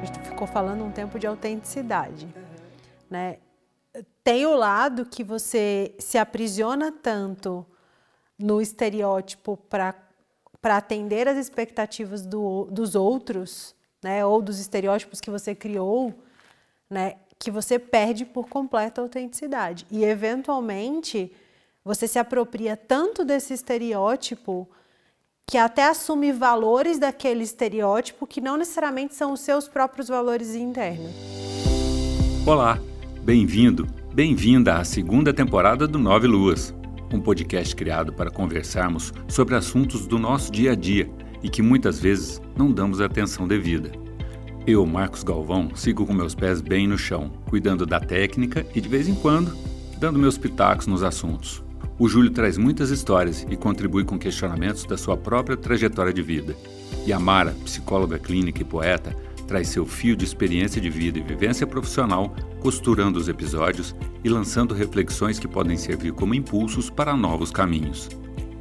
A 0.00 0.04
gente 0.06 0.18
ficou 0.20 0.46
falando 0.46 0.82
um 0.82 0.90
tempo 0.90 1.18
de 1.18 1.26
autenticidade, 1.26 2.26
né? 3.10 3.36
Tem 4.24 4.46
o 4.46 4.54
lado 4.54 5.04
que 5.04 5.22
você 5.22 5.94
se 5.98 6.16
aprisiona 6.16 6.90
tanto 6.90 7.66
no 8.38 8.62
estereótipo 8.62 9.58
para 9.58 9.94
atender 10.62 11.28
as 11.28 11.36
expectativas 11.36 12.24
do, 12.24 12.64
dos 12.70 12.94
outros, 12.94 13.74
né? 14.02 14.24
Ou 14.24 14.40
dos 14.40 14.58
estereótipos 14.58 15.20
que 15.20 15.30
você 15.30 15.54
criou, 15.54 16.14
né? 16.88 17.16
Que 17.38 17.50
você 17.50 17.78
perde 17.78 18.24
por 18.24 18.48
completo 18.48 19.02
a 19.02 19.04
autenticidade. 19.04 19.86
E 19.90 20.02
eventualmente 20.02 21.30
você 21.84 22.08
se 22.08 22.18
apropria 22.18 22.74
tanto 22.74 23.22
desse 23.22 23.52
estereótipo 23.52 24.66
que 25.50 25.58
até 25.58 25.88
assume 25.88 26.30
valores 26.30 26.96
daquele 26.96 27.42
estereótipo 27.42 28.24
que 28.24 28.40
não 28.40 28.56
necessariamente 28.56 29.16
são 29.16 29.32
os 29.32 29.40
seus 29.40 29.66
próprios 29.66 30.06
valores 30.06 30.54
internos. 30.54 31.10
Olá, 32.46 32.78
bem-vindo, 33.24 33.84
bem-vinda 34.14 34.76
à 34.76 34.84
segunda 34.84 35.34
temporada 35.34 35.88
do 35.88 35.98
Nove 35.98 36.28
Luas, 36.28 36.72
um 37.12 37.20
podcast 37.20 37.74
criado 37.74 38.12
para 38.12 38.30
conversarmos 38.30 39.12
sobre 39.26 39.56
assuntos 39.56 40.06
do 40.06 40.20
nosso 40.20 40.52
dia 40.52 40.70
a 40.70 40.74
dia 40.76 41.10
e 41.42 41.48
que 41.48 41.62
muitas 41.62 41.98
vezes 41.98 42.40
não 42.56 42.70
damos 42.70 43.00
atenção 43.00 43.48
devida. 43.48 43.90
Eu, 44.64 44.86
Marcos 44.86 45.24
Galvão, 45.24 45.74
sigo 45.74 46.06
com 46.06 46.12
meus 46.14 46.32
pés 46.32 46.60
bem 46.60 46.86
no 46.86 46.96
chão, 46.96 47.28
cuidando 47.48 47.84
da 47.84 47.98
técnica 47.98 48.64
e 48.72 48.80
de 48.80 48.88
vez 48.88 49.08
em 49.08 49.16
quando 49.16 49.52
dando 49.98 50.16
meus 50.16 50.38
pitacos 50.38 50.86
nos 50.86 51.02
assuntos. 51.02 51.60
O 52.00 52.08
Júlio 52.08 52.30
traz 52.30 52.56
muitas 52.56 52.88
histórias 52.88 53.46
e 53.50 53.56
contribui 53.58 54.04
com 54.04 54.18
questionamentos 54.18 54.86
da 54.86 54.96
sua 54.96 55.18
própria 55.18 55.54
trajetória 55.54 56.14
de 56.14 56.22
vida. 56.22 56.56
E 57.06 57.12
a 57.12 57.20
Mara, 57.20 57.54
psicóloga 57.62 58.18
clínica 58.18 58.62
e 58.62 58.64
poeta, 58.64 59.14
traz 59.46 59.68
seu 59.68 59.84
fio 59.84 60.16
de 60.16 60.24
experiência 60.24 60.80
de 60.80 60.88
vida 60.88 61.18
e 61.18 61.22
vivência 61.22 61.66
profissional, 61.66 62.34
costurando 62.58 63.18
os 63.18 63.28
episódios 63.28 63.94
e 64.24 64.30
lançando 64.30 64.72
reflexões 64.72 65.38
que 65.38 65.46
podem 65.46 65.76
servir 65.76 66.12
como 66.12 66.34
impulsos 66.34 66.88
para 66.88 67.14
novos 67.14 67.50
caminhos. 67.50 68.08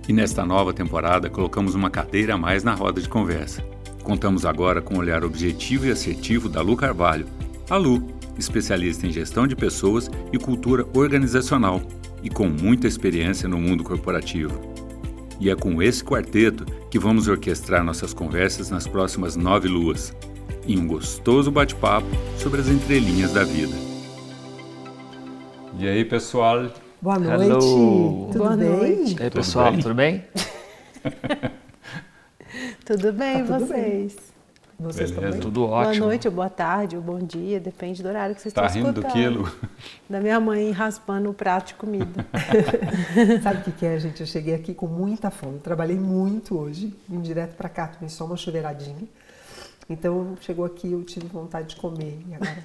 E 0.06 0.12
nesta 0.12 0.46
nova 0.46 0.74
temporada 0.74 1.30
colocamos 1.30 1.76
uma 1.76 1.90
cadeira 1.90 2.34
a 2.34 2.38
mais 2.38 2.66
na 2.66 2.74
roda 2.74 3.00
de 3.00 3.08
conversa. 3.08 3.64
Contamos 4.04 4.46
agora 4.46 4.82
com 4.82 4.96
o 4.96 5.00
olhar 5.00 5.24
objetivo 5.24 5.86
e 5.86 5.92
assertivo 5.92 6.50
da 6.50 6.62
Lu 6.62 6.76
Carvalho. 6.76 7.26
A 7.70 7.78
Lu, 7.78 8.06
especialista 8.38 9.08
em 9.08 9.14
gestão 9.14 9.48
de 9.48 9.56
pessoas 9.56 10.12
e 10.34 10.38
cultura 10.38 10.86
organizacional, 10.94 11.82
e 12.24 12.30
com 12.30 12.48
muita 12.48 12.88
experiência 12.88 13.48
no 13.48 13.58
mundo 13.58 13.84
corporativo. 13.84 14.60
E 15.40 15.50
é 15.50 15.56
com 15.56 15.82
esse 15.82 16.04
quarteto 16.04 16.66
que 16.90 17.00
vamos 17.00 17.28
orquestrar 17.28 17.84
nossas 17.84 18.14
conversas 18.14 18.70
nas 18.70 18.86
próximas 18.86 19.36
nove 19.36 19.68
luas, 19.68 20.14
em 20.68 20.78
um 20.78 20.86
gostoso 20.86 21.50
bate-papo 21.50 22.08
sobre 22.38 22.60
as 22.60 22.68
entrelinhas 22.68 23.32
da 23.34 23.44
vida. 23.44 23.74
E 25.80 25.88
aí, 25.88 26.04
pessoal? 26.04 26.70
Boa 27.02 27.18
noite. 27.18 27.44
Hello. 27.46 28.28
Tudo 28.34 28.38
Boa 28.40 28.58
bem? 28.58 28.70
noite. 28.70 29.16
E 29.18 29.24
aí, 29.24 29.30
pessoal, 29.30 29.72
bem? 29.72 29.82
tudo 29.82 29.96
bem? 29.96 30.26
Tudo 32.86 33.14
bem, 33.14 33.44
Tá 33.46 33.58
tudo 33.58 33.66
vocês? 33.68 34.29
Vocês 34.80 35.12
Beleza. 35.12 35.28
também? 35.28 35.40
Tudo 35.42 35.62
Boa 35.68 35.88
ótimo. 35.90 36.06
noite, 36.06 36.28
ou 36.28 36.34
boa 36.34 36.50
tarde, 36.50 36.96
ou 36.96 37.02
bom 37.02 37.20
dia, 37.20 37.60
depende 37.60 38.02
do 38.02 38.08
horário 38.08 38.34
que 38.34 38.42
vocês 38.42 38.54
Tá 38.54 38.66
estão 38.66 38.82
rindo 38.82 38.94
do 38.94 39.02
escutando. 39.06 39.22
quilo? 39.44 39.52
Da 40.10 40.22
minha 40.22 40.40
mãe 40.40 40.72
raspando 40.72 41.30
o 41.30 41.34
prato 41.34 41.68
de 41.68 41.74
comida. 41.74 42.26
Sabe 43.44 43.60
o 43.60 43.64
que, 43.64 43.72
que 43.74 43.86
é, 43.86 44.00
gente? 44.00 44.22
Eu 44.22 44.28
cheguei 44.28 44.56
aqui 44.56 44.74
com 44.74 44.88
muita 44.88 45.30
fome. 45.30 45.60
Trabalhei 45.60 45.98
muito 45.98 46.58
hoje. 46.58 46.96
Vim 47.10 47.20
direto 47.20 47.56
pra 47.58 47.68
cá, 47.68 47.88
tomei 47.88 48.08
só 48.10 48.24
uma 48.26 48.38
chuveiradinha. 48.38 49.04
Então, 49.90 50.38
chegou 50.40 50.64
aqui, 50.64 50.92
eu 50.92 51.04
tive 51.04 51.28
vontade 51.28 51.70
de 51.70 51.76
comer. 51.76 52.18
E 52.30 52.34
agora, 52.36 52.58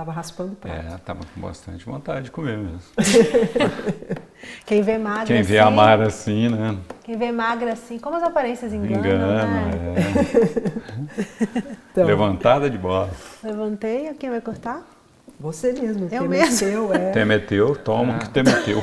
tava 0.00 0.12
raspando 0.12 0.52
o 0.52 0.56
prato. 0.56 0.74
É, 0.74 0.98
tava 1.04 1.20
com 1.34 1.40
bastante 1.40 1.84
vontade 1.84 2.24
de 2.24 2.30
comer 2.30 2.56
mesmo. 2.56 2.80
Quem 4.64 4.80
vê 4.80 4.96
magra 4.96 5.26
Quem 5.26 5.40
assim, 5.40 5.48
vê 5.48 5.58
a 5.58 5.70
Mara 5.70 6.06
assim, 6.06 6.48
né? 6.48 6.78
Quem 7.04 7.18
vê 7.18 7.30
magra 7.30 7.74
assim, 7.74 7.98
como 7.98 8.16
as 8.16 8.22
aparências 8.22 8.72
enganam, 8.72 8.98
Engana, 8.98 9.46
né? 9.46 9.70
é. 9.96 11.70
Então, 11.92 12.06
Levantada 12.06 12.70
de 12.70 12.78
bola. 12.78 13.10
Levantei, 13.42 14.14
quem 14.14 14.30
vai 14.30 14.40
cortar? 14.40 14.86
você 15.38 15.72
mesmo. 15.72 16.02
Eu 16.02 16.06
o 16.06 16.08
tema 16.08 16.28
mesmo. 16.28 16.44
é 16.44 16.50
seu, 16.50 16.94
é. 16.94 17.10
Te 17.10 17.24
meteu, 17.24 17.76
toma 17.76 18.18
que 18.20 18.28
te 18.30 18.42
meteu. 18.42 18.82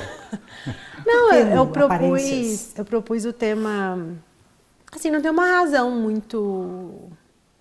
Não, 1.05 1.33
eu, 1.33 1.47
eu 1.47 1.67
propus, 1.67 2.77
eu 2.77 2.83
propus 2.83 3.25
o 3.25 3.31
tema. 3.31 3.97
Assim, 4.91 5.09
não 5.09 5.21
tem 5.21 5.31
uma 5.31 5.45
razão 5.45 5.91
muito, 5.91 7.09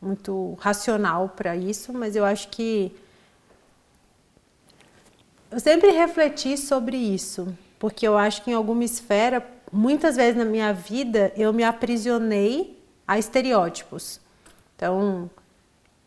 muito 0.03 0.57
racional 0.59 1.29
para 1.29 1.55
isso, 1.55 1.93
mas 1.93 2.17
eu 2.17 2.25
acho 2.25 2.49
que 2.49 2.93
eu 5.51 5.61
sempre 5.61 5.91
refleti 5.91 6.57
sobre 6.57 6.97
isso, 6.97 7.57
porque 7.79 8.07
eu 8.07 8.17
acho 8.17 8.43
que 8.43 8.51
em 8.51 8.55
alguma 8.55 8.85
esfera, 8.85 9.47
muitas 9.73 10.17
vezes 10.17 10.37
na 10.37 10.45
minha 10.45 10.73
vida, 10.73 11.33
eu 11.37 11.53
me 11.53 11.63
aprisionei 11.63 12.83
a 13.07 13.19
estereótipos. 13.19 14.21
Então, 14.75 15.31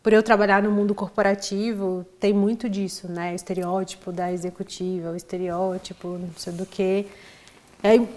por 0.02 0.12
eu 0.12 0.22
trabalhar 0.22 0.62
no 0.62 0.70
mundo 0.70 0.94
corporativo, 0.94 2.06
tem 2.18 2.32
muito 2.32 2.68
disso, 2.68 3.10
né? 3.10 3.32
O 3.32 3.34
estereótipo 3.34 4.12
da 4.12 4.32
executiva, 4.32 5.10
o 5.10 5.16
estereótipo 5.16 6.08
não 6.18 6.32
sei 6.36 6.52
do 6.52 6.64
que. 6.64 7.06
Aí, 7.82 8.08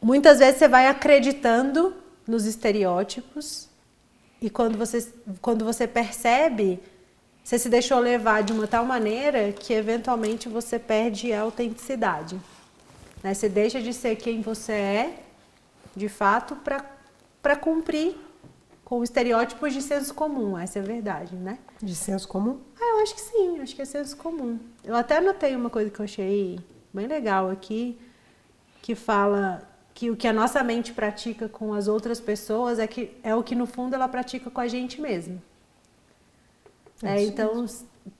muitas 0.00 0.38
vezes 0.38 0.58
você 0.58 0.68
vai 0.68 0.86
acreditando 0.88 1.94
nos 2.26 2.44
estereótipos 2.44 3.68
e 4.40 4.50
quando 4.50 4.76
você, 4.76 5.06
quando 5.40 5.64
você 5.64 5.86
percebe, 5.86 6.80
você 7.46 7.60
se 7.60 7.68
deixou 7.68 8.00
levar 8.00 8.42
de 8.42 8.52
uma 8.52 8.66
tal 8.66 8.84
maneira 8.84 9.52
que 9.52 9.72
eventualmente 9.72 10.48
você 10.48 10.80
perde 10.80 11.32
a 11.32 11.42
autenticidade. 11.42 12.40
Né? 13.22 13.32
Você 13.32 13.48
deixa 13.48 13.80
de 13.80 13.92
ser 13.92 14.16
quem 14.16 14.40
você 14.40 14.72
é, 14.72 15.20
de 15.94 16.08
fato, 16.08 16.56
para 16.56 17.54
cumprir 17.54 18.16
com 18.84 19.00
estereótipos 19.04 19.72
de 19.72 19.80
senso 19.80 20.12
comum. 20.12 20.58
Essa 20.58 20.80
é 20.80 20.82
a 20.82 20.84
verdade, 20.84 21.36
né? 21.36 21.60
De 21.80 21.94
senso 21.94 22.26
comum? 22.26 22.58
Ah, 22.80 22.96
eu 22.96 23.02
acho 23.04 23.14
que 23.14 23.20
sim, 23.20 23.60
acho 23.60 23.76
que 23.76 23.82
é 23.82 23.84
senso 23.84 24.16
comum. 24.16 24.58
Eu 24.82 24.96
até 24.96 25.18
anotei 25.18 25.54
uma 25.54 25.70
coisa 25.70 25.88
que 25.88 26.00
eu 26.00 26.04
achei 26.04 26.58
bem 26.92 27.06
legal 27.06 27.48
aqui, 27.48 27.96
que 28.82 28.96
fala 28.96 29.62
que 29.94 30.10
o 30.10 30.16
que 30.16 30.26
a 30.26 30.32
nossa 30.32 30.64
mente 30.64 30.92
pratica 30.92 31.48
com 31.48 31.72
as 31.72 31.86
outras 31.86 32.18
pessoas 32.18 32.80
é, 32.80 32.88
que, 32.88 33.16
é 33.22 33.36
o 33.36 33.44
que 33.44 33.54
no 33.54 33.66
fundo 33.66 33.94
ela 33.94 34.08
pratica 34.08 34.50
com 34.50 34.60
a 34.60 34.66
gente 34.66 35.00
mesmo. 35.00 35.40
É, 37.02 37.22
então, 37.22 37.66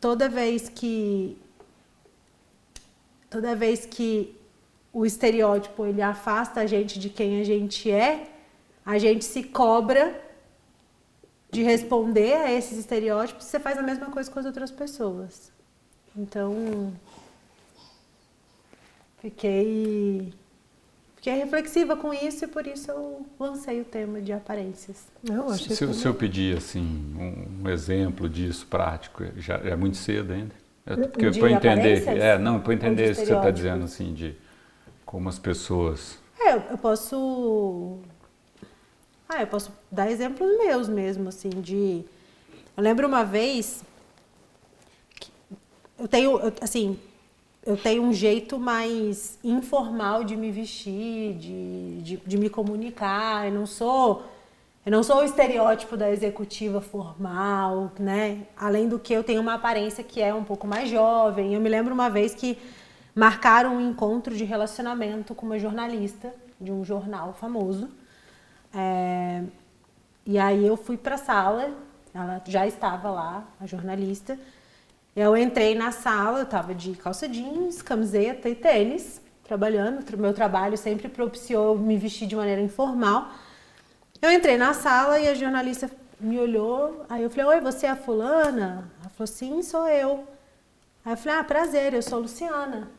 toda 0.01 0.29
vez 0.29 0.69
que 0.69 1.39
toda 3.31 3.55
vez 3.55 3.87
que 3.87 4.35
o 4.93 5.05
estereótipo 5.05 5.85
ele 5.85 6.01
afasta 6.01 6.61
a 6.61 6.67
gente 6.67 6.99
de 6.99 7.11
quem 7.11 7.41
a 7.41 7.45
gente 7.45 7.91
é, 7.91 8.29
a 8.85 8.99
gente 8.99 9.25
se 9.25 9.43
cobra 9.43 10.23
de 11.51 11.63
responder 11.63 12.35
a 12.35 12.53
esses 12.53 12.79
estereótipos, 12.79 13.45
você 13.45 13.59
faz 13.59 13.79
a 13.79 13.83
mesma 13.83 14.11
coisa 14.11 14.31
com 14.31 14.39
as 14.39 14.47
outras 14.47 14.71
pessoas. 14.71 15.53
Então, 16.17 16.93
fiquei 19.21 20.33
fiquei 21.27 21.43
reflexiva 21.43 21.97
com 21.97 22.15
isso 22.15 22.45
e 22.45 22.47
por 22.49 22.65
isso 22.69 22.89
eu 22.89 23.27
lancei 23.39 23.81
o 23.81 23.85
tema 23.85 24.21
de 24.21 24.33
aparências. 24.33 25.07
Não, 25.25 25.49
achei 25.51 25.75
Se, 25.75 25.93
se 25.93 26.07
eu 26.07 26.15
pedir 26.15 26.57
assim 26.57 26.81
um, 27.61 27.69
exemplo 27.69 28.29
disso 28.29 28.65
prático, 28.67 29.25
já 29.37 29.57
é 29.57 29.75
muito 29.75 29.97
cedo 29.97 30.33
ainda. 30.33 30.55
É, 30.87 30.95
porque 30.95 31.33
para 31.33 31.51
entender, 31.51 32.09
é, 32.17 32.39
não, 32.39 32.61
para 32.61 32.75
entender 32.75 33.11
isso 33.11 33.21
que 33.21 33.27
você 33.27 33.33
está 33.35 33.51
estereótipos? 33.51 33.57
dizendo 33.57 33.85
assim 33.85 34.15
de 34.15 34.37
como 35.05 35.29
as 35.29 35.37
pessoas. 35.37 36.17
É, 36.39 36.55
eu- 36.55 36.79
posso. 36.79 37.99
Ah, 39.29 39.41
eu 39.41 39.49
posso 39.49 39.73
dar 39.91 40.09
exemplos 40.09 40.49
meus 40.59 40.89
mesmo, 40.89 41.29
assim, 41.29 41.51
de. 41.51 42.05
Eu 42.77 42.83
lembro 42.85 43.09
uma 43.09 43.25
vez. 43.25 43.83
que 45.19 45.33
Eu 45.99 46.07
tenho, 46.07 46.41
assim, 46.61 46.97
eu 47.67 47.77
tenho 47.77 48.05
um 48.05 48.13
jeito 48.13 48.61
mais 48.61 49.41
informal 49.43 50.23
de 50.23 50.37
me 50.37 50.53
vestir, 50.53 51.35
de, 51.35 52.01
de, 52.01 52.17
de 52.25 52.39
me 52.39 52.49
comunicar. 52.49 53.47
Eu 53.47 53.53
não 53.53 53.67
sou. 53.67 54.25
Eu 54.85 54.93
não 54.93 55.03
sou 55.03 55.17
o 55.17 55.25
estereótipo 55.25 55.97
da 55.97 56.09
executiva 56.09 56.81
formal, 56.81 57.91
né? 57.99 58.47
Além 58.57 58.89
do 58.89 59.01
que 59.01 59.13
eu 59.13 59.25
tenho 59.25 59.41
uma 59.41 59.55
aparência 59.55 60.05
que 60.05 60.23
é 60.23 60.33
um 60.33 60.45
pouco 60.45 60.65
mais 60.65 60.89
jovem. 60.89 61.55
Eu 61.55 61.61
me 61.61 61.69
lembro 61.69 61.93
uma 61.93 62.09
vez 62.09 62.37
que 62.37 62.57
marcaram 63.13 63.77
um 63.77 63.81
encontro 63.81 64.37
de 64.37 64.45
relacionamento 64.45 65.35
com 65.35 65.45
uma 65.45 65.59
jornalista 65.59 66.33
de 66.61 66.71
um 66.71 66.85
jornal 66.85 67.35
famoso. 67.35 67.89
É, 68.73 69.43
e 70.25 70.39
aí 70.39 70.65
eu 70.65 70.77
fui 70.77 70.97
para 70.97 71.17
a 71.17 71.19
sala, 71.19 71.73
ela 72.15 72.41
já 72.47 72.65
estava 72.65 73.11
lá, 73.11 73.45
a 73.61 73.67
jornalista. 73.67 74.39
Eu 75.17 75.35
entrei 75.35 75.75
na 75.75 75.93
sala, 75.93 76.41
eu 76.41 76.43
estava 76.43 76.75
de 76.75 76.95
calça 76.95 77.27
jeans, 77.27 77.81
camiseta 77.81 78.51
e 78.51 78.55
tênis, 78.55 79.19
trabalhando. 79.43 80.07
O 80.15 80.19
meu 80.19 80.35
trabalho 80.35 80.77
sempre 80.77 81.09
propiciou 81.09 81.79
me 81.79 81.97
vestir 81.97 82.29
de 82.29 82.37
maneira 82.37 82.61
informal. 82.61 83.31
Eu 84.21 84.31
entrei 84.31 84.59
na 84.59 84.75
sala 84.75 85.19
e 85.19 85.27
a 85.27 85.35
jornalista 85.35 85.91
me 86.21 86.39
olhou, 86.39 87.07
aí 87.09 87.23
eu 87.23 87.31
falei, 87.31 87.47
oi, 87.47 87.61
você 87.63 87.87
é 87.87 87.91
a 87.91 87.97
fulana? 87.97 88.91
Ela 89.01 89.09
falou, 89.09 89.27
sim, 89.27 89.63
sou 89.63 89.89
eu. 89.89 90.29
Aí 91.03 91.15
eu 91.15 91.17
falei, 91.17 91.39
ah, 91.39 91.45
prazer, 91.45 91.95
eu 91.95 92.03
sou 92.03 92.21
Luciana. 92.21 92.91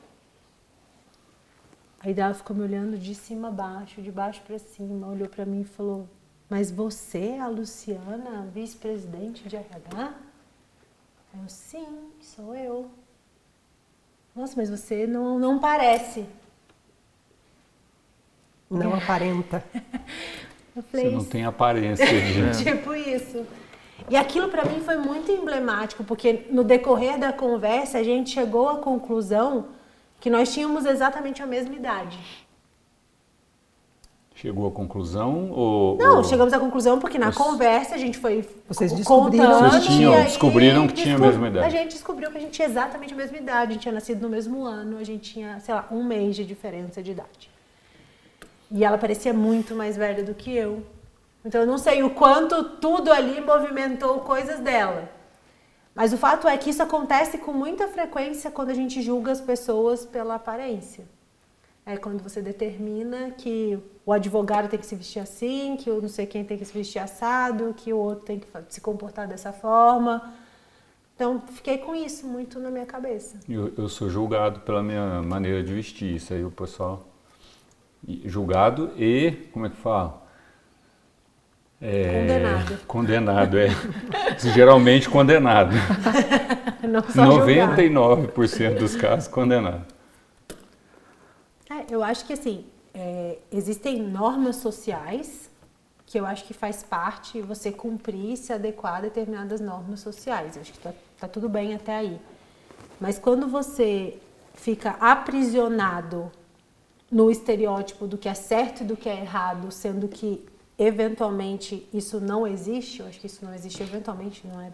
Aí 2.00 2.20
ela 2.20 2.34
ficou 2.34 2.56
me 2.56 2.64
olhando 2.64 2.98
de 2.98 3.14
cima 3.14 3.50
a 3.50 3.52
baixo, 3.52 4.02
de 4.02 4.12
baixo 4.12 4.42
para 4.42 4.58
cima, 4.58 5.08
olhou 5.08 5.30
para 5.30 5.46
mim 5.46 5.62
e 5.62 5.66
falou, 5.66 6.10
mas 6.50 6.72
você 6.72 7.36
é 7.38 7.40
a 7.40 7.48
Luciana, 7.48 8.48
vice-presidente 8.52 9.48
de 9.48 9.56
RH? 9.56 10.27
Eu, 11.42 11.50
sim, 11.50 11.88
sou 12.22 12.56
eu. 12.56 12.90
Nossa, 14.36 14.54
mas 14.56 14.70
você 14.70 15.06
não, 15.08 15.40
não 15.40 15.60
parece. 15.60 16.26
Não 18.70 18.94
aparenta. 18.94 19.64
Eu 20.76 20.84
falei, 20.84 21.06
Você 21.10 21.16
não 21.16 21.26
tem 21.26 21.44
aparência. 21.44 22.06
de- 22.06 22.64
tipo 22.64 22.94
isso. 22.94 23.48
E 24.10 24.16
aquilo 24.16 24.48
para 24.50 24.64
mim 24.64 24.80
foi 24.82 24.96
muito 24.98 25.32
emblemático, 25.32 26.04
porque 26.04 26.46
no 26.52 26.64
decorrer 26.64 27.18
da 27.18 27.34
conversa 27.34 27.98
a 27.98 28.04
gente 28.04 28.30
chegou 28.30 28.70
à 28.70 28.78
conclusão 28.78 29.70
que 30.20 30.30
nós 30.30 30.54
tínhamos 30.54 30.86
exatamente 30.86 31.42
a 31.42 31.48
mesma 31.48 31.74
idade. 31.74 32.47
Chegou 34.40 34.68
à 34.68 34.72
conclusão 34.72 35.50
ou... 35.52 35.98
Não, 35.98 36.18
ou- 36.18 36.24
chegamos 36.24 36.54
à 36.54 36.60
conclusão 36.60 37.00
porque 37.00 37.18
na 37.18 37.28
Mas- 37.28 37.36
conversa 37.36 37.96
a 37.96 37.98
gente 37.98 38.20
foi 38.20 38.48
Vocês 38.68 38.92
co- 38.92 38.98
descobriram- 38.98 39.46
contando 39.52 39.72
Vocês 39.72 39.86
tinham- 39.88 40.14
aí 40.14 40.24
descobriram 40.26 40.88
que 40.88 40.94
tinha 40.94 41.16
a 41.16 41.20
mesma 41.20 41.48
idade. 41.48 41.66
A 41.66 41.70
gente 41.70 41.92
descobriu 41.94 42.30
que 42.30 42.38
a 42.38 42.42
gente 42.42 42.52
tinha 42.52 42.68
exatamente 42.68 43.14
a 43.16 43.18
mesma 43.18 43.36
idade, 43.38 43.72
a 43.72 43.74
gente 43.74 43.82
tinha 43.82 43.94
nascido 43.94 44.22
no 44.22 44.30
mesmo 44.30 44.64
ano, 44.64 45.00
a 45.00 45.04
gente 45.04 45.34
tinha, 45.34 45.60
sei 45.60 45.74
lá, 45.74 45.88
um 45.90 46.04
mês 46.04 46.36
de 46.36 46.46
diferença 46.46 47.02
de 47.02 47.12
idade. 47.14 47.50
E 48.72 48.86
ela 48.86 48.98
parecia 49.00 49.34
muito 49.34 49.74
mais 49.74 49.98
velha 49.98 50.24
do 50.24 50.36
que 50.36 50.56
eu. 50.56 50.84
Então 51.44 51.62
eu 51.62 51.66
não 51.68 51.80
sei 51.80 52.04
o 52.04 52.12
quanto 52.12 52.64
tudo 52.64 53.12
ali 53.12 53.42
movimentou 53.42 54.20
coisas 54.20 54.60
dela. 54.60 55.10
Mas 55.96 56.14
o 56.14 56.18
fato 56.18 56.48
é 56.48 56.56
que 56.58 56.70
isso 56.70 56.84
acontece 56.84 57.40
com 57.40 57.52
muita 57.54 57.88
frequência 57.88 58.52
quando 58.52 58.70
a 58.70 58.74
gente 58.76 59.02
julga 59.02 59.32
as 59.32 59.42
pessoas 59.42 60.06
pela 60.06 60.36
aparência. 60.36 61.06
É 61.90 61.96
quando 61.96 62.22
você 62.22 62.42
determina 62.42 63.32
que 63.32 63.80
o 64.06 64.12
advogado 64.12 64.68
tem 64.68 64.78
que 64.78 64.86
se 64.86 64.94
vestir 64.94 65.22
assim, 65.22 65.78
que 65.78 65.90
o 65.90 66.02
não 66.02 66.10
sei 66.10 66.26
quem 66.26 66.44
tem 66.44 66.58
que 66.58 66.66
se 66.66 66.74
vestir 66.74 67.00
assado, 67.00 67.74
que 67.78 67.94
o 67.94 67.98
outro 67.98 68.26
tem 68.26 68.40
que 68.40 68.48
se 68.68 68.82
comportar 68.82 69.26
dessa 69.26 69.54
forma. 69.54 70.34
Então, 71.16 71.42
fiquei 71.48 71.78
com 71.78 71.96
isso 71.96 72.28
muito 72.28 72.60
na 72.60 72.70
minha 72.70 72.86
cabeça. 72.86 73.40
Eu, 73.48 73.74
eu 73.78 73.88
sou 73.88 74.10
julgado 74.10 74.60
pela 74.60 74.84
minha 74.84 75.22
maneira 75.24 75.64
de 75.64 75.74
vestir. 75.74 76.14
Isso 76.14 76.34
aí 76.34 76.44
o 76.44 76.52
pessoal. 76.52 77.08
Julgado 78.26 78.92
e. 78.98 79.32
Como 79.54 79.66
é 79.66 79.70
que 79.70 79.78
fala? 79.78 80.28
É, 81.82 82.20
Condenado. 82.20 82.80
Condenado, 82.86 83.58
é. 83.58 83.70
Geralmente 84.54 85.10
condenado. 85.10 85.74
Não 86.86 87.02
só 87.02 87.32
julgar. 87.32 87.78
99% 87.78 88.78
dos 88.78 88.94
casos 88.94 89.30
condenado. 89.30 89.97
Eu 91.90 92.04
acho 92.04 92.26
que 92.26 92.34
assim, 92.34 92.66
é, 92.94 93.38
existem 93.52 94.02
normas 94.02 94.58
sociais 94.58 95.50
que 96.06 96.20
eu 96.20 96.26
acho 96.26 96.46
que 96.46 96.54
faz 96.54 96.84
parte 96.84 97.42
você 97.42 97.72
cumprir 97.72 98.34
e 98.34 98.38
se 98.38 98.54
adequar 98.54 98.96
a 98.96 99.02
determinadas 99.02 99.60
normas 99.60 100.00
sociais. 100.00 100.56
Eu 100.56 100.62
acho 100.62 100.72
que 100.72 100.80
tá, 100.80 100.94
tá 101.20 101.28
tudo 101.28 101.50
bem 101.50 101.76
até 101.76 101.96
aí. 101.96 102.20
Mas 103.00 103.20
quando 103.20 103.48
você 103.48 104.18
fica 104.54 104.92
aprisionado 105.00 106.32
no 107.12 107.30
estereótipo 107.30 108.08
do 108.08 108.18
que 108.18 108.28
é 108.28 108.34
certo 108.34 108.82
e 108.82 108.86
do 108.86 108.98
que 108.98 109.10
é 109.10 109.20
errado, 109.20 109.72
sendo 109.72 110.08
que 110.08 110.46
eventualmente 110.78 111.88
isso 111.94 112.20
não 112.20 112.48
existe, 112.48 113.02
eu 113.02 113.08
acho 113.08 113.20
que 113.20 113.28
isso 113.28 113.44
não 113.44 113.54
existe 113.54 113.82
eventualmente, 113.82 114.46
não 114.48 114.62
é 114.62 114.72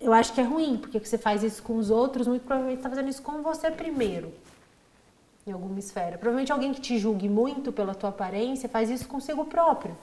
eu 0.00 0.12
acho 0.12 0.34
que 0.34 0.40
é 0.40 0.44
ruim, 0.44 0.76
porque 0.76 0.98
você 0.98 1.16
faz 1.16 1.42
isso 1.42 1.62
com 1.62 1.76
os 1.76 1.90
outros, 1.90 2.26
muito 2.26 2.42
provavelmente 2.42 2.78
está 2.78 2.90
fazendo 2.90 3.08
isso 3.08 3.22
com 3.22 3.42
você 3.42 3.70
primeiro, 3.70 4.32
em 5.46 5.52
alguma 5.52 5.78
esfera. 5.78 6.16
Provavelmente 6.18 6.52
alguém 6.52 6.72
que 6.72 6.80
te 6.80 6.98
julgue 6.98 7.28
muito 7.28 7.72
pela 7.72 7.94
tua 7.94 8.10
aparência 8.10 8.68
faz 8.68 8.88
isso 8.90 9.06
consigo 9.06 9.44
próprio. 9.44 9.96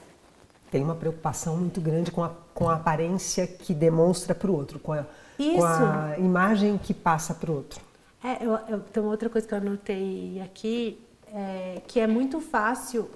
Tem 0.69 0.83
uma 0.83 0.95
preocupação 0.95 1.57
muito 1.57 1.81
grande 1.81 2.11
com 2.11 2.23
a, 2.23 2.31
com 2.53 2.69
a 2.69 2.75
aparência 2.75 3.45
que 3.47 3.73
demonstra 3.73 4.33
para 4.33 4.49
o 4.49 4.55
outro, 4.55 4.79
com 4.79 4.93
a, 4.93 5.05
com 5.37 5.63
a 5.63 6.15
imagem 6.17 6.77
que 6.77 6.93
passa 6.93 7.33
para 7.33 7.51
o 7.51 7.55
outro. 7.55 7.81
É, 8.23 8.45
eu, 8.45 8.51
eu- 8.69 8.79
tem 8.79 9.01
uma 9.03 9.11
outra 9.11 9.29
coisa 9.29 9.45
que 9.47 9.53
eu 9.53 9.57
anotei 9.57 10.39
aqui, 10.41 11.01
é, 11.33 11.81
que 11.87 11.99
é 11.99 12.07
muito 12.07 12.39
fácil 12.39 13.09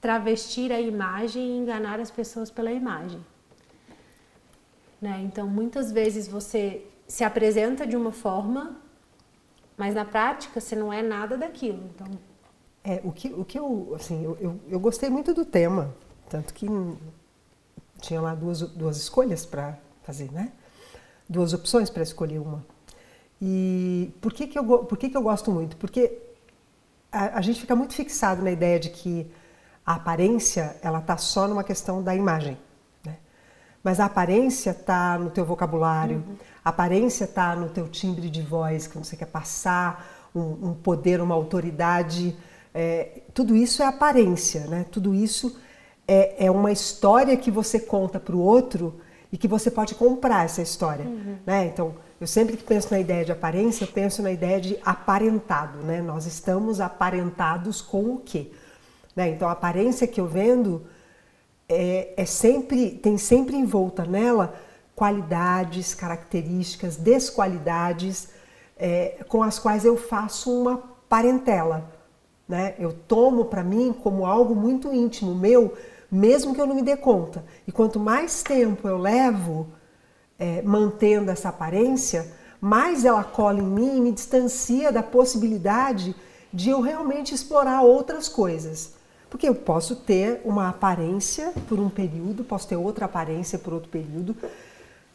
travestir 0.00 0.72
a 0.72 0.80
imagem 0.80 1.42
e 1.42 1.58
enganar 1.58 2.00
as 2.00 2.10
pessoas 2.10 2.50
pela 2.50 2.72
imagem. 2.72 3.20
Né? 5.00 5.20
Então, 5.24 5.46
muitas 5.48 5.90
vezes 5.92 6.28
você 6.28 6.86
se 7.06 7.24
apresenta 7.24 7.86
de 7.86 7.96
uma 7.96 8.12
forma, 8.12 8.76
mas 9.76 9.94
na 9.94 10.04
prática 10.04 10.60
você 10.60 10.76
não 10.76 10.92
é 10.92 11.02
nada 11.02 11.36
daquilo. 11.36 11.82
Então, 11.94 12.06
É, 12.84 13.00
o 13.04 13.12
que, 13.12 13.28
o 13.32 13.44
que 13.44 13.58
eu, 13.58 13.92
assim, 13.94 14.24
eu, 14.24 14.36
eu, 14.40 14.60
eu 14.68 14.80
gostei 14.80 15.08
muito 15.08 15.32
do 15.32 15.44
tema, 15.44 15.94
tanto 16.28 16.52
que 16.52 16.66
tinha 18.00 18.20
lá 18.20 18.34
duas, 18.34 18.60
duas 18.60 18.96
escolhas 18.96 19.46
para 19.46 19.78
fazer, 20.02 20.30
né? 20.32 20.52
Duas 21.28 21.52
opções 21.54 21.88
para 21.88 22.02
escolher 22.02 22.40
uma. 22.40 22.64
E 23.40 24.12
por 24.20 24.32
que 24.32 24.46
que 24.46 24.58
eu, 24.58 24.64
por 24.64 24.98
que 24.98 25.08
que 25.08 25.16
eu 25.16 25.22
gosto 25.22 25.50
muito? 25.50 25.76
Porque 25.76 26.18
a, 27.10 27.38
a 27.38 27.40
gente 27.40 27.60
fica 27.60 27.74
muito 27.76 27.94
fixado 27.94 28.42
na 28.42 28.50
ideia 28.50 28.78
de 28.78 28.90
que 28.90 29.30
a 29.84 29.94
aparência, 29.94 30.76
ela 30.82 31.00
tá 31.00 31.16
só 31.16 31.48
numa 31.48 31.64
questão 31.64 32.02
da 32.02 32.14
imagem, 32.14 32.56
né? 33.04 33.16
Mas 33.82 33.98
a 34.00 34.04
aparência 34.06 34.72
tá 34.74 35.18
no 35.18 35.30
teu 35.30 35.44
vocabulário, 35.44 36.24
a 36.64 36.70
aparência 36.70 37.26
tá 37.26 37.56
no 37.56 37.68
teu 37.68 37.88
timbre 37.88 38.30
de 38.30 38.42
voz 38.42 38.86
que 38.86 38.96
você 38.96 39.16
quer 39.16 39.26
passar, 39.26 40.30
um, 40.34 40.70
um 40.70 40.74
poder, 40.74 41.20
uma 41.20 41.34
autoridade. 41.34 42.36
é, 42.72 43.22
tudo 43.34 43.56
isso 43.56 43.82
é 43.82 43.86
aparência, 43.86 44.66
né? 44.66 44.86
Tudo 44.90 45.14
isso 45.14 45.56
é, 46.06 46.46
é 46.46 46.50
uma 46.50 46.72
história 46.72 47.36
que 47.36 47.50
você 47.50 47.78
conta 47.80 48.18
para 48.18 48.34
o 48.34 48.40
outro 48.40 49.00
e 49.30 49.36
que 49.36 49.48
você 49.48 49.70
pode 49.70 49.94
comprar 49.94 50.44
essa 50.44 50.62
história, 50.62 51.06
né? 51.46 51.66
Então, 51.66 51.94
eu 52.20 52.26
sempre 52.26 52.56
que 52.56 52.62
penso 52.62 52.88
na 52.90 53.00
ideia 53.00 53.24
de 53.24 53.32
aparência, 53.32 53.84
eu 53.84 53.88
penso 53.88 54.22
na 54.22 54.30
ideia 54.30 54.60
de 54.60 54.78
aparentado, 54.84 55.78
né? 55.78 56.00
Nós 56.00 56.26
estamos 56.26 56.80
aparentados 56.80 57.80
com 57.80 58.14
o 58.14 58.18
quê? 58.18 58.52
Né? 59.16 59.30
Então, 59.30 59.48
a 59.48 59.52
aparência 59.52 60.06
que 60.06 60.20
eu 60.20 60.26
vendo 60.26 60.86
é, 61.68 62.12
é 62.16 62.24
sempre 62.24 62.90
tem 62.90 63.18
sempre 63.18 63.56
envolta 63.56 64.04
nela 64.04 64.54
qualidades, 64.94 65.94
características, 65.94 66.96
desqualidades 66.96 68.28
é, 68.76 69.24
com 69.28 69.42
as 69.42 69.58
quais 69.58 69.84
eu 69.84 69.96
faço 69.96 70.50
uma 70.50 70.82
parentela. 71.08 71.90
Né? 72.48 72.74
Eu 72.78 72.92
tomo 72.92 73.46
para 73.46 73.62
mim 73.62 73.94
como 74.02 74.26
algo 74.26 74.54
muito 74.54 74.92
íntimo 74.92 75.34
meu, 75.34 75.74
mesmo 76.10 76.54
que 76.54 76.60
eu 76.60 76.66
não 76.66 76.74
me 76.74 76.82
dê 76.82 76.96
conta. 76.96 77.44
E 77.66 77.72
quanto 77.72 77.98
mais 77.98 78.42
tempo 78.42 78.86
eu 78.86 78.98
levo 78.98 79.68
é, 80.38 80.60
mantendo 80.62 81.30
essa 81.30 81.48
aparência, 81.48 82.32
mais 82.60 83.04
ela 83.04 83.24
cola 83.24 83.58
em 83.58 83.66
mim 83.66 83.96
e 83.96 84.00
me 84.00 84.12
distancia 84.12 84.92
da 84.92 85.02
possibilidade 85.02 86.14
de 86.52 86.70
eu 86.70 86.80
realmente 86.80 87.34
explorar 87.34 87.82
outras 87.82 88.28
coisas. 88.28 88.94
Porque 89.30 89.48
eu 89.48 89.54
posso 89.54 89.96
ter 89.96 90.42
uma 90.44 90.68
aparência 90.68 91.52
por 91.68 91.80
um 91.80 91.88
período, 91.88 92.44
posso 92.44 92.68
ter 92.68 92.76
outra 92.76 93.06
aparência 93.06 93.58
por 93.58 93.72
outro 93.72 93.88
período, 93.88 94.36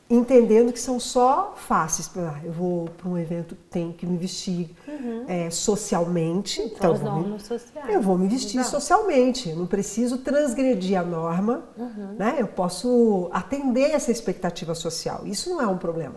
entendendo 0.10 0.72
que 0.72 0.80
são 0.80 1.00
só 1.00 1.54
faces. 1.58 2.10
Ah, 2.16 2.40
eu 2.44 2.52
vou 2.52 2.86
para 2.98 3.10
um 3.10 3.18
evento, 3.18 3.56
tenho 3.70 3.92
que 3.94 4.06
me 4.06 4.18
vestir 4.18 4.70
é, 5.28 5.50
socialmente. 5.50 6.74
São 6.80 6.94
as 6.94 7.00
eu 7.00 7.06
vou 7.06 7.14
me- 7.16 7.22
normas 7.22 7.44
sociais. 7.44 7.90
eu 7.90 8.02
vou 8.02 8.18
me 8.18 8.28
vestir 8.28 8.60
Exato. 8.60 8.72
socialmente, 8.72 9.52
não 9.54 9.68
preciso 9.68 10.20
transgredir 10.20 11.00
a 11.00 11.04
norma, 11.04 11.64
né? 12.18 12.36
eu 12.40 12.48
posso 12.48 13.30
atender 13.34 13.92
essa 13.92 14.12
expectativa 14.12 14.74
social. 14.74 15.22
Isso 15.26 15.50
não 15.50 15.62
é 15.62 15.68
um 15.68 15.78
problema. 15.78 16.16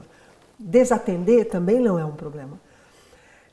Desatender 0.59 1.49
também 1.49 1.81
não 1.81 1.99
é 1.99 2.05
um 2.05 2.13
problema. 2.13 2.61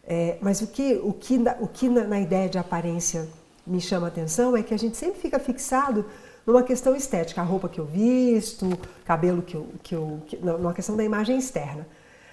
É, 0.05 0.37
mas 0.41 0.61
o 0.61 0.67
que, 0.67 0.99
o 1.03 1.11
que, 1.13 1.37
na, 1.37 1.55
o 1.59 1.67
que 1.67 1.89
na, 1.89 2.03
na 2.03 2.19
ideia 2.19 2.47
de 2.47 2.57
aparência 2.57 3.27
me 3.65 3.81
chama 3.81 4.07
a 4.07 4.09
atenção 4.09 4.55
é 4.55 4.63
que 4.63 4.73
a 4.73 4.77
gente 4.77 4.95
sempre 4.95 5.19
fica 5.19 5.37
fixado 5.39 6.05
numa 6.47 6.63
questão 6.63 6.95
estética, 6.95 7.41
a 7.41 7.43
roupa 7.43 7.67
que 7.67 7.77
eu 7.77 7.85
visto, 7.85 8.65
cabelo 9.03 9.41
que 9.41 9.55
eu. 9.55 9.67
Que 9.83 9.93
eu 9.93 10.21
que, 10.25 10.37
numa 10.37 10.73
questão 10.73 10.95
da 10.95 11.03
imagem 11.03 11.37
externa. 11.37 11.85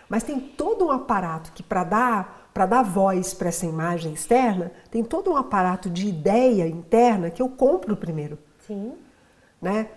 Mas 0.08 0.22
tem 0.22 0.38
todo 0.38 0.86
um 0.86 0.90
aparato 0.92 1.50
que, 1.52 1.62
para 1.62 1.82
dar, 1.82 2.48
para 2.54 2.64
dar 2.64 2.82
voz 2.82 3.34
para 3.34 3.48
essa 3.48 3.66
imagem 3.66 4.12
externa, 4.12 4.70
tem 4.88 5.02
todo 5.02 5.32
um 5.32 5.36
aparato 5.36 5.90
de 5.90 6.06
ideia 6.06 6.68
interna 6.68 7.28
que 7.28 7.42
eu 7.42 7.48
compro 7.48 7.96
primeiro 7.96 8.38
Sim. 8.64 8.92
né? 9.60 9.88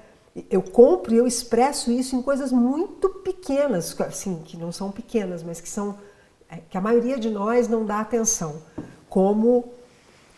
Eu 0.49 0.61
compro 0.61 1.13
e 1.13 1.17
eu 1.17 1.27
expresso 1.27 1.91
isso 1.91 2.15
em 2.15 2.21
coisas 2.21 2.51
muito 2.51 3.09
pequenas, 3.09 3.99
assim, 4.01 4.41
que 4.45 4.55
não 4.55 4.71
são 4.71 4.91
pequenas, 4.91 5.43
mas 5.43 5.59
que 5.59 5.69
são 5.69 5.97
é, 6.49 6.57
que 6.69 6.77
a 6.77 6.81
maioria 6.81 7.19
de 7.19 7.29
nós 7.29 7.67
não 7.67 7.85
dá 7.85 7.99
atenção, 7.99 8.61
como 9.09 9.73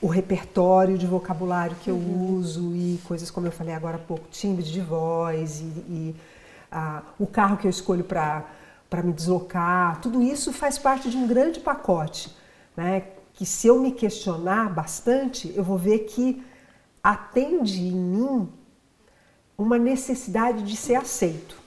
o 0.02 0.08
repertório 0.08 0.98
de 0.98 1.06
vocabulário 1.06 1.76
que 1.78 1.90
eu 1.90 1.96
uhum. 1.96 2.38
uso 2.38 2.76
e 2.76 3.00
coisas 3.06 3.30
como 3.30 3.48
eu 3.48 3.52
falei 3.52 3.74
agora 3.74 3.98
há 3.98 4.00
pouco, 4.00 4.28
timbre 4.30 4.64
de 4.64 4.80
voz 4.80 5.60
e, 5.60 5.64
e 5.64 6.16
ah, 6.72 7.04
o 7.20 7.28
carro 7.28 7.58
que 7.58 7.68
eu 7.68 7.70
escolho 7.70 8.04
para 8.04 8.46
me 9.04 9.12
deslocar, 9.12 10.00
tudo 10.02 10.22
isso 10.22 10.54
faz 10.54 10.78
parte 10.78 11.10
de 11.10 11.18
um 11.18 11.28
grande 11.28 11.60
pacote, 11.60 12.34
né? 12.78 13.04
Que 13.34 13.46
se 13.46 13.68
eu 13.68 13.80
me 13.80 13.92
questionar 13.92 14.70
bastante, 14.70 15.52
eu 15.56 15.64
vou 15.64 15.78
ver 15.78 16.00
que 16.00 16.44
atende 17.04 17.82
em 17.82 17.92
mim 17.92 18.50
uma 19.58 19.78
necessidade 19.78 20.64
de 20.64 20.76
ser 20.76 20.96
aceito. 20.96 21.58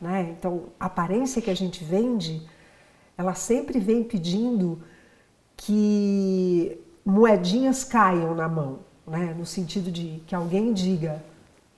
Né? 0.00 0.34
Então, 0.36 0.64
a 0.78 0.86
aparência 0.86 1.42
que 1.42 1.50
a 1.50 1.56
gente 1.56 1.82
vende, 1.82 2.46
ela 3.16 3.34
sempre 3.34 3.78
vem 3.80 4.04
pedindo 4.04 4.80
que 5.58 6.80
moedinhas 7.04 7.84
caiam 7.84 8.34
na 8.34 8.48
mão, 8.48 8.78
né? 9.06 9.34
no 9.36 9.44
sentido 9.44 9.90
de 9.90 10.22
que 10.26 10.34
alguém 10.34 10.72
diga: 10.72 11.22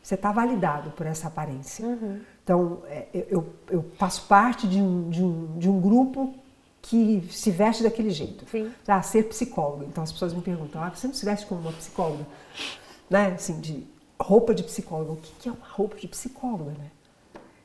você 0.02 0.14
está 0.14 0.30
validado 0.30 0.90
por 0.90 1.06
essa 1.06 1.26
aparência. 1.26 1.84
Uhum. 1.84 2.20
Então, 2.44 2.82
é, 2.86 3.06
eu, 3.28 3.52
eu, 3.68 3.84
faço 3.96 4.26
parte 4.26 4.68
de 4.68 4.80
um, 4.80 5.10
de, 5.10 5.22
um, 5.22 5.58
de 5.58 5.68
um 5.68 5.80
grupo 5.80 6.34
que 6.82 7.26
se 7.30 7.50
veste 7.50 7.82
daquele 7.82 8.10
jeito. 8.10 8.44
Sim. 8.50 8.70
Ah, 8.86 9.02
ser 9.02 9.24
psicólogo. 9.24 9.84
Então, 9.84 10.02
as 10.04 10.12
pessoas 10.12 10.32
me 10.32 10.42
perguntam: 10.42 10.82
ah, 10.82 10.90
você 10.90 11.06
não 11.06 11.14
se 11.14 11.24
veste 11.24 11.46
como 11.46 11.60
uma 11.62 11.72
psicóloga? 11.72 12.26
Né? 13.08 13.32
Assim, 13.32 13.60
de 13.60 13.86
roupa 14.20 14.54
de 14.54 14.62
psicólogo. 14.62 15.14
O 15.14 15.16
que 15.16 15.48
é 15.48 15.52
uma 15.52 15.66
roupa 15.66 15.96
de 15.96 16.06
psicóloga? 16.06 16.72
Né? 16.72 16.90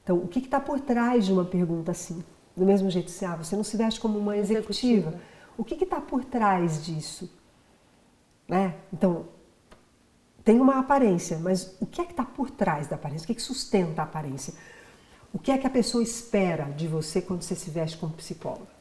Então, 0.03 0.17
o 0.17 0.27
que 0.27 0.39
está 0.39 0.59
por 0.59 0.79
trás 0.79 1.25
de 1.25 1.33
uma 1.33 1.45
pergunta 1.45 1.91
assim? 1.91 2.23
Do 2.55 2.65
mesmo 2.65 2.89
jeito, 2.89 3.11
se 3.11 3.25
ah, 3.25 3.35
você 3.35 3.55
não 3.55 3.63
se 3.63 3.75
veste 3.75 3.99
como 3.99 4.17
uma 4.17 4.37
executiva. 4.37 5.09
executiva. 5.09 5.34
O 5.57 5.63
que 5.63 5.75
está 5.83 6.01
por 6.01 6.25
trás 6.25 6.83
disso? 6.83 7.31
Né? 8.47 8.75
Então, 8.91 9.27
tem 10.43 10.59
uma 10.59 10.79
aparência, 10.79 11.39
mas 11.39 11.75
o 11.79 11.85
que 11.85 12.01
é 12.01 12.05
que 12.05 12.11
está 12.11 12.23
por 12.23 12.51
trás 12.51 12.87
da 12.87 12.95
aparência? 12.95 13.23
O 13.23 13.27
que, 13.27 13.31
é 13.31 13.35
que 13.35 13.41
sustenta 13.41 14.01
a 14.01 14.05
aparência? 14.05 14.53
O 15.33 15.39
que 15.39 15.51
é 15.51 15.57
que 15.57 15.65
a 15.65 15.69
pessoa 15.69 16.03
espera 16.03 16.65
de 16.65 16.87
você 16.87 17.21
quando 17.21 17.41
você 17.41 17.55
se 17.55 17.69
veste 17.69 17.97
como 17.97 18.13
psicóloga? 18.13 18.75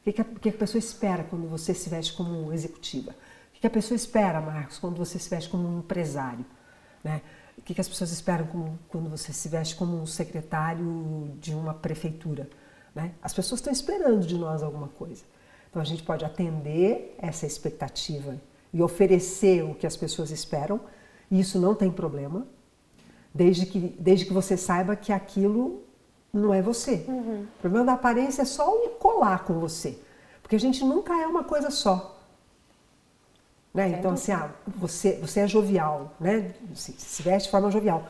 O 0.00 0.04
que, 0.04 0.10
é 0.10 0.12
que, 0.12 0.48
a, 0.48 0.52
pessoa 0.52 0.78
espera 0.78 1.22
quando 1.22 1.48
você 1.48 1.74
se 1.74 1.88
veste 1.88 2.12
como 2.14 2.52
executiva? 2.52 3.12
O 3.54 3.60
que, 3.60 3.66
a 3.66 3.70
pessoa 3.70 3.94
espera, 3.94 4.40
Marcos, 4.40 4.78
quando 4.78 4.96
você 4.96 5.18
se 5.18 5.28
veste 5.28 5.48
como 5.50 5.68
um 5.68 5.78
empresário? 5.78 6.44
Né? 7.04 7.20
O 7.58 7.62
que, 7.62 7.80
as 7.80 7.88
pessoas 7.88 8.10
esperam 8.10 8.78
quando 8.88 9.10
você 9.10 9.32
se 9.32 9.48
veste 9.48 9.76
como 9.76 10.00
um 10.00 10.06
secretário 10.06 11.36
de 11.40 11.54
uma 11.54 11.74
prefeitura? 11.74 12.48
Né? 12.94 13.12
As 13.22 13.32
pessoas 13.32 13.60
estão 13.60 13.72
esperando 13.72 14.26
de 14.26 14.36
nós 14.36 14.62
alguma 14.62 14.88
coisa. 14.88 15.24
Então 15.70 15.80
a 15.80 15.84
gente 15.84 16.02
pode 16.02 16.24
atender 16.24 17.14
essa 17.18 17.46
expectativa 17.46 18.36
e 18.72 18.82
oferecer 18.82 19.62
o 19.62 19.74
que 19.74 19.86
as 19.86 19.96
pessoas 19.96 20.30
esperam, 20.30 20.80
e 21.30 21.40
isso 21.40 21.58
não 21.58 21.74
tem 21.74 21.90
problema, 21.90 22.46
desde 23.34 23.66
que, 23.66 23.78
desde 23.98 24.26
que 24.26 24.32
você 24.32 24.56
saiba 24.56 24.96
que 24.96 25.12
aquilo 25.12 25.82
não 26.32 26.52
é 26.52 26.62
você. 26.62 27.04
Uhum. 27.08 27.46
O 27.58 27.60
problema 27.60 27.86
da 27.86 27.92
aparência 27.94 28.42
é 28.42 28.44
só 28.44 28.70
o 28.70 28.90
colar 28.90 29.44
com 29.44 29.58
você, 29.58 29.98
porque 30.42 30.56
a 30.56 30.60
gente 30.60 30.84
nunca 30.84 31.14
é 31.20 31.26
uma 31.26 31.44
coisa 31.44 31.70
só. 31.70 32.18
Né? 33.72 33.96
Então, 33.98 34.12
assim, 34.12 34.32
ah, 34.32 34.50
você, 34.66 35.18
você 35.20 35.40
é 35.40 35.48
jovial, 35.48 36.14
né? 36.20 36.54
se, 36.74 36.92
se 36.92 37.22
veste 37.22 37.46
de 37.46 37.50
forma 37.50 37.70
jovial. 37.70 38.06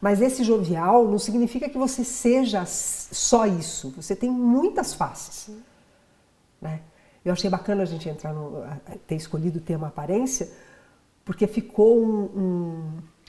Mas 0.00 0.20
esse 0.20 0.44
jovial 0.44 1.06
não 1.06 1.18
significa 1.18 1.68
que 1.68 1.78
você 1.78 2.04
seja 2.04 2.64
só 2.66 3.46
isso. 3.46 3.92
Você 3.96 4.14
tem 4.14 4.30
muitas 4.30 4.94
faces. 4.94 5.50
Né? 6.60 6.80
Eu 7.24 7.32
achei 7.32 7.50
bacana 7.50 7.82
a 7.82 7.86
gente 7.86 8.08
entrar 8.08 8.32
no, 8.32 8.62
ter 9.06 9.16
escolhido 9.16 9.58
o 9.58 9.60
tema 9.60 9.88
aparência, 9.88 10.48
porque 11.24 11.46
ficou 11.46 12.00
um, 12.00 12.22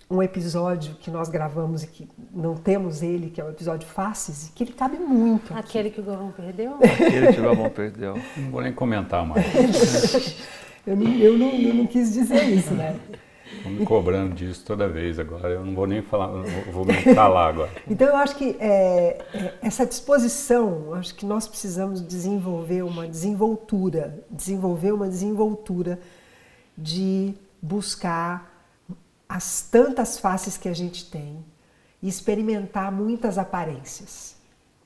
um, 0.10 0.18
um, 0.18 0.24
episódio 0.24 0.94
que 0.96 1.10
nós 1.10 1.30
gravamos 1.30 1.84
e 1.84 1.88
que 1.88 2.08
não 2.32 2.56
temos 2.56 3.02
ele, 3.02 3.32
que 3.32 3.42
é 3.42 3.44
o 3.44 3.50
episódio 3.50 3.88
Faces, 3.88 4.50
e 4.50 4.52
que 4.52 4.64
ele 4.64 4.74
cabe 4.74 5.00
muito. 5.00 5.52
Aquele 5.52 5.88
aqui. 5.88 5.96
que 5.96 6.02
o 6.02 6.04
Galvão 6.04 6.32
perdeu? 6.32 6.76
Aquele 6.76 7.34
que 7.34 7.40
o 7.40 7.44
Galvão 7.44 7.70
perdeu. 7.72 8.22
Não 8.36 8.52
vou 8.52 8.62
nem 8.62 8.72
comentar 8.72 9.26
mais. 9.26 9.44
eu, 10.86 10.96
não, 10.96 11.12
eu, 11.14 11.38
não, 11.38 11.50
eu 11.50 11.74
não 11.74 11.88
quis 11.88 12.14
dizer 12.14 12.44
isso, 12.44 12.76
né? 12.76 13.00
Estão 13.56 13.72
me 13.72 13.86
cobrando 13.86 14.36
disso 14.36 14.64
toda 14.66 14.88
vez 14.88 15.20
agora. 15.20 15.50
Eu 15.50 15.66
não 15.66 15.74
vou 15.74 15.88
nem 15.88 16.02
falar, 16.02 16.28
vou 16.72 16.86
me 16.86 17.16
calar 17.16 17.50
agora. 17.50 17.72
então 17.90 18.08
eu 18.08 18.16
acho 18.16 18.36
que 18.36 18.58
é, 18.60 19.26
é, 19.34 19.54
essa 19.62 19.86
disposição, 19.86 20.94
acho 20.94 21.16
que 21.16 21.26
nós 21.26 21.48
precisamos 21.48 22.02
desenvolver 22.02 22.84
uma 22.84 23.08
desenvoltura, 23.08 24.24
desenvolver 24.30 24.92
uma 24.92 25.08
desenvoltura 25.08 26.00
de 26.78 27.34
buscar 27.62 28.54
as 29.28 29.62
tantas 29.62 30.20
faces 30.20 30.58
que 30.58 30.70
a 30.70 30.74
gente 30.74 31.10
tem 31.10 31.44
e 32.02 32.08
experimentar 32.08 32.92
muitas 32.92 33.38
aparências, 33.38 34.36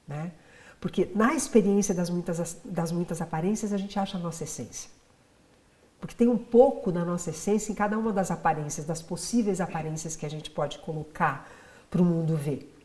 né? 0.08 0.32
Porque 0.80 1.12
na 1.14 1.36
experiência 1.36 1.94
das 1.94 2.10
muitas, 2.10 2.60
das 2.66 2.92
muitas 2.92 3.22
aparências 3.22 3.72
a 3.72 3.78
gente 3.78 4.00
acha 4.00 4.18
a 4.18 4.20
nossa 4.20 4.44
essência. 4.44 4.90
Porque 6.02 6.16
tem 6.16 6.28
um 6.28 6.38
pouco 6.38 6.92
da 6.92 7.06
nossa 7.06 7.30
essência 7.30 7.72
em 7.72 7.76
cada 7.76 7.98
uma 7.98 8.12
das 8.12 8.32
aparências, 8.32 8.86
das 8.88 9.04
possíveis 9.04 9.62
aparências 9.62 10.16
que 10.16 10.26
a 10.26 10.30
gente 10.30 10.50
pode 10.50 10.80
colocar 10.80 11.48
para 11.92 12.02
o 12.02 12.06
mundo 12.06 12.36
ver. 12.36 12.76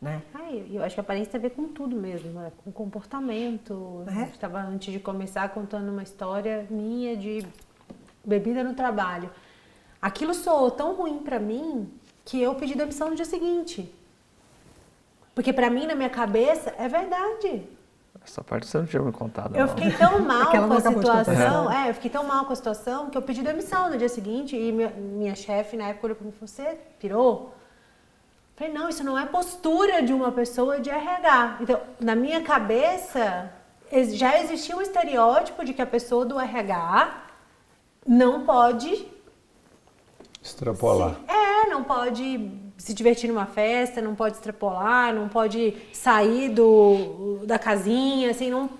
Né? 0.00 0.22
Ah, 0.32 0.50
eu 0.52 0.82
acho 0.82 0.94
que 0.94 1.00
a 1.00 1.02
aparência 1.02 1.32
tem 1.32 1.38
a 1.40 1.42
ver 1.42 1.50
com 1.50 1.68
tudo 1.68 1.96
mesmo, 1.96 2.30
né? 2.30 2.52
com 2.64 2.70
comportamento. 2.70 4.04
É? 4.06 4.22
Estava 4.30 4.62
antes 4.62 4.92
de 4.92 5.00
começar 5.00 5.48
contando 5.50 5.90
uma 5.90 6.04
história 6.04 6.66
minha 6.70 7.16
de 7.16 7.44
bebida 8.24 8.62
no 8.62 8.74
trabalho. 8.74 9.28
Aquilo 10.00 10.32
soou 10.32 10.70
tão 10.70 10.94
ruim 10.94 11.18
para 11.18 11.38
mim 11.40 11.92
que 12.24 12.40
eu 12.40 12.54
pedi 12.54 12.74
demissão 12.76 13.10
no 13.10 13.16
dia 13.16 13.24
seguinte. 13.24 13.92
Porque 15.34 15.52
para 15.52 15.68
mim, 15.68 15.86
na 15.86 15.94
minha 15.94 16.08
cabeça, 16.08 16.74
é 16.78 16.88
verdade. 16.88 17.66
Essa 18.24 18.44
parte 18.44 18.66
você 18.66 18.78
não 18.78 18.86
tinha 18.86 19.02
me 19.02 19.12
contado. 19.12 19.56
Eu 19.56 19.66
não. 19.66 19.74
fiquei 19.74 19.92
tão 19.92 20.20
mal 20.24 20.50
com 20.50 20.72
a 20.72 20.80
situação. 20.80 21.72
É, 21.72 21.90
eu 21.90 21.94
fiquei 21.94 22.10
tão 22.10 22.24
mal 22.24 22.44
com 22.44 22.52
a 22.52 22.56
situação 22.56 23.10
que 23.10 23.16
eu 23.16 23.22
pedi 23.22 23.42
demissão 23.42 23.90
no 23.90 23.98
dia 23.98 24.08
seguinte 24.08 24.56
e 24.56 24.72
minha, 24.72 24.90
minha 24.90 25.34
chefe 25.34 25.76
na 25.76 25.88
época 25.88 26.06
olhou 26.06 26.16
para 26.16 26.24
mim 26.24 26.30
e 26.30 26.38
falou: 26.38 26.48
Você 26.48 26.78
pirou? 26.98 27.54
Eu 28.54 28.56
falei: 28.56 28.72
Não, 28.72 28.88
isso 28.88 29.02
não 29.02 29.18
é 29.18 29.26
postura 29.26 30.02
de 30.02 30.12
uma 30.12 30.30
pessoa 30.30 30.80
de 30.80 30.90
RH. 30.90 31.58
Então, 31.60 31.80
na 31.98 32.14
minha 32.14 32.42
cabeça, 32.42 33.50
já 34.12 34.40
existia 34.40 34.76
um 34.76 34.82
estereótipo 34.82 35.64
de 35.64 35.72
que 35.74 35.82
a 35.82 35.86
pessoa 35.86 36.24
do 36.24 36.38
RH 36.38 37.24
não 38.06 38.44
pode. 38.44 39.08
Extrapolar. 40.42 41.14
Se, 41.14 41.34
é, 41.34 41.66
não 41.68 41.82
pode 41.84 42.69
se 42.80 42.94
divertir 42.94 43.28
numa 43.28 43.44
festa, 43.44 44.00
não 44.00 44.14
pode 44.14 44.36
extrapolar, 44.36 45.14
não 45.14 45.28
pode 45.28 45.76
sair 45.92 46.48
do, 46.48 47.40
da 47.44 47.58
casinha, 47.58 48.30
assim, 48.30 48.50
não. 48.50 48.70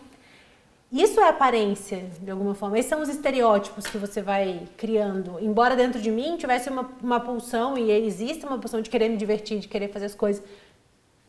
Isso 0.91 1.21
é 1.21 1.29
aparência, 1.29 2.11
de 2.21 2.31
alguma 2.31 2.55
forma. 2.55 2.79
Esses 2.79 2.89
são 2.89 3.03
os 3.03 3.09
estereótipos 3.09 3.87
que 3.87 3.99
você 3.99 4.23
vai 4.23 4.67
criando. 4.77 5.39
Embora 5.41 5.77
dentro 5.77 6.01
de 6.01 6.11
mim 6.11 6.37
tivesse 6.37 6.71
uma, 6.71 6.91
uma 7.03 7.21
pulsão, 7.21 7.77
e 7.77 7.93
existe 7.93 8.45
uma 8.45 8.59
pulsão 8.59 8.81
de 8.81 8.89
querer 8.89 9.09
me 9.09 9.17
divertir, 9.17 9.61
de 9.61 9.69
querer 9.69 9.89
fazer 9.89 10.07
as 10.07 10.15
coisas. 10.15 10.43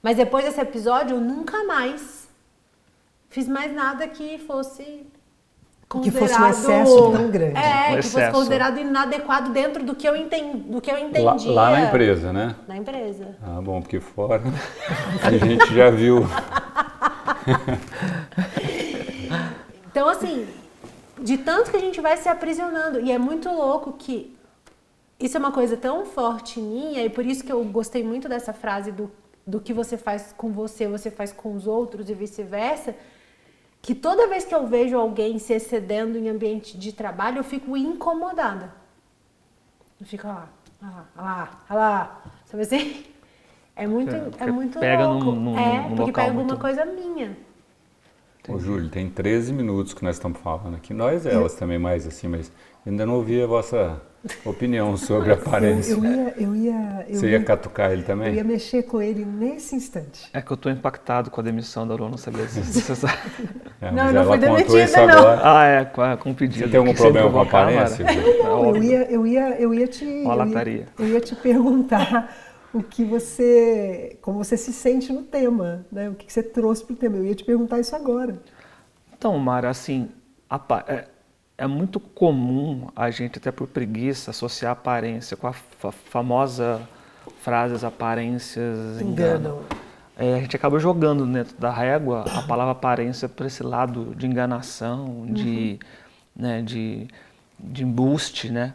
Mas 0.01 0.15
depois 0.17 0.45
desse 0.45 0.59
episódio, 0.59 1.17
eu 1.17 1.21
nunca 1.21 1.63
mais 1.65 2.27
fiz 3.29 3.47
mais 3.47 3.73
nada 3.73 4.07
que 4.07 4.39
fosse 4.39 5.05
que 5.99 6.11
fosse 6.11 6.39
um 6.39 6.47
excesso 6.47 7.11
tão 7.11 7.29
grande. 7.29 7.57
É, 7.57 7.91
um 7.91 7.95
que 7.97 8.07
fosse 8.07 8.31
considerado 8.31 8.79
inadequado 8.79 9.51
dentro 9.51 9.83
do 9.83 9.93
que 9.93 10.07
eu, 10.07 10.15
entendi, 10.15 10.59
do 10.59 10.79
que 10.79 10.89
eu 10.89 10.97
entendia. 10.97 11.51
Lá, 11.51 11.69
lá, 11.69 11.71
na 11.71 11.81
empresa, 11.81 12.31
né? 12.31 12.55
Na 12.67 12.77
empresa. 12.77 13.35
Ah, 13.43 13.59
bom, 13.61 13.81
porque 13.81 13.99
fora 13.99 14.41
a 15.21 15.31
gente 15.31 15.73
já 15.75 15.89
viu. 15.89 16.25
então, 19.91 20.07
assim, 20.07 20.47
de 21.19 21.37
tanto 21.37 21.71
que 21.71 21.77
a 21.77 21.81
gente 21.81 21.99
vai 21.99 22.15
se 22.15 22.29
aprisionando. 22.29 23.01
E 23.01 23.11
é 23.11 23.17
muito 23.17 23.49
louco 23.49 23.93
que 23.93 24.33
isso 25.19 25.35
é 25.35 25.39
uma 25.39 25.51
coisa 25.51 25.75
tão 25.75 26.05
forte 26.05 26.59
minha, 26.59 27.03
e 27.03 27.09
por 27.09 27.25
isso 27.25 27.43
que 27.43 27.51
eu 27.51 27.63
gostei 27.65 28.03
muito 28.03 28.29
dessa 28.29 28.53
frase 28.53 28.91
do, 28.91 29.11
do 29.45 29.59
que 29.59 29.73
você 29.73 29.97
faz 29.97 30.33
com 30.35 30.51
você, 30.51 30.87
você 30.87 31.11
faz 31.11 31.31
com 31.31 31.53
os 31.53 31.67
outros 31.67 32.09
e 32.09 32.13
vice-versa 32.13 32.95
que 33.81 33.95
toda 33.95 34.27
vez 34.27 34.45
que 34.45 34.53
eu 34.53 34.67
vejo 34.67 34.97
alguém 34.97 35.39
se 35.39 35.53
excedendo 35.53 36.17
em 36.17 36.29
ambiente 36.29 36.77
de 36.77 36.93
trabalho, 36.93 37.39
eu 37.39 37.43
fico 37.43 37.75
incomodada. 37.75 38.73
Eu 39.99 40.05
fico 40.05 40.27
lá, 40.27 40.49
lá, 40.81 41.07
lá, 41.15 41.49
lá, 41.69 42.21
sabe 42.45 42.63
assim? 42.63 43.05
É 43.75 43.87
muito, 43.87 44.13
é, 44.13 44.29
é 44.39 44.51
muito 44.51 44.79
pega 44.79 45.07
louco. 45.07 45.25
Num, 45.31 45.39
num, 45.39 45.57
é, 45.57 45.89
num 45.89 45.95
porque 45.95 46.11
pega 46.11 46.27
alguma 46.27 46.45
muito... 46.45 46.59
coisa 46.59 46.85
minha. 46.85 47.35
Ô, 48.47 48.59
Júlio, 48.59 48.89
tem 48.89 49.09
13 49.09 49.53
minutos 49.53 49.93
que 49.93 50.03
nós 50.03 50.15
estamos 50.15 50.39
falando 50.39 50.75
aqui. 50.75 50.93
Nós, 50.93 51.25
elas 51.25 51.55
também, 51.55 51.79
mais 51.79 52.05
assim, 52.05 52.27
mas 52.27 52.51
ainda 52.85 53.05
não 53.05 53.15
ouvi 53.15 53.41
a 53.41 53.47
vossa 53.47 54.01
opinião 54.45 54.95
sobre 54.97 55.31
a 55.31 55.33
aparência. 55.33 55.93
Eu, 55.93 56.03
eu 56.05 56.11
ia, 56.13 56.33
eu 56.37 56.55
ia, 56.55 57.05
eu 57.09 57.15
Você 57.19 57.29
ia 57.31 57.43
catucar 57.43 57.91
ele 57.91 58.03
também? 58.03 58.29
Eu 58.29 58.33
ia 58.35 58.43
mexer 58.43 58.83
com 58.83 59.01
ele 59.01 59.25
nesse 59.25 59.75
instante. 59.75 60.29
É 60.33 60.41
que 60.41 60.51
eu 60.51 60.55
estou 60.55 60.71
impactado 60.71 61.31
com 61.31 61.41
a 61.41 61.43
demissão 61.43 61.87
da 61.87 61.95
Lua, 61.95 62.09
não 62.09 62.17
sabia 62.17 62.45
disso. 62.45 63.05
É, 63.81 63.91
Não, 63.91 64.11
não 64.13 64.25
contou 64.25 64.37
demitida, 64.37 64.83
isso 64.83 64.97
não. 64.97 65.03
agora. 65.09 65.41
Ah, 65.43 65.65
é, 65.65 65.85
com, 65.85 66.01
a- 66.01 66.17
com 66.17 66.31
o 66.31 66.35
pedido. 66.35 66.65
Você 66.65 66.69
tem 66.71 66.79
algum 66.79 66.93
problema 66.93 67.31
com 67.31 67.39
a 67.39 67.43
aparência? 67.43 68.05
Não, 68.05 68.13
eu 68.45 68.69
óbvio. 68.69 68.83
ia, 68.83 69.11
eu 69.11 69.27
ia, 69.27 69.59
eu 69.59 69.73
ia 69.73 69.87
te, 69.87 70.05
Uma 70.05 70.11
eu 70.11 70.21
ia, 70.23 70.35
lataria. 70.35 70.87
eu 70.99 71.07
ia 71.07 71.19
te 71.19 71.35
perguntar 71.35 72.35
o 72.73 72.81
que 72.83 73.03
você, 73.03 74.17
como 74.21 74.37
você 74.43 74.55
se 74.55 74.71
sente 74.71 75.11
no 75.11 75.23
tema, 75.23 75.85
né? 75.91 76.09
O 76.09 76.13
que 76.13 76.31
você 76.31 76.43
trouxe 76.43 76.83
para 76.85 76.93
o 76.93 76.95
tema. 76.95 77.17
Eu 77.17 77.25
ia 77.25 77.35
te 77.35 77.43
perguntar 77.43 77.79
isso 77.79 77.95
agora. 77.95 78.39
Então, 79.17 79.37
Mara, 79.39 79.69
assim, 79.69 80.09
apa- 80.49 80.85
é, 80.87 81.05
é 81.61 81.67
muito 81.67 81.99
comum 81.99 82.87
a 82.95 83.11
gente, 83.11 83.37
até 83.37 83.51
por 83.51 83.67
preguiça, 83.67 84.31
associar 84.31 84.71
aparência 84.71 85.37
com 85.37 85.45
a 85.45 85.53
fa- 85.53 85.91
famosa 85.91 86.81
frase 87.39 87.75
as 87.75 87.83
aparências 87.83 88.99
enganam. 88.99 89.61
É, 90.17 90.33
a 90.33 90.39
gente 90.39 90.55
acaba 90.55 90.79
jogando 90.79 91.23
dentro 91.23 91.55
da 91.59 91.69
régua 91.69 92.25
a 92.35 92.41
palavra 92.41 92.71
aparência 92.71 93.29
para 93.29 93.45
esse 93.45 93.61
lado 93.61 94.15
de 94.15 94.25
enganação, 94.25 95.27
de, 95.27 95.79
né, 96.35 96.63
de, 96.63 97.07
de 97.59 97.83
embuste, 97.83 98.51
né? 98.51 98.73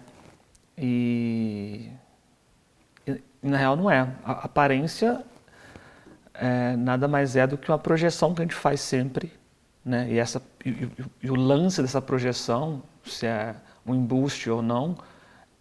E, 0.79 1.91
e, 3.05 3.21
na 3.43 3.57
real 3.57 3.75
não 3.75 3.91
é. 3.91 4.09
A 4.25 4.33
aparência 4.45 5.25
é, 6.35 6.77
nada 6.77 7.09
mais 7.09 7.35
é 7.35 7.49
do 7.49 7.59
que 7.59 7.69
uma 7.69 7.79
projeção 7.81 8.33
que 8.33 8.43
a 8.43 8.45
gente 8.45 8.55
faz 8.55 8.81
sempre, 8.81 9.33
né? 9.87 10.11
E, 10.11 10.19
essa, 10.19 10.43
e, 10.65 10.91
e- 11.23 11.31
o 11.31 11.37
lance 11.37 11.81
dessa 11.81 12.03
projeção, 12.03 12.83
se 13.05 13.25
é 13.25 13.55
um 13.87 13.95
embuste 13.95 14.51
ou 14.51 14.61
não, 14.61 14.99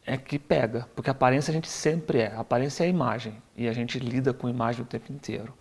é 0.04 0.18
que 0.18 0.40
pega, 0.40 0.90
porque 0.96 1.10
aparência 1.12 1.52
a 1.52 1.54
gente 1.54 1.68
sempre 1.70 2.20
é. 2.22 2.36
Aparência 2.36 2.84
é 2.84 2.90
imagem 2.90 3.40
e 3.56 3.68
a 3.68 3.74
gente 3.74 4.00
lida 4.00 4.34
com 4.34 4.50
imagem 4.50 4.82
o 4.82 4.86
tempo 4.86 5.14
inteiro. 5.14 5.54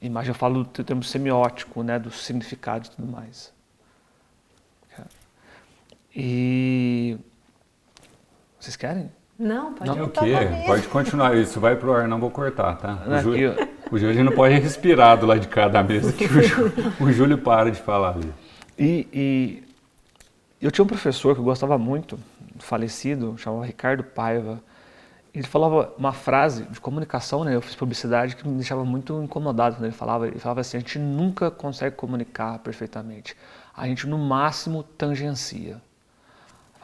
Imagem 0.00 0.30
eu 0.30 0.34
falo 0.34 0.62
do 0.62 0.84
termo 0.84 1.02
semiótico, 1.02 1.82
né, 1.82 1.98
do 1.98 2.10
significado 2.10 2.86
e 2.86 2.90
tudo 2.90 3.08
mais. 3.10 3.52
E 6.14 7.18
vocês 8.58 8.74
querem? 8.74 9.10
Não, 9.38 9.74
pode 9.74 9.90
Não, 9.90 10.06
o 10.06 10.50
mim. 10.50 10.66
Pode 10.66 10.88
continuar 10.88 11.36
isso. 11.36 11.60
Vai 11.60 11.76
pro 11.76 11.92
ar, 11.92 12.08
não 12.08 12.18
vou 12.18 12.30
cortar, 12.30 12.74
tá? 12.76 12.98
O 13.06 13.18
Júlio, 13.20 13.54
o 13.90 13.98
Júlio 13.98 14.24
não 14.24 14.32
pode 14.32 14.54
respirar 14.54 15.18
do 15.18 15.26
lado 15.26 15.40
de 15.40 15.48
cá 15.48 15.68
da 15.68 15.82
mesa 15.82 16.12
que 16.12 16.24
o 16.24 16.42
Júlio, 16.42 16.72
o 17.00 17.12
Júlio 17.12 17.38
para 17.38 17.70
de 17.70 17.80
falar 17.80 18.14
ali. 18.14 18.32
E, 18.78 19.08
e 19.12 19.62
eu 20.60 20.70
tinha 20.70 20.84
um 20.84 20.88
professor 20.88 21.34
que 21.34 21.40
eu 21.40 21.44
gostava 21.44 21.76
muito, 21.76 22.18
falecido, 22.58 23.36
chamava 23.36 23.66
Ricardo 23.66 24.02
Paiva. 24.02 24.62
Ele 25.34 25.46
falava 25.46 25.92
uma 25.98 26.12
frase 26.12 26.64
de 26.64 26.80
comunicação, 26.80 27.44
né? 27.44 27.54
Eu 27.54 27.60
fiz 27.60 27.74
publicidade 27.74 28.36
que 28.36 28.48
me 28.48 28.54
deixava 28.54 28.86
muito 28.86 29.22
incomodado 29.22 29.76
quando 29.76 29.84
ele 29.84 29.92
falava. 29.92 30.26
Ele 30.26 30.38
falava 30.38 30.62
assim: 30.62 30.78
a 30.78 30.80
gente 30.80 30.98
nunca 30.98 31.50
consegue 31.50 31.94
comunicar 31.94 32.58
perfeitamente. 32.60 33.36
A 33.76 33.86
gente 33.86 34.06
no 34.06 34.16
máximo 34.16 34.82
tangencia. 34.82 35.78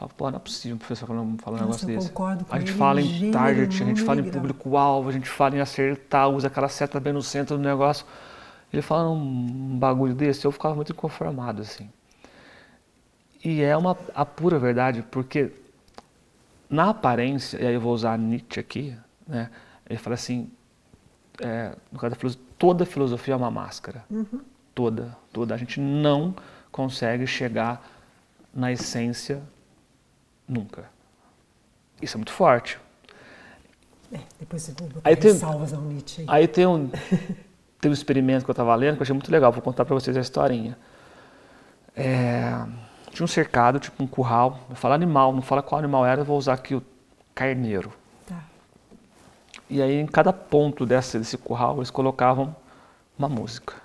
Falava, 0.03 0.13
pô, 0.15 0.31
não 0.31 0.37
é 0.37 0.39
possível 0.39 0.75
um 0.75 0.79
professor 0.79 1.07
falando, 1.07 1.41
falando 1.41 1.59
um 1.61 1.63
negócio 1.63 1.87
desse. 1.87 2.11
A 2.49 2.59
gente 2.59 2.73
fala 2.73 3.01
em 3.01 3.31
target, 3.31 3.83
a 3.83 3.85
gente 3.85 4.01
fala 4.01 4.19
em 4.19 4.29
público-alvo, 4.29 5.09
a 5.09 5.11
gente 5.11 5.29
fala 5.29 5.55
em 5.55 5.59
acertar, 5.59 6.29
usa 6.29 6.47
aquela 6.47 6.67
seta 6.67 6.99
bem 6.99 7.13
no 7.13 7.21
centro 7.21 7.57
do 7.57 7.63
negócio. 7.63 8.05
Ele 8.71 8.81
fala 8.81 9.09
um 9.09 9.77
bagulho 9.77 10.13
desse, 10.13 10.45
eu 10.45 10.51
ficava 10.51 10.75
muito 10.75 10.91
inconformado, 10.91 11.61
assim. 11.61 11.89
E 13.43 13.61
é 13.61 13.75
uma 13.77 13.97
a 14.15 14.25
pura 14.25 14.57
verdade, 14.57 15.03
porque 15.11 15.51
na 16.69 16.89
aparência, 16.89 17.61
e 17.61 17.67
aí 17.67 17.73
eu 17.73 17.81
vou 17.81 17.93
usar 17.93 18.17
Nietzsche 18.17 18.59
aqui, 18.59 18.97
né? 19.27 19.49
Ele 19.89 19.99
fala 19.99 20.15
assim, 20.15 20.49
é, 21.39 21.75
no 21.91 21.99
caso 21.99 22.11
da 22.11 22.19
filosofia, 22.19 22.45
toda 22.57 22.85
filosofia 22.85 23.33
é 23.33 23.37
uma 23.37 23.51
máscara. 23.51 24.03
Toda, 24.73 25.15
toda. 25.31 25.53
A 25.53 25.57
gente 25.57 25.79
não 25.79 26.33
consegue 26.71 27.27
chegar 27.27 27.85
na 28.53 28.71
essência 28.71 29.41
nunca. 30.47 30.85
Isso 32.01 32.15
é 32.15 32.17
muito 32.17 32.31
forte. 32.31 32.79
É, 34.11 34.19
depois 34.39 34.67
botar 34.69 35.01
Aí 35.03 35.15
tem- 35.15 35.31
ressalvas 35.31 35.73
ao 35.73 35.81
Nietzsche. 35.81 36.21
aí. 36.21 36.27
Aí 36.29 36.47
tem 36.47 36.67
um, 36.67 36.89
tem 37.81 37.89
um 37.89 37.93
experimento 37.93 38.45
que 38.45 38.51
eu 38.51 38.53
estava 38.53 38.75
lendo 38.75 38.95
que 38.95 39.01
eu 39.01 39.03
achei 39.03 39.13
muito 39.13 39.31
legal, 39.31 39.51
vou 39.51 39.61
contar 39.61 39.85
para 39.85 39.95
vocês 39.95 40.15
a 40.15 40.21
historinha. 40.21 40.77
É, 41.95 42.51
tinha 43.11 43.23
um 43.23 43.27
cercado, 43.27 43.79
tipo 43.79 44.03
um 44.03 44.07
curral, 44.07 44.59
eu 44.69 44.75
falo 44.75 44.93
animal, 44.93 45.31
não 45.33 45.41
fala 45.41 45.61
qual 45.61 45.79
animal 45.79 46.05
era, 46.05 46.21
eu 46.21 46.25
vou 46.25 46.37
usar 46.37 46.53
aqui 46.53 46.75
o 46.75 46.83
carneiro. 47.33 47.91
Tá. 48.27 48.43
E 49.69 49.81
aí 49.81 49.99
em 49.99 50.05
cada 50.07 50.33
ponto 50.33 50.85
desse, 50.85 51.17
desse 51.17 51.37
curral 51.37 51.77
eles 51.77 51.89
colocavam 51.89 52.55
uma 53.17 53.29
música. 53.29 53.75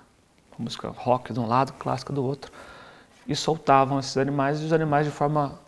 Uma 0.57 0.65
música 0.65 0.89
rock 0.89 1.31
de 1.33 1.39
um 1.39 1.47
lado, 1.47 1.73
clássica 1.73 2.11
do 2.11 2.23
outro. 2.23 2.51
E 3.27 3.35
soltavam 3.35 3.99
esses 3.99 4.17
animais 4.17 4.59
e 4.61 4.65
os 4.65 4.73
animais 4.73 5.05
de 5.05 5.11
forma 5.11 5.59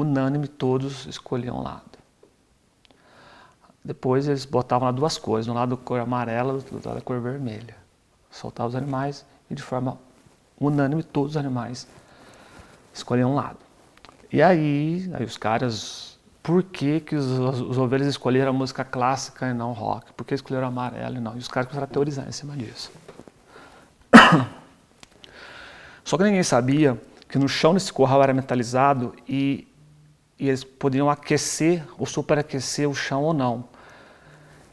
unânime 0.00 0.46
todos 0.46 1.06
escolhiam 1.06 1.58
um 1.58 1.62
lado. 1.62 1.98
Depois 3.84 4.28
eles 4.28 4.44
botavam 4.44 4.86
lá 4.86 4.92
duas 4.92 5.16
cores, 5.18 5.48
um 5.48 5.54
lado 5.54 5.76
cor 5.76 6.00
amarela, 6.00 6.52
outro 6.52 6.80
lado 6.84 7.02
cor 7.02 7.20
vermelha. 7.20 7.76
Soltavam 8.30 8.68
os 8.68 8.76
animais 8.76 9.24
e 9.50 9.54
de 9.54 9.62
forma 9.62 9.98
unânime 10.60 11.02
todos 11.02 11.32
os 11.32 11.36
animais 11.36 11.86
escolhiam 12.92 13.32
um 13.32 13.34
lado. 13.34 13.58
E 14.30 14.42
aí, 14.42 15.10
aí 15.14 15.24
os 15.24 15.38
caras, 15.38 16.18
por 16.42 16.62
que, 16.62 17.00
que 17.00 17.16
os, 17.16 17.26
os 17.60 17.78
ovelhas 17.78 18.08
escolheram 18.08 18.50
a 18.50 18.52
música 18.52 18.84
clássica 18.84 19.48
e 19.48 19.54
não 19.54 19.72
rock? 19.72 20.12
Por 20.12 20.24
que 20.24 20.34
escolheram 20.34 20.68
amarelo 20.68 21.16
e 21.16 21.20
não? 21.20 21.34
E 21.34 21.38
os 21.38 21.48
caras 21.48 21.66
começaram 21.66 21.90
a 21.90 21.92
teorizar 21.92 22.28
em 22.28 22.32
cima 22.32 22.54
disso. 22.56 22.92
Só 26.04 26.18
que 26.18 26.24
ninguém 26.24 26.42
sabia 26.42 27.00
que 27.28 27.38
no 27.38 27.48
chão 27.48 27.74
desse 27.74 27.92
curral 27.92 28.22
era 28.22 28.34
metalizado 28.34 29.14
e, 29.28 29.68
e 30.38 30.48
eles 30.48 30.62
podiam 30.62 31.10
aquecer 31.10 31.82
ou 31.98 32.06
superaquecer 32.06 32.88
o 32.88 32.94
chão 32.94 33.22
ou 33.22 33.34
não. 33.34 33.64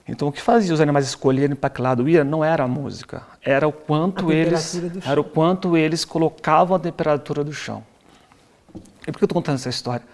Então 0.08 0.28
o 0.28 0.32
que 0.32 0.42
fazia 0.42 0.74
os 0.74 0.80
animais 0.80 1.08
escolherem 1.08 1.56
para 1.56 1.70
que 1.70 1.82
lado 1.82 2.08
ia 2.08 2.24
não 2.24 2.44
era 2.44 2.64
a 2.64 2.68
música, 2.68 3.24
era 3.42 3.68
o 3.68 3.72
quanto 3.72 4.32
eles 4.32 4.80
era 5.04 5.20
o 5.20 5.24
quanto 5.24 5.76
eles 5.76 6.06
colocavam 6.06 6.76
a 6.76 6.80
temperatura 6.80 7.44
do 7.44 7.52
chão. 7.52 7.84
E 9.08 9.12
por 9.12 9.18
que 9.18 9.24
eu 9.24 9.26
estou 9.26 9.42
contando 9.42 9.56
essa 9.56 9.70
história? 9.70 10.06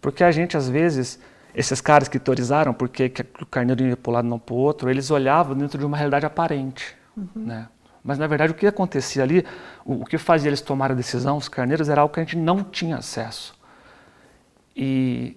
Porque 0.00 0.22
a 0.22 0.30
gente 0.30 0.56
às 0.56 0.68
vezes 0.68 1.18
esses 1.52 1.80
caras 1.80 2.06
que 2.06 2.20
teorizaram 2.20 2.72
porque 2.72 3.08
que 3.08 3.22
o 3.42 3.46
carneiro 3.46 3.84
ia 3.84 3.96
para 3.96 4.10
um 4.10 4.14
lado 4.14 4.26
e 4.26 4.30
não 4.30 4.38
para 4.38 4.54
o 4.54 4.58
outro, 4.58 4.88
eles 4.88 5.10
olhavam 5.10 5.56
dentro 5.56 5.76
de 5.76 5.84
uma 5.84 5.96
realidade 5.96 6.24
aparente, 6.24 6.94
né? 7.34 7.66
Mas 8.04 8.16
na 8.16 8.28
verdade 8.28 8.52
o 8.52 8.54
que 8.54 8.66
acontecia 8.66 9.24
ali, 9.24 9.44
o, 9.84 10.02
o 10.02 10.04
que 10.06 10.16
fazia 10.18 10.48
eles 10.48 10.60
tomarem 10.60 10.94
a 10.94 10.96
decisão, 10.96 11.36
os 11.36 11.48
carneiros, 11.48 11.88
era 11.88 12.00
algo 12.00 12.14
que 12.14 12.20
a 12.20 12.22
gente 12.22 12.36
não 12.36 12.62
tinha 12.62 12.96
acesso. 12.96 13.59
E, 14.74 15.36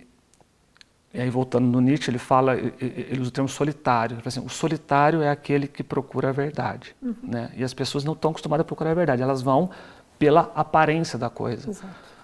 e 1.14 1.22
aí 1.22 1.30
voltando 1.30 1.66
no 1.66 1.80
Nietzsche, 1.80 2.10
ele 2.10 2.18
fala, 2.18 2.56
ele 2.56 3.20
usa 3.20 3.30
o 3.30 3.32
termo 3.32 3.50
solitário. 3.50 4.18
Assim, 4.26 4.40
o 4.40 4.50
solitário 4.50 5.22
é 5.22 5.30
aquele 5.30 5.68
que 5.68 5.84
procura 5.84 6.30
a 6.30 6.32
verdade, 6.32 6.96
né? 7.22 7.52
E 7.56 7.64
as 7.64 7.74
pessoas 7.74 8.04
não 8.04 8.14
estão 8.14 8.32
acostumadas 8.32 8.64
a 8.64 8.66
procurar 8.66 8.92
a 8.92 8.96
verdade, 8.96 9.22
elas 9.22 9.42
vão 9.42 9.70
pela 10.18 10.52
aparência 10.56 11.20
da 11.20 11.30
coisa. 11.30 11.72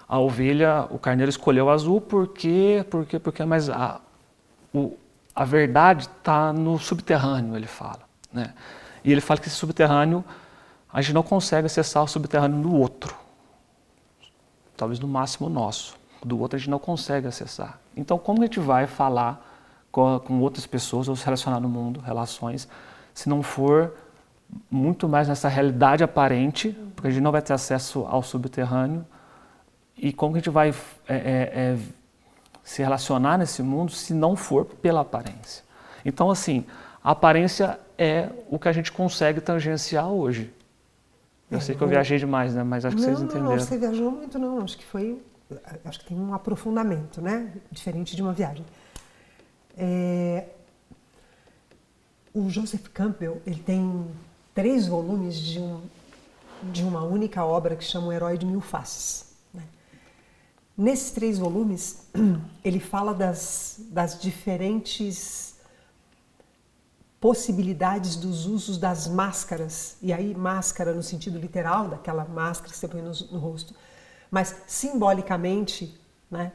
A 0.08 0.18
ovelha, 0.18 0.86
o 0.90 0.98
carneiro 0.98 1.30
escolheu 1.30 1.66
o 1.66 1.70
azul 1.70 2.00
porque, 2.00 2.84
porque, 2.90 3.18
porque, 3.18 3.44
mas 3.44 3.68
a, 3.68 4.00
o, 4.74 4.96
a 5.34 5.44
verdade 5.44 6.04
está 6.04 6.52
no 6.52 6.78
subterrâneo, 6.78 7.54
ele 7.54 7.66
fala. 7.66 8.00
Né? 8.32 8.54
E 9.04 9.12
ele 9.12 9.20
fala 9.20 9.38
que 9.38 9.48
esse 9.48 9.56
subterrâneo, 9.56 10.24
a 10.92 11.00
gente 11.00 11.14
não 11.14 11.22
consegue 11.22 11.66
acessar 11.66 12.02
o 12.02 12.08
subterrâneo 12.08 12.60
do 12.60 12.74
outro. 12.74 13.14
Talvez 14.76 14.98
no 14.98 15.06
máximo 15.06 15.46
o 15.46 15.50
nosso. 15.50 15.99
Do 16.24 16.38
outro 16.38 16.56
a 16.56 16.58
gente 16.58 16.70
não 16.70 16.78
consegue 16.78 17.26
acessar. 17.26 17.78
Então, 17.96 18.18
como 18.18 18.42
a 18.42 18.44
gente 18.44 18.60
vai 18.60 18.86
falar 18.86 19.46
com, 19.90 20.18
com 20.20 20.40
outras 20.40 20.66
pessoas 20.66 21.08
ou 21.08 21.16
se 21.16 21.24
relacionar 21.24 21.60
no 21.60 21.68
mundo, 21.68 22.00
relações, 22.00 22.68
se 23.14 23.28
não 23.28 23.42
for 23.42 23.94
muito 24.70 25.08
mais 25.08 25.28
nessa 25.28 25.48
realidade 25.48 26.02
aparente, 26.04 26.76
porque 26.94 27.08
a 27.08 27.10
gente 27.10 27.22
não 27.22 27.32
vai 27.32 27.40
ter 27.42 27.52
acesso 27.52 28.06
ao 28.08 28.22
subterrâneo, 28.22 29.04
e 29.96 30.12
como 30.12 30.34
a 30.34 30.38
gente 30.38 30.50
vai 30.50 30.70
é, 30.70 31.14
é, 31.14 31.16
é, 31.54 31.78
se 32.62 32.82
relacionar 32.82 33.38
nesse 33.38 33.62
mundo 33.62 33.92
se 33.92 34.14
não 34.14 34.34
for 34.36 34.64
pela 34.64 35.00
aparência? 35.00 35.64
Então, 36.04 36.30
assim, 36.30 36.64
a 37.02 37.10
aparência 37.10 37.78
é 37.98 38.30
o 38.48 38.58
que 38.58 38.68
a 38.68 38.72
gente 38.72 38.90
consegue 38.90 39.40
tangenciar 39.40 40.08
hoje. 40.08 40.52
Eu 41.50 41.60
sei 41.60 41.74
que 41.74 41.82
eu 41.82 41.86
eu- 41.86 41.90
viajei 41.90 42.18
demais, 42.18 42.54
né? 42.54 42.62
Mas 42.62 42.84
acho 42.84 42.96
que 42.96 43.02
não, 43.02 43.08
vocês 43.08 43.20
não, 43.20 43.26
entenderam. 43.26 43.58
você 43.58 43.76
viajou 43.76 44.10
muito, 44.10 44.38
não. 44.38 44.62
Acho 44.62 44.78
que 44.78 44.84
foi. 44.84 45.20
Acho 45.84 46.00
que 46.00 46.06
tem 46.06 46.18
um 46.18 46.34
aprofundamento, 46.34 47.20
né? 47.20 47.52
Diferente 47.70 48.14
de 48.14 48.22
uma 48.22 48.32
viagem. 48.32 48.64
É, 49.76 50.46
o 52.32 52.48
Joseph 52.48 52.88
Campbell 52.88 53.40
ele 53.46 53.60
tem 53.60 54.06
três 54.54 54.86
volumes 54.86 55.36
de 55.36 55.58
um, 55.58 55.80
de 56.72 56.84
uma 56.84 57.02
única 57.02 57.44
obra 57.44 57.74
que 57.74 57.84
chama 57.84 58.08
O 58.08 58.12
Herói 58.12 58.38
de 58.38 58.46
Mil 58.46 58.60
Faces. 58.60 59.32
Né? 59.52 59.62
Nesses 60.76 61.10
três 61.10 61.38
volumes, 61.38 62.06
ele 62.64 62.80
fala 62.80 63.14
das, 63.14 63.80
das 63.90 64.20
diferentes 64.20 65.50
possibilidades 67.20 68.16
dos 68.16 68.46
usos 68.46 68.78
das 68.78 69.06
máscaras, 69.06 69.96
e 70.00 70.12
aí 70.12 70.34
máscara 70.34 70.94
no 70.94 71.02
sentido 71.02 71.38
literal, 71.38 71.86
daquela 71.88 72.24
máscara 72.24 72.72
que 72.72 72.78
você 72.78 72.88
põe 72.88 73.02
no, 73.02 73.12
no 73.30 73.38
rosto, 73.38 73.74
mas 74.30 74.54
simbolicamente, 74.66 75.98
né, 76.30 76.52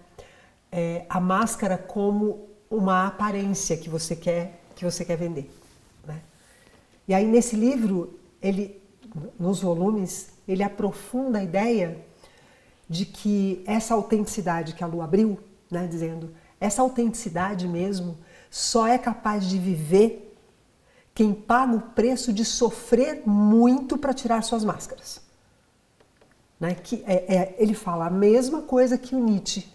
é, 0.72 1.06
a 1.10 1.20
máscara 1.20 1.78
como 1.78 2.50
uma 2.70 3.08
aparência 3.08 3.78
que 3.78 3.90
você 3.90 4.16
quer 4.16 4.62
que 4.76 4.84
você 4.84 5.06
quer 5.06 5.16
vender. 5.16 5.50
Né? 6.06 6.22
E 7.08 7.14
aí 7.14 7.26
nesse 7.26 7.56
livro 7.56 8.20
ele 8.42 8.82
nos 9.40 9.62
volumes 9.62 10.34
ele 10.48 10.64
aprofunda 10.64 11.40
a 11.40 11.44
ideia 11.44 12.04
de 12.90 13.06
que 13.06 13.64
essa 13.66 13.94
autenticidade 13.94 14.74
que 14.74 14.84
a 14.84 14.88
Lu 14.88 15.02
abriu, 15.02 15.40
né, 15.72 15.88
dizendo 15.88 16.36
essa 16.60 16.82
autenticidade 16.82 17.68
mesmo 17.68 18.18
só 18.50 18.88
é 18.88 18.98
capaz 18.98 19.46
de 19.46 19.58
viver 19.58 20.36
quem 21.14 21.34
paga 21.34 21.76
o 21.76 21.82
preço 21.82 22.34
de 22.34 22.44
sofrer 22.44 23.24
muito 23.26 23.98
para 23.98 24.14
tirar 24.14 24.42
suas 24.44 24.64
máscaras. 24.64 25.25
Né? 26.60 26.76
Que 26.76 27.04
é, 27.06 27.36
é, 27.36 27.56
ele 27.58 27.74
fala 27.74 28.08
a 28.08 28.10
mesma 28.10 28.62
coisa 28.62 28.98
que 28.98 29.16
o 29.16 29.20
Nietzsche. 29.20 29.68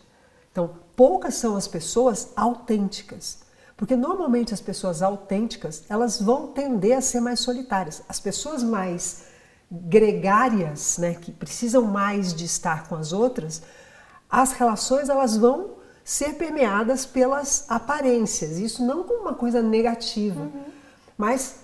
Então, 0.51 0.71
poucas 0.97 1.35
são 1.35 1.57
as 1.57 1.69
pessoas 1.69 2.33
autênticas. 2.37 3.38
Porque 3.77 3.97
normalmente 3.97 4.53
as 4.53 4.61
pessoas 4.61 5.03
autênticas, 5.03 5.85
elas 5.88 6.21
vão 6.21 6.49
tender 6.49 6.97
a 6.97 7.01
ser 7.01 7.21
mais 7.21 7.40
solitárias. 7.40 8.03
As 8.09 8.21
pessoas 8.21 8.62
mais 8.62 9.25
gregárias, 9.71 10.99
né, 10.99 11.14
que 11.14 11.31
precisam 11.31 11.83
mais 11.85 12.35
de 12.35 12.45
estar 12.45 12.88
com 12.88 12.97
as 12.97 13.12
outras, 13.12 13.62
as 14.29 14.53
relações 14.53 15.09
elas 15.09 15.37
vão 15.37 15.77
ser 16.05 16.35
permeadas 16.35 17.07
pelas 17.07 17.64
aparências. 17.69 18.59
Isso 18.59 18.85
não 18.85 19.05
como 19.05 19.21
uma 19.21 19.35
coisa 19.35 19.62
negativa. 19.62 20.40
Uhum 20.40 20.81
mas 21.21 21.60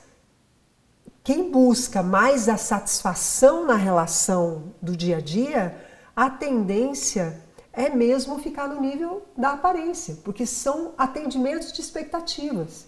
quem 1.27 1.51
busca 1.51 2.05
mais 2.05 2.49
a 2.49 2.57
satisfação 2.57 3.67
na 3.67 3.75
relação 3.75 4.73
do 4.81 4.97
dia 4.97 5.17
a 5.17 5.21
dia, 5.21 5.77
a 6.15 6.31
tendência 6.31 7.43
é 7.73 7.91
mesmo 7.91 8.39
ficar 8.39 8.69
no 8.69 8.81
nível 8.81 9.27
da 9.37 9.55
aparência, 9.55 10.19
porque 10.23 10.47
são 10.47 10.95
atendimentos 10.97 11.73
de 11.73 11.81
expectativas, 11.81 12.87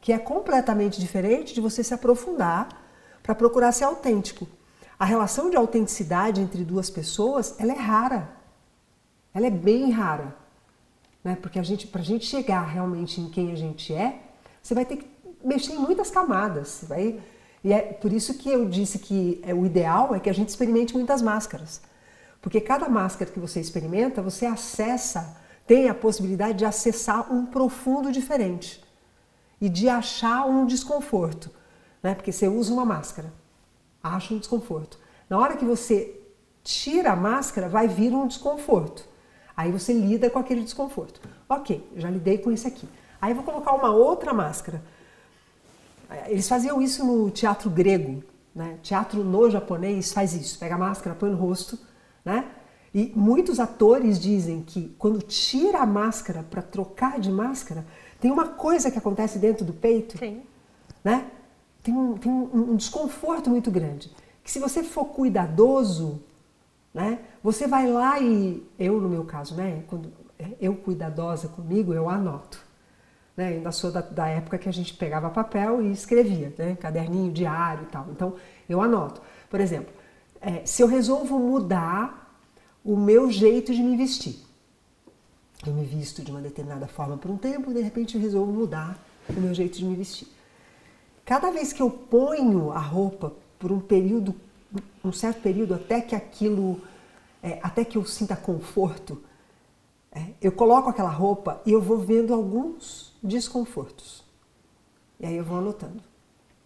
que 0.00 0.14
é 0.14 0.18
completamente 0.18 0.98
diferente 0.98 1.52
de 1.52 1.60
você 1.60 1.84
se 1.84 1.92
aprofundar 1.92 2.68
para 3.22 3.34
procurar 3.34 3.70
ser 3.72 3.84
autêntico. 3.84 4.48
A 4.98 5.04
relação 5.04 5.50
de 5.50 5.58
autenticidade 5.58 6.40
entre 6.40 6.64
duas 6.64 6.88
pessoas, 6.88 7.54
ela 7.58 7.72
é 7.72 7.78
rara. 7.78 8.30
Ela 9.34 9.48
é 9.48 9.50
bem 9.50 9.90
rara. 9.90 10.34
Né? 11.22 11.36
Porque 11.36 11.58
a 11.58 11.62
gente, 11.62 11.86
para 11.86 12.00
a 12.00 12.04
gente 12.04 12.24
chegar 12.24 12.62
realmente 12.62 13.20
em 13.20 13.28
quem 13.28 13.52
a 13.52 13.56
gente 13.56 13.92
é, 13.92 14.22
você 14.62 14.74
vai 14.74 14.86
ter 14.86 14.96
que 14.96 15.15
mexer 15.46 15.72
em 15.72 15.78
muitas 15.78 16.10
camadas. 16.10 16.84
Vai, 16.88 17.20
e 17.62 17.72
é 17.72 17.80
por 17.80 18.12
isso 18.12 18.34
que 18.34 18.50
eu 18.50 18.68
disse 18.68 18.98
que 18.98 19.40
é, 19.42 19.54
o 19.54 19.64
ideal 19.64 20.14
é 20.14 20.20
que 20.20 20.30
a 20.30 20.32
gente 20.32 20.48
experimente 20.48 20.94
muitas 20.94 21.22
máscaras. 21.22 21.80
Porque 22.40 22.60
cada 22.60 22.88
máscara 22.88 23.30
que 23.30 23.40
você 23.40 23.60
experimenta, 23.60 24.22
você 24.22 24.46
acessa, 24.46 25.36
tem 25.66 25.88
a 25.88 25.94
possibilidade 25.94 26.58
de 26.58 26.64
acessar 26.64 27.32
um 27.32 27.46
profundo 27.46 28.12
diferente 28.12 28.84
e 29.60 29.68
de 29.68 29.88
achar 29.88 30.46
um 30.46 30.66
desconforto. 30.66 31.50
Né? 32.02 32.14
Porque 32.14 32.30
você 32.30 32.46
usa 32.46 32.72
uma 32.72 32.84
máscara, 32.84 33.32
acha 34.02 34.34
um 34.34 34.38
desconforto. 34.38 34.98
Na 35.28 35.38
hora 35.38 35.56
que 35.56 35.64
você 35.64 36.20
tira 36.62 37.12
a 37.12 37.16
máscara, 37.16 37.68
vai 37.68 37.88
vir 37.88 38.12
um 38.12 38.26
desconforto. 38.26 39.08
Aí 39.56 39.72
você 39.72 39.92
lida 39.92 40.28
com 40.30 40.38
aquele 40.38 40.62
desconforto. 40.62 41.20
Ok, 41.48 41.88
já 41.96 42.10
lidei 42.10 42.38
com 42.38 42.52
esse 42.52 42.68
aqui. 42.68 42.88
Aí 43.20 43.32
vou 43.34 43.42
colocar 43.42 43.72
uma 43.72 43.90
outra 43.90 44.32
máscara. 44.34 44.82
Eles 46.26 46.48
faziam 46.48 46.80
isso 46.80 47.04
no 47.04 47.30
teatro 47.30 47.68
grego, 47.68 48.22
né? 48.54 48.78
Teatro 48.82 49.24
no 49.24 49.50
japonês 49.50 50.12
faz 50.12 50.34
isso, 50.34 50.58
pega 50.58 50.74
a 50.74 50.78
máscara, 50.78 51.14
põe 51.14 51.30
no 51.30 51.36
rosto, 51.36 51.78
né? 52.24 52.48
E 52.94 53.12
muitos 53.14 53.60
atores 53.60 54.18
dizem 54.18 54.62
que 54.62 54.94
quando 54.98 55.20
tira 55.20 55.80
a 55.80 55.86
máscara 55.86 56.42
para 56.42 56.62
trocar 56.62 57.20
de 57.20 57.30
máscara, 57.30 57.84
tem 58.20 58.30
uma 58.30 58.48
coisa 58.48 58.90
que 58.90 58.98
acontece 58.98 59.38
dentro 59.38 59.64
do 59.64 59.72
peito, 59.72 60.16
Sim. 60.16 60.42
né? 61.04 61.26
Tem, 61.82 61.94
um, 61.94 62.14
tem 62.14 62.32
um, 62.32 62.72
um 62.72 62.76
desconforto 62.76 63.50
muito 63.50 63.70
grande. 63.70 64.10
Que 64.42 64.50
se 64.50 64.58
você 64.58 64.82
for 64.82 65.06
cuidadoso, 65.06 66.22
né? 66.94 67.18
Você 67.42 67.66
vai 67.66 67.86
lá 67.86 68.18
e 68.18 68.66
eu 68.78 69.00
no 69.00 69.08
meu 69.08 69.24
caso, 69.24 69.54
né? 69.54 69.84
Quando 69.88 70.10
eu 70.60 70.74
cuidadosa 70.76 71.48
comigo, 71.48 71.92
eu 71.92 72.08
anoto. 72.08 72.65
Né? 73.36 73.48
Ainda 73.48 73.70
sou 73.70 73.92
da, 73.92 74.00
da, 74.00 74.26
época 74.28 74.58
que 74.58 74.68
a 74.68 74.72
gente 74.72 74.94
pegava 74.94 75.28
papel 75.28 75.82
e 75.82 75.92
escrevia, 75.92 76.52
né? 76.56 76.76
caderninho, 76.80 77.32
diário 77.32 77.82
e 77.84 77.86
tal. 77.86 78.06
Então 78.10 78.34
eu 78.68 78.80
anoto. 78.80 79.20
Por 79.50 79.60
exemplo, 79.60 79.92
é, 80.40 80.64
se 80.64 80.82
eu 80.82 80.86
resolvo 80.86 81.38
mudar 81.38 82.40
o 82.84 82.96
meu 82.96 83.30
jeito 83.30 83.74
de 83.74 83.82
me 83.82 83.96
vestir, 83.96 84.38
eu 85.66 85.72
me 85.72 85.84
visto 85.84 86.22
de 86.22 86.30
uma 86.30 86.40
determinada 86.40 86.86
forma 86.86 87.16
por 87.16 87.30
um 87.30 87.36
tempo, 87.36 87.70
e 87.70 87.74
de 87.74 87.80
repente 87.80 88.14
eu 88.14 88.20
resolvo 88.20 88.52
mudar 88.52 88.98
o 89.28 89.40
meu 89.40 89.52
jeito 89.52 89.78
de 89.78 89.84
me 89.84 89.94
vestir. 89.94 90.28
Cada 91.24 91.50
vez 91.50 91.72
que 91.72 91.82
eu 91.82 91.90
ponho 91.90 92.70
a 92.70 92.78
roupa 92.78 93.32
por 93.58 93.72
um 93.72 93.80
período, 93.80 94.34
um 95.04 95.12
certo 95.12 95.40
período, 95.42 95.74
até 95.74 96.00
que 96.00 96.14
aquilo, 96.14 96.80
é, 97.42 97.58
até 97.62 97.84
que 97.84 97.98
eu 97.98 98.04
sinta 98.04 98.36
conforto, 98.36 99.20
é, 100.12 100.22
eu 100.40 100.52
coloco 100.52 100.88
aquela 100.88 101.10
roupa 101.10 101.60
e 101.66 101.72
eu 101.72 101.82
vou 101.82 101.98
vendo 101.98 102.32
alguns 102.32 103.12
desconfortos. 103.26 104.24
E 105.18 105.26
aí 105.26 105.36
eu 105.36 105.44
vou 105.44 105.58
anotando. 105.58 106.02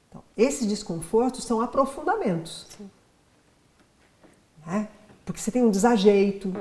Então, 0.09 0.23
esses 0.37 0.67
desconfortos 0.67 1.45
são 1.45 1.61
aprofundamentos. 1.61 2.67
Né? 4.67 4.89
Porque 5.25 5.41
você 5.41 5.51
tem 5.51 5.63
um 5.63 5.71
desajeito, 5.71 6.53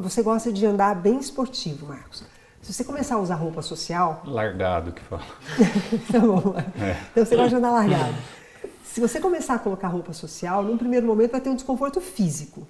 você 0.00 0.22
gosta 0.22 0.52
de 0.52 0.66
andar 0.66 0.94
bem 0.94 1.18
esportivo, 1.18 1.86
Marcos. 1.86 2.24
Se 2.60 2.72
você 2.72 2.84
começar 2.84 3.16
a 3.16 3.18
usar 3.18 3.34
roupa 3.34 3.62
social. 3.62 4.22
Largado 4.24 4.92
que 4.92 5.02
fala. 5.02 5.24
tá 6.12 6.20
bom. 6.20 6.54
É. 6.80 6.96
Então 7.10 7.24
você 7.24 7.34
gosta 7.34 7.48
de 7.50 7.56
andar 7.56 7.72
largado. 7.72 8.14
Se 8.84 9.00
você 9.00 9.18
começar 9.18 9.54
a 9.54 9.58
colocar 9.58 9.88
roupa 9.88 10.12
social, 10.12 10.62
num 10.62 10.76
primeiro 10.76 11.06
momento 11.06 11.32
vai 11.32 11.40
ter 11.40 11.48
um 11.48 11.54
desconforto 11.54 12.00
físico. 12.00 12.66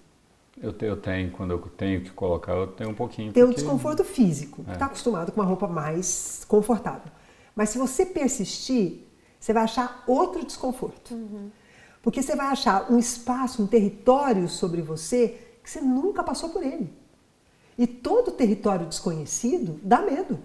Eu, 0.62 0.72
te, 0.72 0.84
eu 0.84 0.96
tenho, 0.96 1.32
quando 1.32 1.50
eu 1.50 1.58
tenho 1.58 2.02
que 2.02 2.10
colocar, 2.10 2.52
eu 2.52 2.68
tenho 2.68 2.90
um 2.90 2.94
pouquinho. 2.94 3.32
Tem 3.32 3.42
porque... 3.42 3.60
um 3.60 3.62
desconforto 3.62 4.04
físico, 4.04 4.64
é. 4.68 4.72
está 4.72 4.86
acostumado 4.86 5.32
com 5.32 5.40
uma 5.40 5.46
roupa 5.46 5.66
mais 5.66 6.44
confortável. 6.46 7.10
Mas 7.54 7.70
se 7.70 7.78
você 7.78 8.06
persistir, 8.06 9.00
você 9.40 9.52
vai 9.52 9.64
achar 9.64 10.04
outro 10.06 10.46
desconforto. 10.46 11.12
Uhum. 11.12 11.50
Porque 12.00 12.22
você 12.22 12.36
vai 12.36 12.46
achar 12.46 12.90
um 12.92 12.98
espaço, 12.98 13.62
um 13.62 13.66
território 13.66 14.48
sobre 14.48 14.80
você 14.80 15.36
que 15.62 15.68
você 15.70 15.80
nunca 15.80 16.22
passou 16.22 16.50
por 16.50 16.62
ele. 16.62 16.92
E 17.76 17.86
todo 17.86 18.30
território 18.30 18.86
desconhecido 18.86 19.80
dá 19.82 20.00
medo. 20.00 20.38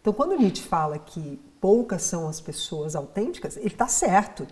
Então, 0.00 0.12
quando 0.12 0.36
Nietzsche 0.36 0.62
fala 0.62 0.98
que 0.98 1.38
poucas 1.60 2.02
são 2.02 2.28
as 2.28 2.40
pessoas 2.40 2.96
autênticas, 2.96 3.56
ele 3.56 3.66
está 3.66 3.88
certo. 3.88 4.46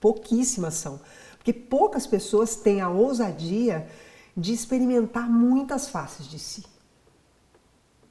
Pouquíssimas 0.00 0.74
são. 0.74 1.00
Porque 1.36 1.52
poucas 1.52 2.06
pessoas 2.06 2.56
têm 2.56 2.80
a 2.80 2.88
ousadia 2.88 3.86
de 4.36 4.52
experimentar 4.52 5.28
muitas 5.28 5.88
faces 5.88 6.26
de 6.26 6.38
si. 6.38 6.64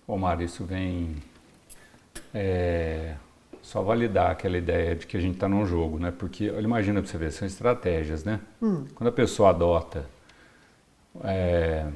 Omar, 0.07 0.41
isso 0.41 0.65
vem 0.65 1.17
é, 2.33 3.15
só 3.61 3.81
validar 3.81 4.31
aquela 4.31 4.57
ideia 4.57 4.95
de 4.95 5.07
que 5.07 5.15
a 5.15 5.19
gente 5.19 5.35
está 5.35 5.47
num 5.47 5.65
jogo, 5.65 5.99
né? 5.99 6.11
Porque, 6.11 6.49
olha, 6.49 6.63
imagina 6.63 7.01
para 7.01 7.09
você 7.09 7.17
ver, 7.17 7.31
são 7.31 7.47
estratégias, 7.47 8.23
né? 8.23 8.39
Hum. 8.61 8.85
Quando 8.93 9.07
a 9.07 9.11
pessoa 9.11 9.49
adota 9.49 10.05
é, 11.23 11.87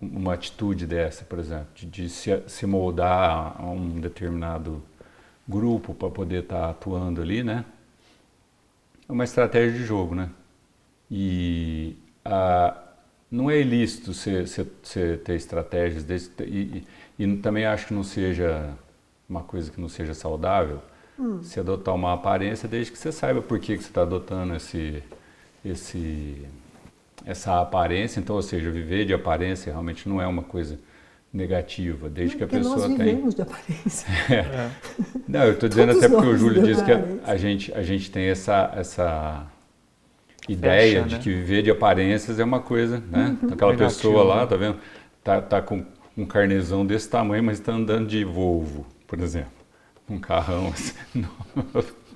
uma 0.00 0.34
atitude 0.34 0.86
dessa, 0.86 1.24
por 1.24 1.38
exemplo, 1.38 1.68
de, 1.74 1.86
de 1.86 2.08
se, 2.08 2.42
se, 2.46 2.66
moldar 2.66 3.56
a 3.58 3.66
um 3.66 4.00
determinado 4.00 4.82
grupo 5.48 5.94
para 5.94 6.10
poder 6.10 6.42
estar 6.42 6.60
tá 6.60 6.70
atuando 6.70 7.22
ali, 7.22 7.42
né? 7.42 7.64
É 9.08 9.12
uma 9.12 9.24
estratégia 9.24 9.78
de 9.78 9.84
jogo, 9.84 10.14
né? 10.14 10.28
E 11.10 11.96
a, 12.24 12.76
não 13.30 13.50
é 13.50 13.60
ilícito 13.60 14.14
você, 14.14 14.46
você, 14.46 14.66
você 14.82 15.16
ter 15.16 15.34
estratégias 15.34 16.04
desse, 16.04 16.30
e, 16.40 16.84
e, 17.18 17.24
e, 17.24 17.36
também 17.38 17.66
acho 17.66 17.86
que 17.86 17.94
não 17.94 18.04
seja 18.04 18.72
uma 19.28 19.42
coisa 19.42 19.70
que 19.70 19.80
não 19.80 19.88
seja 19.88 20.14
saudável 20.14 20.80
hum. 21.18 21.42
se 21.42 21.58
adotar 21.58 21.94
uma 21.94 22.12
aparência 22.12 22.68
desde 22.68 22.92
que 22.92 22.98
você 22.98 23.10
saiba 23.10 23.42
por 23.42 23.58
que, 23.58 23.76
que 23.76 23.82
você 23.82 23.88
está 23.88 24.02
adotando 24.02 24.54
esse, 24.54 25.02
esse, 25.64 26.46
essa 27.24 27.60
aparência. 27.60 28.20
Então, 28.20 28.36
ou 28.36 28.42
seja, 28.42 28.70
viver 28.70 29.04
de 29.04 29.14
aparência 29.14 29.72
realmente 29.72 30.08
não 30.08 30.20
é 30.20 30.26
uma 30.26 30.42
coisa 30.42 30.78
negativa, 31.32 32.08
desde 32.08 32.36
que 32.36 32.44
a 32.44 32.46
pessoa 32.46 32.88
nós 32.88 32.98
vivemos 32.98 33.34
de 33.34 33.42
aparência. 33.42 34.08
É. 34.30 34.70
Não, 35.28 35.44
eu 35.44 35.52
estou 35.52 35.68
dizendo 35.68 35.92
até 35.92 36.08
porque 36.08 36.28
o 36.28 36.36
Júlio 36.36 36.62
diz 36.62 36.80
que 36.80 36.92
a, 36.92 37.02
a, 37.24 37.36
gente, 37.36 37.72
a 37.74 37.82
gente 37.82 38.10
tem 38.10 38.26
essa, 38.26 38.72
essa 38.74 39.46
ideia 40.48 41.02
de 41.02 41.14
né? 41.16 41.20
que 41.20 41.28
viver 41.28 41.62
de 41.62 41.70
aparências 41.70 42.38
é 42.38 42.44
uma 42.44 42.60
coisa, 42.60 43.02
né? 43.10 43.36
Uhum. 43.42 43.52
Aquela 43.52 43.74
pessoa 43.74 44.22
lá, 44.22 44.40
né? 44.40 44.46
tá 44.46 44.56
vendo? 44.56 44.76
Tá, 45.22 45.40
tá 45.40 45.62
com 45.62 45.84
um 46.16 46.24
carnezão 46.24 46.86
desse 46.86 47.08
tamanho, 47.10 47.42
mas 47.44 47.58
está 47.58 47.72
andando 47.72 48.06
de 48.06 48.24
Volvo, 48.24 48.86
por 49.06 49.20
exemplo. 49.20 49.50
Um 50.08 50.18
carrão 50.18 50.68
assim. 50.72 50.94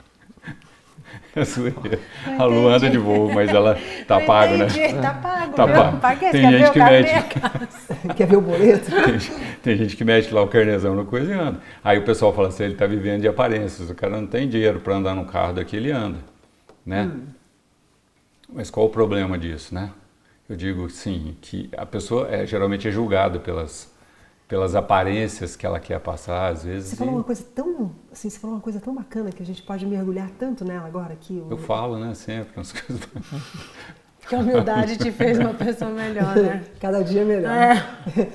É. 1.36 2.32
A 2.38 2.44
Lu 2.44 2.68
anda 2.68 2.90
de 2.90 2.98
Volvo, 2.98 3.32
mas 3.32 3.50
ela 3.50 3.78
tá 4.06 4.20
pago, 4.20 4.56
né? 4.56 4.66
Tá 5.00 5.14
pago, 5.14 5.52
Tá 5.54 5.68
pago. 5.68 5.98
Paguei, 5.98 6.30
Tem 6.30 6.50
gente 6.50 6.70
que 6.72 6.78
mete. 6.78 7.24
Quer 8.16 8.26
ver 8.26 8.36
o 8.36 8.40
boleto? 8.40 8.90
Tem, 8.90 9.18
tem 9.62 9.76
gente 9.76 9.96
que 9.96 10.04
mete 10.04 10.32
lá 10.32 10.42
o 10.42 10.48
carnezão 10.48 10.94
no 10.94 11.04
coisa 11.04 11.32
e 11.32 11.34
anda. 11.34 11.60
Aí 11.84 11.98
o 11.98 12.04
pessoal 12.04 12.32
fala 12.32 12.48
assim, 12.48 12.64
ele 12.64 12.72
está 12.72 12.86
vivendo 12.86 13.22
de 13.22 13.28
aparências. 13.28 13.90
O 13.90 13.94
cara 13.94 14.16
não 14.16 14.26
tem 14.26 14.48
dinheiro 14.48 14.80
para 14.80 14.96
andar 14.96 15.14
num 15.14 15.24
carro 15.24 15.52
daqui, 15.52 15.76
ele 15.76 15.92
anda, 15.92 16.18
né? 16.84 17.10
Mas 18.52 18.70
qual 18.70 18.86
o 18.86 18.90
problema 18.90 19.38
disso, 19.38 19.74
né? 19.74 19.92
Eu 20.48 20.56
digo, 20.56 20.88
sim, 20.90 21.36
que 21.40 21.70
a 21.76 21.86
pessoa 21.86 22.28
é, 22.28 22.44
geralmente 22.46 22.88
é 22.88 22.90
julgada 22.90 23.38
pelas, 23.38 23.92
pelas 24.48 24.74
aparências 24.74 25.54
que 25.54 25.64
ela 25.64 25.78
quer 25.78 26.00
passar, 26.00 26.48
às 26.48 26.64
vezes. 26.64 26.88
Você 26.90 26.94
e 26.96 26.98
falou 26.98 27.14
uma 27.14 27.24
coisa 27.24 27.44
tão, 27.54 27.92
assim, 28.10 28.28
você 28.28 28.38
falou 28.38 28.56
uma 28.56 28.62
coisa 28.62 28.80
tão 28.80 28.94
bacana 28.94 29.30
que 29.30 29.42
a 29.42 29.46
gente 29.46 29.62
pode 29.62 29.86
mergulhar 29.86 30.28
tanto 30.38 30.64
nela 30.64 30.86
agora 30.88 31.12
aqui. 31.12 31.34
o- 31.34 31.52
Eu 31.52 31.58
falo, 31.58 31.98
né, 31.98 32.12
sempre, 32.14 32.56
umas 32.56 32.72
coisas... 32.74 33.00
Que 34.28 34.34
a 34.36 34.38
humildade 34.38 34.96
te 34.96 35.10
fez 35.10 35.38
uma 35.38 35.54
pessoa 35.54 35.90
melhor, 35.90 36.36
né? 36.36 36.64
Cada 36.80 37.02
dia 37.02 37.24
melhor. 37.24 37.52
É. 37.52 38.30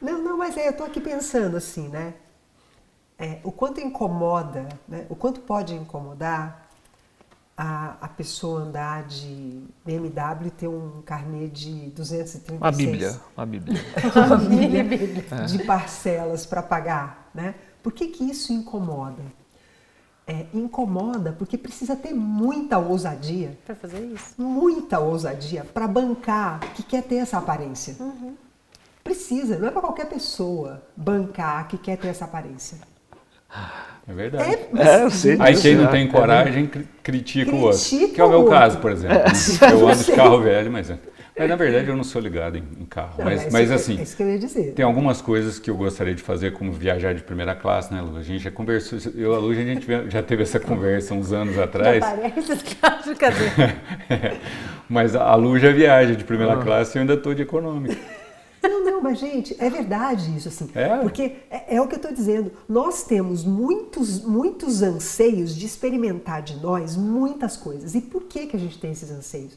Não, 0.00 0.22
não, 0.22 0.36
mas 0.36 0.56
é, 0.56 0.68
eu 0.68 0.76
tô 0.76 0.84
aqui 0.84 1.00
pensando 1.00 1.56
assim, 1.56 1.88
né? 1.88 2.14
É, 3.18 3.38
o 3.42 3.50
quanto 3.50 3.80
incomoda, 3.80 4.68
né? 4.86 5.06
O 5.08 5.16
quanto 5.16 5.40
pode 5.40 5.74
incomodar 5.74 6.67
a, 7.58 7.96
a 8.02 8.08
pessoa 8.08 8.60
andar 8.60 9.02
de 9.02 9.64
BMW 9.84 10.46
e 10.46 10.50
ter 10.52 10.68
um 10.68 11.02
carnê 11.04 11.48
de 11.48 11.90
236 11.90 12.60
Uma 12.60 12.70
Bíblia, 12.70 13.20
uma 13.36 13.44
Bíblia. 13.44 13.80
uma 14.14 14.36
Bíblia 14.36 14.84
de 15.44 15.64
parcelas 15.64 16.46
para 16.46 16.62
pagar, 16.62 17.28
né? 17.34 17.56
Por 17.82 17.92
que, 17.92 18.06
que 18.06 18.22
isso 18.22 18.52
incomoda? 18.52 19.22
É, 20.24 20.46
incomoda 20.54 21.32
porque 21.32 21.58
precisa 21.58 21.96
ter 21.96 22.14
muita 22.14 22.78
ousadia, 22.78 23.58
Pra 23.66 23.74
fazer 23.74 24.04
isso. 24.06 24.34
muita 24.40 25.00
ousadia 25.00 25.64
para 25.64 25.88
bancar 25.88 26.60
que 26.74 26.82
quer 26.84 27.02
ter 27.02 27.16
essa 27.16 27.38
aparência. 27.38 27.96
Precisa, 29.02 29.58
não 29.58 29.66
é 29.66 29.70
para 29.70 29.80
qualquer 29.80 30.06
pessoa 30.06 30.82
bancar 30.96 31.66
que 31.66 31.78
quer 31.78 31.96
ter 31.96 32.08
essa 32.08 32.26
aparência. 32.26 32.78
É 34.08 34.12
verdade. 34.14 34.50
É, 34.54 34.68
mas- 34.72 34.86
É, 34.86 35.02
eu 35.04 35.10
sei 35.10 35.36
Aí 35.38 35.56
quem 35.56 35.74
não 35.76 35.84
é. 35.84 35.88
tem 35.88 36.08
coragem 36.08 36.66
cri- 36.66 36.88
critica 37.02 37.50
o 37.54 37.60
outro. 37.60 37.78
Critica 37.78 38.14
Que 38.14 38.20
é 38.20 38.24
o 38.24 38.28
meu 38.30 38.44
caso, 38.46 38.78
por 38.78 38.90
exemplo. 38.90 39.16
né? 39.18 39.72
Eu 39.72 39.88
ando 39.88 40.02
de 40.04 40.12
carro 40.12 40.40
velho, 40.40 40.70
mas, 40.72 40.88
é- 40.90 40.98
mas 41.38 41.48
na 41.48 41.56
verdade 41.56 41.88
eu 41.88 41.96
não 41.96 42.02
sou 42.04 42.20
ligado 42.22 42.56
em, 42.56 42.64
em 42.80 42.84
carro. 42.86 43.14
Não, 43.18 43.24
mas 43.26 43.40
é 43.42 43.46
isso 43.48 43.52
mas 43.52 43.68
que- 43.68 43.74
assim, 43.74 43.98
É 43.98 44.02
isso 44.02 44.16
que 44.16 44.22
eu 44.22 44.30
ia 44.30 44.38
dizer. 44.38 44.72
Tem 44.72 44.84
algumas 44.84 45.20
coisas 45.20 45.58
que 45.58 45.70
eu 45.70 45.76
gostaria 45.76 46.14
de 46.14 46.22
fazer, 46.22 46.52
como 46.52 46.72
viajar 46.72 47.14
de 47.14 47.22
primeira 47.22 47.54
classe, 47.54 47.92
né, 47.92 48.00
Lu? 48.00 48.16
A 48.16 48.22
gente 48.22 48.42
já 48.42 48.50
conversou, 48.50 48.98
eu 49.14 49.32
e 49.32 49.34
a 49.36 49.38
Lu, 49.38 49.50
a 49.50 49.54
gente 49.54 49.86
já 50.08 50.22
teve 50.22 50.42
essa 50.42 50.58
conversa 50.58 51.12
uns 51.14 51.30
anos 51.32 51.58
atrás, 51.58 52.02
Aparências 52.02 52.62
que 52.62 52.76
acho, 52.82 53.14
cadê? 53.16 54.36
mas 54.88 55.14
a 55.14 55.34
Lu 55.34 55.58
já 55.58 55.70
viaja 55.70 56.14
de 56.14 56.24
primeira 56.24 56.56
classe 56.56 56.96
e 56.96 56.98
eu 56.98 57.02
ainda 57.02 57.14
estou 57.14 57.34
de 57.34 57.42
econômica. 57.42 57.94
Não, 58.62 58.84
não, 58.84 59.00
mas 59.02 59.18
gente, 59.18 59.56
é 59.58 59.70
verdade 59.70 60.36
isso, 60.36 60.48
assim. 60.48 60.68
É? 60.74 60.98
Porque 60.98 61.36
é, 61.50 61.76
é 61.76 61.80
o 61.80 61.86
que 61.86 61.94
eu 61.94 61.98
estou 61.98 62.12
dizendo. 62.12 62.52
Nós 62.68 63.04
temos 63.04 63.44
muitos, 63.44 64.20
muitos 64.22 64.82
anseios 64.82 65.54
de 65.54 65.64
experimentar 65.66 66.42
de 66.42 66.56
nós 66.56 66.96
muitas 66.96 67.56
coisas. 67.56 67.94
E 67.94 68.00
por 68.00 68.24
que, 68.24 68.46
que 68.46 68.56
a 68.56 68.58
gente 68.58 68.78
tem 68.78 68.90
esses 68.90 69.10
anseios? 69.10 69.56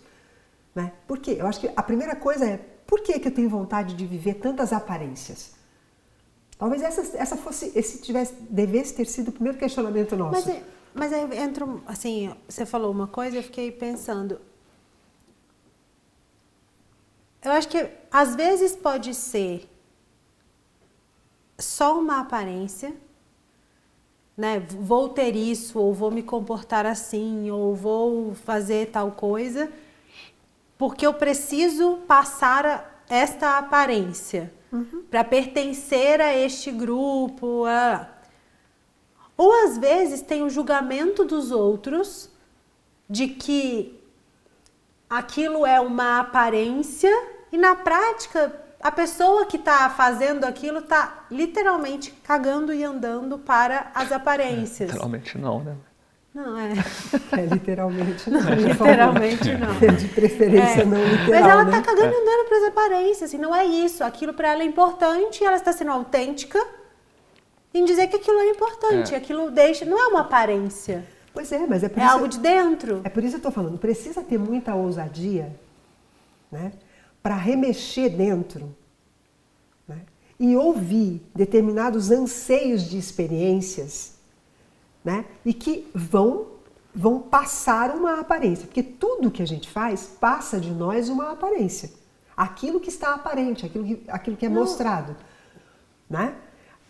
Né? 0.76 0.92
Por 1.08 1.18
quê? 1.20 1.38
Eu 1.40 1.48
acho 1.48 1.60
que 1.60 1.70
a 1.76 1.84
primeira 1.84 2.16
coisa 2.16 2.46
é, 2.46 2.58
por 2.86 3.02
que, 3.02 3.20
que 3.20 3.28
eu 3.28 3.34
tenho 3.34 3.50
vontade 3.50 3.96
de 3.96 4.06
viver 4.06 4.36
tantas 4.36 4.72
aparências? 4.72 5.52
Talvez 6.58 6.82
essa, 6.84 7.18
essa 7.18 7.36
fosse, 7.36 7.72
esse 7.76 8.00
tivesse, 8.02 8.34
devesse 8.50 8.94
ter 8.94 9.06
sido 9.08 9.30
o 9.30 9.32
primeiro 9.32 9.58
questionamento 9.58 10.16
nosso. 10.16 10.46
Mas, 10.46 10.48
é- 10.48 10.64
mas 10.94 11.12
aí 11.14 11.38
entra, 11.40 11.66
um- 11.66 11.80
assim, 11.88 12.32
você 12.48 12.66
falou 12.68 12.92
uma 12.92 13.08
coisa, 13.08 13.38
eu 13.38 13.44
fiquei 13.44 13.72
pensando. 13.72 14.40
Eu 17.44 17.52
acho 17.52 17.68
que 17.70 17.90
às 18.12 18.36
vezes 18.36 18.76
pode 18.76 19.16
ser 19.16 19.68
só 21.58 22.00
uma 22.00 22.20
aparência, 22.20 22.96
né? 24.38 24.60
Vou 24.60 25.10
ter 25.10 25.36
isso, 25.36 25.80
ou 25.80 25.94
vou 25.94 26.12
me 26.12 26.22
comportar 26.22 26.86
assim, 26.86 27.50
ou 27.50 27.76
vou 27.76 28.36
fazer 28.36 28.92
tal 28.92 29.12
coisa, 29.12 29.72
porque 30.78 31.06
eu 31.06 31.14
preciso 31.14 31.98
passar 32.08 33.04
esta 33.10 33.58
aparência 33.58 34.54
para 35.10 35.24
pertencer 35.24 36.22
a 36.22 36.36
este 36.36 36.72
grupo. 36.72 37.66
A... 37.66 38.08
Ou 39.36 39.52
às 39.66 39.78
vezes 39.78 40.22
tem 40.22 40.44
o 40.44 40.50
julgamento 40.50 41.26
dos 41.26 41.52
outros 41.52 42.30
de 43.10 43.28
que 43.28 44.00
aquilo 45.10 45.66
é 45.66 45.80
uma 45.80 46.20
aparência 46.20 47.12
e 47.52 47.58
na 47.58 47.76
prática 47.76 48.54
a 48.82 48.92
pessoa 48.92 49.46
que 49.46 49.58
está 49.58 49.90
fazendo 49.90 50.44
aquilo 50.44 50.80
está 50.80 51.26
literalmente 51.30 52.12
cagando 52.24 52.74
e 52.74 52.84
andando 52.84 53.38
para 53.38 53.92
as 53.94 54.12
aparências. 54.12 54.90
Literalmente 54.90 55.38
não, 55.38 55.64
né? 55.64 55.76
Não, 56.34 56.58
é. 56.58 56.74
É, 57.38 57.46
literalmente 57.46 58.30
não. 58.30 58.42
por 58.42 58.58
Literalmente 58.58 59.54
não. 59.58 59.96
De 59.96 60.08
preferência 60.08 60.82
É. 60.82 60.86
não 60.86 61.04
literal, 61.04 61.30
Mas 61.30 61.52
ela 61.52 61.64
né? 61.66 61.72
tá 61.72 61.82
cagando 61.82 62.14
e 62.14 62.22
andando 62.22 62.48
para 62.48 62.58
as 62.58 62.64
aparências, 62.64 63.24
assim, 63.24 63.38
não 63.38 63.56
é 63.56 63.66
isso. 63.66 64.04
Aquilo 64.04 64.34
para 64.34 64.50
ela 64.50 64.64
é 64.64 64.66
importante 64.66 65.44
e 65.44 65.46
ela 65.46 65.58
está 65.58 65.72
sendo 65.74 65.92
autêntica 65.92 66.60
em 67.74 67.86
dizer 67.86 68.08
que 68.08 68.16
aquilo 68.16 68.40
é 68.40 68.50
importante. 68.50 69.14
É. 69.14 69.18
Aquilo 69.18 69.52
deixa. 69.52 69.86
Não 69.86 70.00
é 70.00 70.08
uma 70.08 70.22
aparência, 70.22 71.06
Pois 71.34 71.52
é, 71.52 71.66
mas 71.66 71.84
é 71.84 71.90
por 71.90 72.00
é 72.00 72.04
isso... 72.04 72.14
algo 72.14 72.28
de 72.28 72.40
dentro. 72.40 73.02
É 73.04 73.10
por 73.10 73.24
isso 73.24 73.32
que 73.40 73.46
eu 73.46 73.50
estou 73.50 73.52
falando, 73.52 73.78
precisa 73.78 74.22
ter 74.22 74.38
muita 74.38 74.76
ousadia 74.76 75.56
né, 76.52 76.74
para 77.22 77.36
remexer 77.36 78.10
dentro 78.16 78.76
né, 79.88 80.02
e 80.40 80.56
ouvir 80.56 81.22
determinados 81.36 82.12
anseios 82.12 82.84
de 82.84 82.98
experiências 82.98 84.16
né, 85.04 85.26
e 85.46 85.54
que 85.54 85.90
vão, 85.94 86.48
vão 86.94 87.20
passar 87.20 87.96
uma 87.96 88.20
aparência. 88.20 88.66
Porque 88.66 88.84
tudo 88.84 89.32
que 89.32 89.42
a 89.42 89.48
gente 89.48 89.70
faz 89.70 90.06
passa 90.20 90.60
de 90.60 90.72
nós 90.72 91.10
uma 91.10 91.32
aparência. 91.32 91.92
Aquilo 92.36 92.80
que 92.80 92.90
está 92.90 93.14
aparente, 93.14 93.66
aquilo 93.66 93.86
que, 93.86 94.04
aquilo 94.08 94.38
que 94.38 94.46
é 94.46 94.50
mostrado. 94.50 95.16
Né? 96.10 96.36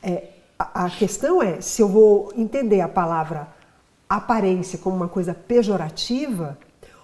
É, 0.01 0.29
a, 0.57 0.85
a 0.85 0.89
questão 0.89 1.41
é 1.41 1.59
se 1.59 1.81
eu 1.81 1.87
vou 1.87 2.31
entender 2.35 2.81
a 2.81 2.87
palavra 2.87 3.53
aparência 4.07 4.77
como 4.77 4.95
uma 4.95 5.07
coisa 5.07 5.33
pejorativa 5.33 6.57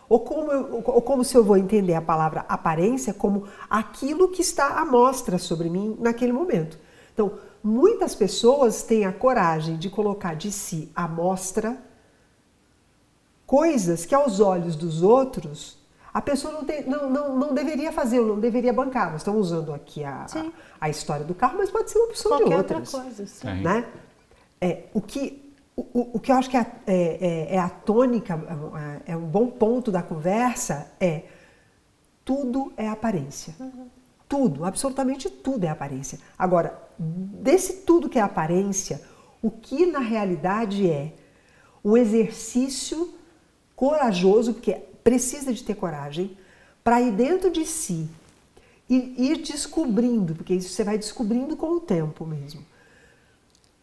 ou 0.10 0.20
como, 0.22 0.52
eu- 0.52 0.84
ou 0.86 1.02
como 1.02 1.24
se 1.24 1.36
eu 1.36 1.43
vou 1.43 1.58
entender 1.58 1.93
a 1.93 2.02
palavra 2.02 2.46
aparência 2.48 3.13
como 3.13 3.48
aquilo 3.70 4.30
que 4.30 4.41
está 4.41 4.80
à 4.80 4.86
mostra 4.86 5.38
sobre 5.38 5.70
mim 5.70 5.96
naquele 6.00 6.32
momento. 6.32 6.78
Então, 7.13 7.34
muitas 7.63 8.13
pessoas 8.15 8.84
têm 8.84 9.06
a 9.06 9.12
coragem 9.12 9.76
de 9.78 9.89
colocar 9.89 10.36
de 10.36 10.52
si 10.52 10.91
à 10.96 11.08
mostra 11.08 11.78
coisas 13.46 14.06
que 14.06 14.13
aos 14.15 14.39
olhos 14.39 14.76
dos 14.76 15.02
outros 15.02 15.78
a 16.13 16.22
pessoa 16.22 16.52
não, 16.54 16.63
tem- 16.63 16.84
não, 16.89 17.10
não, 17.10 17.36
não 17.38 17.54
deveria 17.54 17.91
fazer, 17.91 18.20
ou 18.20 18.26
não 18.26 18.39
deveria 18.39 18.74
bancar. 18.74 19.12
Nós 19.12 19.22
estamos 19.22 19.52
usando 19.52 19.72
aqui 19.72 20.04
a, 20.04 20.28
Sim. 20.28 20.52
a, 20.82 20.86
a 20.86 20.89
história 20.89 21.24
do 21.24 21.36
carro, 21.36 21.56
mas 21.60 21.70
pode 21.70 21.91
ser 21.91 22.00
uma 22.00 22.08
opção 22.08 22.32
de 22.38 22.43
Qualquer 22.43 22.58
outra 22.58 22.78
outras 22.78 22.91
coisa. 23.04 23.26
Tem. 23.41 23.62
né? 23.62 23.86
É, 24.60 24.86
o, 24.96 25.00
que, 25.02 25.47
o, 25.78 25.82
o- 25.94 26.10
o 26.16 26.20
que 26.20 26.32
eu 26.32 26.36
acho 26.36 26.50
que 26.50 26.58
é, 26.58 26.66
é, 26.88 26.96
é- 26.96 27.56
é 27.56 27.60
a 27.60 27.70
tônica, 27.70 28.34
é, 29.08 29.13
é 29.13 29.18
um 29.18 29.28
bom 29.28 29.48
ponto 29.48 29.92
da 29.92 30.02
conversa 30.04 30.92
é 31.00 31.24
tudo 32.26 32.74
é 32.76 32.90
aparência. 32.90 33.56
Tudo, 34.28 34.66
absolutamente 34.66 35.30
tudo 35.30 35.63
é 35.63 35.70
aparência. 35.70 36.20
Agora, 36.38 36.78
desse 37.00 37.84
tudo 37.86 38.10
que 38.10 38.20
é 38.20 38.22
aparência, 38.22 39.02
o 39.42 39.50
que 39.50 39.86
na 39.86 40.00
realidade 40.00 40.90
é 40.90 41.13
um 41.86 41.96
exercício 41.96 43.13
corajoso, 43.76 44.56
porque 44.56 44.74
precisa 45.04 45.54
de 45.54 45.63
ter 45.63 45.76
coragem, 45.76 46.38
para 46.84 47.00
ir 47.02 47.12
dentro 47.13 47.50
de 47.50 47.66
si 47.66 48.10
e 48.90 49.13
ir 49.32 49.38
descobrindo, 49.38 50.36
porque 50.36 50.54
isso 50.56 50.70
você 50.70 50.84
vai 50.84 50.98
descobrindo 50.98 51.56
com 51.56 51.68
o 51.68 51.80
tempo 51.80 52.26
mesmo. 52.26 52.62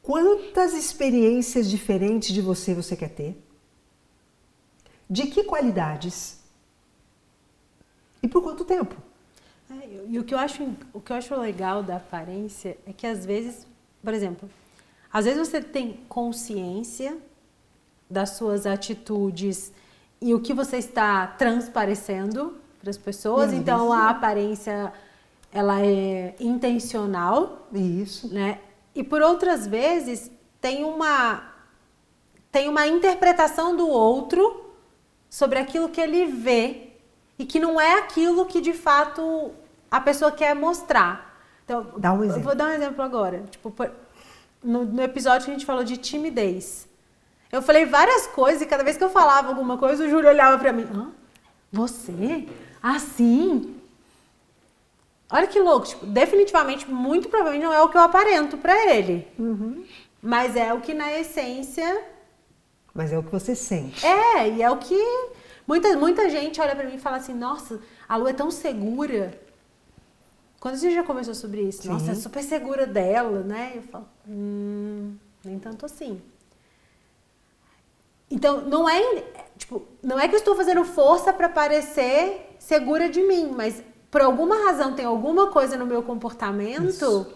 Quantas 0.05 0.75
experiências 0.75 1.69
diferentes 1.69 2.31
de 2.35 2.43
você 2.43 2.75
você 2.75 2.95
quer 2.95 3.09
ter? 3.09 3.43
De 5.09 5.27
que 5.29 5.45
qualidades? 5.45 6.39
E 8.23 8.29
por 8.29 8.43
quanto 8.43 8.67
tempo? 8.67 8.95
É, 9.71 10.05
e 10.07 10.19
o 10.19 10.25
que 10.25 10.35
eu 10.35 10.39
acho 10.39 10.63
o 10.93 11.01
que 11.01 11.11
eu 11.11 11.17
acho 11.17 11.35
legal 11.37 11.83
da 11.83 11.97
aparência 11.97 12.77
é 12.87 12.93
que 12.93 13.07
às 13.07 13.25
vezes, 13.25 13.67
por 14.03 14.13
exemplo, 14.13 14.49
às 15.11 15.25
vezes 15.25 15.49
você 15.49 15.63
tem 15.63 16.01
consciência 16.07 17.17
das 18.09 18.37
suas 18.37 18.67
atitudes 18.67 19.73
e 20.21 20.35
o 20.35 20.41
que 20.41 20.53
você 20.53 20.77
está 20.77 21.27
transparecendo 21.27 22.59
para 22.79 22.91
as 22.91 22.99
pessoas. 22.99 23.53
Uhum. 23.53 23.59
Então 23.59 23.91
a 23.91 24.11
aparência 24.11 24.93
ela 25.51 25.81
é 25.81 26.35
intencional, 26.39 27.67
Isso. 27.73 28.29
né? 28.29 28.59
E 28.95 29.03
por 29.03 29.21
outras 29.23 29.67
vezes 29.67 30.31
tem 30.61 30.85
uma 30.85 31.53
tem 32.53 32.69
uma 32.69 32.87
interpretação 32.87 33.75
do 33.77 33.89
outro 33.89 34.73
sobre 35.29 35.59
aquilo 35.59 35.89
que 35.89 36.01
ele 36.01 36.27
vê 36.27 36.91
e 37.37 37.45
que 37.45 37.59
não 37.59 37.81
é 37.81 37.99
aquilo 37.99 38.47
que 38.47 38.61
de 38.61 38.73
fato 38.73 39.51
a 39.91 40.01
pessoa 40.01 40.31
quer 40.31 40.55
mostrar. 40.55 41.35
Então, 41.65 41.87
Dá 41.97 42.13
um 42.13 42.19
eu 42.19 42.25
exemplo. 42.25 42.43
vou 42.45 42.55
dar 42.55 42.67
um 42.67 42.73
exemplo 42.73 43.03
agora. 43.03 43.43
Tipo, 43.51 43.71
por- 43.73 43.91
no, 44.63 44.85
no 44.85 45.03
episódio 45.03 45.47
que 45.47 45.51
a 45.51 45.55
gente 45.55 45.67
falou 45.67 45.83
de 45.83 45.97
timidez. 45.97 46.87
Eu 47.51 47.61
falei 47.63 47.85
várias 47.87 48.27
coisas 48.29 48.63
e 48.63 48.67
cada 48.67 48.85
vez 48.85 48.97
que 48.97 49.03
eu 49.05 49.11
falava 49.11 49.49
alguma 49.49 49.77
coisa, 49.77 50.05
o 50.05 50.09
Júlio 50.09 50.29
olhava 50.29 50.57
pra 50.59 50.73
mim. 50.73 50.87
Hã? 50.95 51.11
Você? 51.73 52.47
Assim? 52.81 53.74
Olha 55.31 55.47
que 55.47 55.59
louco. 55.61 55.87
Tipo, 55.87 56.07
definitivamente, 56.07 56.89
muito 56.91 57.29
provavelmente 57.29 57.65
não 57.65 57.73
é 57.73 57.83
o 57.83 57.89
que 57.89 57.97
eu 57.97 58.03
aparento 58.03 58.57
pra 58.59 58.95
ele. 58.95 59.27
Mas 60.23 60.57
é 60.57 60.73
o 60.73 60.81
que 60.81 60.95
na 60.95 61.13
essência 61.19 62.03
Mas 62.95 63.13
é 63.13 63.19
o 63.19 63.23
que 63.23 63.31
você 63.31 63.55
sente. 63.55 64.05
é, 64.07 64.49
e 64.49 64.63
é 64.63 64.71
o 64.71 64.77
que 64.79 64.97
muita, 65.67 65.97
muita 65.97 66.29
gente 66.31 66.61
olha 66.61 66.75
pra 66.77 66.85
mim 66.87 66.97
e 66.97 67.01
fala 67.01 67.17
assim: 67.19 67.35
"Nossa, 67.35 67.81
a 68.09 68.17
Lu 68.17 68.29
é 68.29 68.33
tão 68.33 68.51
segura". 68.51 69.39
Quando 70.61 70.77
você 70.77 70.91
já 70.91 71.03
conversou 71.03 71.35
sobre 71.35 71.61
isso? 71.63 71.83
Sim. 71.83 71.89
Nossa, 71.91 72.13
é 72.13 72.15
super 72.15 72.43
segura 72.43 72.87
dela, 72.87 73.41
né? 73.41 73.73
Eu 73.77 73.83
falo: 73.83 74.09
"Hum, 74.27 75.15
nem 75.45 75.59
tanto 75.59 75.85
assim". 75.85 76.23
Então, 78.31 78.63
não 78.63 78.89
é, 78.89 79.01
tipo, 79.59 79.83
não 80.03 80.19
é 80.19 80.27
que 80.27 80.35
eu 80.35 80.39
estou 80.39 80.57
fazendo 80.57 80.85
força 80.85 81.33
pra 81.33 81.49
parecer 81.49 82.57
segura 82.59 83.09
de 83.09 83.23
mim, 83.23 83.53
mas 83.55 83.83
por 84.15 84.21
alguma 84.23 84.55
razão 84.67 84.95
tem 84.95 85.05
alguma 85.05 85.51
coisa 85.51 85.77
no 85.77 85.85
meu 85.85 86.01
comportamento 86.05 87.27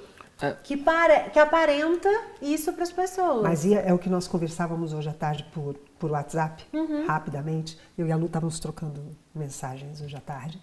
É. 0.41 0.53
que, 0.63 0.77
pare, 0.77 1.31
que 1.31 1.39
aparenta 1.41 2.09
isso 2.41 2.73
para 2.73 2.85
as 2.85 2.93
pessoas. 2.93 3.43
Mas 3.43 3.65
ia- 3.65 3.81
é 3.81 3.93
o 3.93 3.99
que 3.99 4.09
nós 4.09 4.29
conversávamos 4.29 4.93
hoje 4.93 5.09
à 5.09 5.13
tarde 5.13 5.45
por, 5.53 5.75
por 5.99 6.13
WhatsApp, 6.13 6.65
Uhum. 6.73 7.05
rapidamente. 7.05 7.77
Eu 7.99 8.07
e 8.07 8.13
a 8.13 8.17
Lu 8.17 8.27
estávamos 8.27 8.61
trocando 8.61 9.03
mensagens 9.35 10.01
hoje 10.01 10.15
à 10.17 10.21
tarde. 10.21 10.63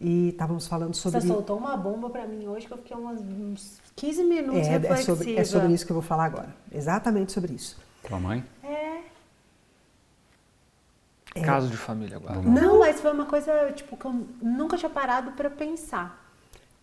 E 0.00 0.30
estávamos 0.30 0.66
falando 0.66 0.94
sobre. 0.94 1.20
Você 1.20 1.26
soltou 1.26 1.58
uma 1.58 1.76
bomba 1.76 2.08
pra 2.08 2.26
mim 2.26 2.46
hoje 2.48 2.66
que 2.66 2.72
eu 2.72 2.78
fiquei 2.78 2.96
umas, 2.96 3.20
uns 3.20 3.80
15 3.96 4.24
minutos 4.24 4.66
É, 4.66 4.74
é, 4.74 4.78
reflexiva. 4.78 5.16
sobre, 5.16 5.36
é 5.36 5.44
sobre 5.44 5.72
isso 5.74 5.84
que 5.84 5.92
eu 5.92 5.96
vou 5.96 6.02
falar 6.02 6.24
agora. 6.24 6.54
Exatamente 6.72 7.32
sobre 7.32 7.52
isso. 7.52 7.76
Tua 8.08 8.18
mãe? 8.18 8.42
É. 8.62 8.87
Caso 11.42 11.68
de 11.68 11.76
família 11.76 12.16
agora. 12.16 12.40
Não, 12.40 12.80
mas 12.80 13.00
foi 13.00 13.12
uma 13.12 13.26
coisa 13.26 13.72
tipo 13.72 13.96
que 13.96 14.04
eu 14.04 14.26
nunca 14.42 14.76
tinha 14.76 14.90
parado 14.90 15.32
pra 15.32 15.50
pensar. 15.50 16.24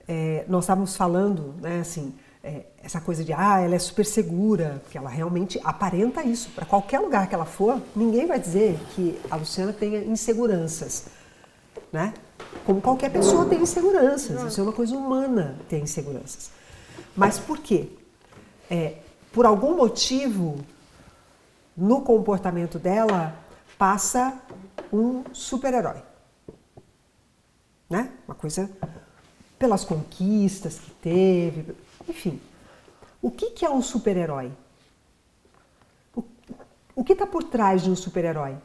É, 0.07 0.45
nós 0.47 0.65
estávamos 0.65 0.95
falando, 0.95 1.55
né, 1.61 1.79
assim, 1.79 2.13
é, 2.43 2.63
essa 2.83 3.01
coisa 3.01 3.23
de, 3.23 3.33
ah, 3.33 3.59
ela 3.59 3.73
é 3.73 3.79
super 3.79 4.05
segura, 4.05 4.79
porque 4.83 4.97
ela 4.97 5.09
realmente 5.09 5.59
aparenta 5.63 6.23
isso. 6.23 6.49
Para 6.51 6.65
qualquer 6.65 6.99
lugar 6.99 7.27
que 7.27 7.33
ela 7.33 7.45
for, 7.45 7.81
ninguém 7.95 8.27
vai 8.27 8.39
dizer 8.39 8.77
que 8.93 9.19
a 9.31 9.35
Luciana 9.35 9.73
tenha 9.73 10.03
inseguranças, 10.03 11.07
né? 11.91 12.13
Como 12.63 12.81
qualquer 12.81 13.11
pessoa 13.11 13.45
tem 13.45 13.61
inseguranças, 13.61 14.43
isso 14.43 14.59
é 14.59 14.63
uma 14.63 14.73
coisa 14.73 14.95
humana 14.95 15.55
ter 15.67 15.79
inseguranças. 15.79 16.51
Mas 17.15 17.39
por 17.39 17.57
quê? 17.57 17.89
É, 18.69 18.97
por 19.31 19.45
algum 19.45 19.75
motivo, 19.75 20.57
no 21.75 22.01
comportamento 22.01 22.77
dela, 22.77 23.35
passa 23.77 24.39
um 24.91 25.23
super-herói 25.33 26.01
né? 27.89 28.11
Uma 28.27 28.35
coisa 28.35 28.69
pelas 29.57 29.83
conquistas 29.83 30.79
que 30.79 30.91
teve, 30.91 31.75
enfim. 32.07 32.41
O 33.21 33.31
que, 33.31 33.51
que 33.51 33.65
é 33.65 33.69
um 33.69 33.81
super-herói? 33.81 34.51
O, 36.95 37.03
que 37.03 37.13
está 37.13 37.27
por 37.27 37.43
trás 37.43 37.83
de 37.83 37.89
um 37.89 37.95
super-herói? 37.95 38.57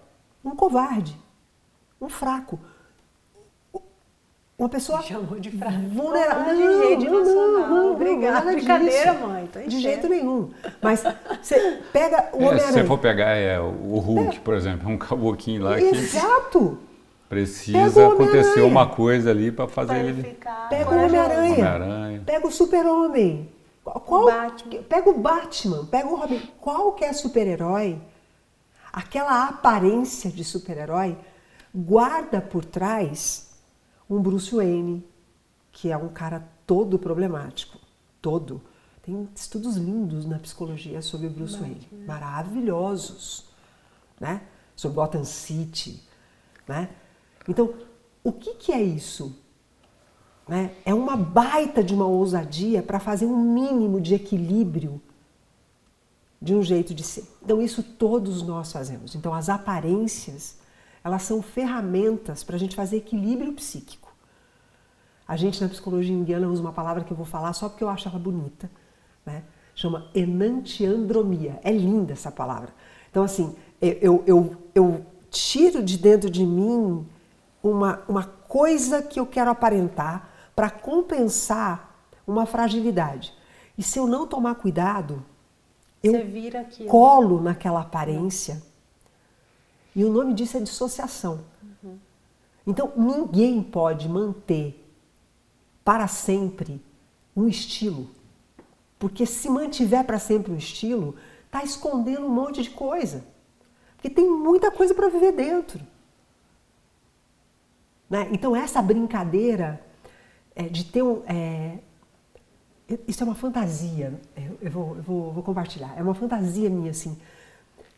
Um 0.44 0.54
covarde, 0.54 1.18
um 2.00 2.08
fraco, 2.08 2.58
uma 4.60 4.68
pessoa 4.68 5.02
Chamou 5.02 5.40
de 5.40 5.50
fraco. 5.50 5.78
vulnerável. 5.88 6.44
Ah, 6.50 6.54
de 6.54 6.88
rede 6.88 7.08
nacional. 7.08 7.92
Obrigada. 7.92 8.32
nada 8.34 8.52
Brincadeira, 8.52 9.12
disso. 9.14 9.26
mãe, 9.26 9.48
De 9.66 9.80
jeito 9.80 10.08
nenhum. 10.08 10.50
Mas 10.82 11.02
você 11.42 11.78
pega 11.92 12.28
o 12.32 12.42
É, 12.44 12.58
se 12.58 12.72
você 12.72 12.84
for 12.84 12.98
pegar 12.98 13.30
é, 13.36 13.58
o 13.58 13.98
Hulk, 13.98 14.40
por 14.40 14.54
exemplo, 14.54 14.88
é 14.88 14.92
um 14.92 14.98
caboclinho 14.98 15.62
lá 15.62 15.76
que 15.76 15.84
Exato! 15.84 16.78
Pega 17.28 17.40
precisa 17.42 18.08
acontecer 18.08 18.60
uma 18.62 18.86
coisa 18.88 19.30
ali 19.30 19.52
para 19.52 19.68
fazer 19.68 19.94
Pra 19.94 20.02
ele. 20.02 20.22
ficar 20.22 20.68
Pega 20.68 20.90
o. 20.90 21.04
Homem-Aranha. 21.06 22.22
Pega 22.26 22.46
o 22.46 22.50
Super-Homem. 22.50 23.48
Qual- 23.84 24.26
Batman. 24.26 24.82
Pega 24.88 25.10
o 25.10 25.18
Batman, 25.18 25.86
pega 25.86 26.08
o 26.08 26.16
Robin. 26.16 26.42
Qual 26.60 26.92
que 26.92 27.04
é 27.04 27.12
super-herói? 27.12 27.98
Aquela 28.92 29.44
aparência 29.48 30.30
de 30.30 30.44
super-herói 30.44 31.16
guarda 31.74 32.40
por 32.40 32.64
trás 32.64 33.48
um 34.10 34.20
Bruce 34.20 34.54
Wayne, 34.54 35.06
que 35.70 35.90
é 35.90 35.96
um 35.96 36.08
cara 36.08 36.46
todo 36.66 36.98
problemático. 36.98 37.78
Todo. 38.20 38.60
Tem 39.02 39.28
estudos 39.34 39.76
lindos 39.76 40.26
na 40.26 40.38
psicologia 40.38 41.00
sobre 41.00 41.28
o 41.28 41.30
Bruce 41.30 41.56
Wayne. 41.56 41.88
Maravilhosos. 42.06 43.46
Né? 44.18 44.42
Sobre 44.76 44.96
Gotham 44.96 45.24
City. 45.24 46.02
Né? 46.68 46.90
Então, 47.48 47.72
o 48.22 48.32
que, 48.32 48.54
que 48.56 48.72
é 48.72 48.82
isso? 48.82 49.40
né? 50.50 50.72
É 50.84 50.92
uma 50.92 51.16
baita 51.16 51.80
de 51.80 51.94
uma 51.94 52.06
ousadia 52.06 52.82
para 52.82 52.98
fazer 52.98 53.24
um 53.24 53.36
mínimo 53.36 54.00
de 54.00 54.16
equilíbrio 54.16 55.00
de 56.42 56.56
um 56.56 56.60
jeito 56.60 56.92
de 56.92 57.04
ser. 57.04 57.24
Então 57.40 57.62
isso 57.62 57.84
todos 57.84 58.42
nós 58.42 58.72
fazemos. 58.72 59.14
Então 59.14 59.32
as 59.32 59.48
aparências 59.48 60.58
elas 61.04 61.22
são 61.22 61.40
ferramentas 61.40 62.42
para 62.42 62.56
a 62.56 62.58
gente 62.58 62.74
fazer 62.74 62.96
equilíbrio 62.96 63.52
psíquico. 63.52 63.99
A 65.30 65.36
gente 65.36 65.62
na 65.62 65.68
psicologia 65.68 66.12
indiana 66.12 66.48
usa 66.48 66.60
uma 66.60 66.72
palavra 66.72 67.04
que 67.04 67.12
eu 67.12 67.16
vou 67.16 67.24
falar 67.24 67.52
só 67.52 67.68
porque 67.68 67.84
eu 67.84 67.88
acho 67.88 68.08
ela 68.08 68.18
bonita, 68.18 68.68
né? 69.24 69.44
Chama 69.76 70.10
enantiandromia. 70.12 71.60
É 71.62 71.70
linda 71.70 72.14
essa 72.14 72.32
palavra. 72.32 72.70
Então 73.08 73.22
assim, 73.22 73.54
eu, 73.80 74.24
eu, 74.26 74.56
eu, 74.74 75.06
tiro 75.30 75.84
de 75.84 75.96
dentro 75.96 76.28
de 76.28 76.44
mim 76.44 77.06
uma, 77.62 78.02
uma 78.08 78.24
coisa 78.24 79.00
que 79.02 79.20
eu 79.20 79.24
quero 79.24 79.52
aparentar 79.52 80.28
para 80.56 80.68
compensar 80.68 81.94
uma 82.26 82.44
fragilidade. 82.44 83.32
E 83.78 83.84
se 83.84 84.00
eu 84.00 84.08
não 84.08 84.26
tomar 84.26 84.56
cuidado, 84.56 85.24
eu 86.02 86.16
aquilo. 86.60 86.88
colo 86.88 87.40
naquela 87.40 87.82
aparência. 87.82 88.60
E 89.94 90.04
o 90.04 90.10
nome 90.10 90.34
disso 90.34 90.56
é 90.56 90.60
dissociação. 90.60 91.44
Então, 92.66 92.92
ninguém 92.96 93.62
pode 93.62 94.08
manter 94.08 94.79
para 95.90 96.06
sempre 96.06 96.80
um 97.36 97.48
estilo. 97.48 98.08
Porque 98.96 99.26
se 99.26 99.50
mantiver 99.50 100.04
para 100.04 100.20
sempre 100.20 100.52
um 100.52 100.56
estilo, 100.56 101.16
está 101.46 101.64
escondendo 101.64 102.26
um 102.26 102.28
monte 102.28 102.62
de 102.62 102.70
coisa. 102.70 103.24
Porque 103.96 104.08
tem 104.08 104.30
muita 104.30 104.70
coisa 104.70 104.94
para 104.94 105.08
viver 105.08 105.32
dentro. 105.32 105.80
Né? 108.08 108.28
Então, 108.30 108.54
essa 108.54 108.80
brincadeira 108.80 109.84
é, 110.54 110.62
de 110.68 110.84
ter 110.84 111.02
um. 111.02 111.24
é, 111.26 111.78
isso 113.08 113.24
é 113.24 113.26
uma 113.26 113.34
fantasia, 113.34 114.14
eu, 114.36 114.58
eu 114.62 114.70
vou, 114.70 114.96
eu 114.96 115.02
vou- 115.02 115.32
vou 115.32 115.42
compartilhar. 115.42 115.92
É 115.98 116.02
uma 116.04 116.14
fantasia 116.14 116.70
minha, 116.70 116.92
assim. 116.92 117.18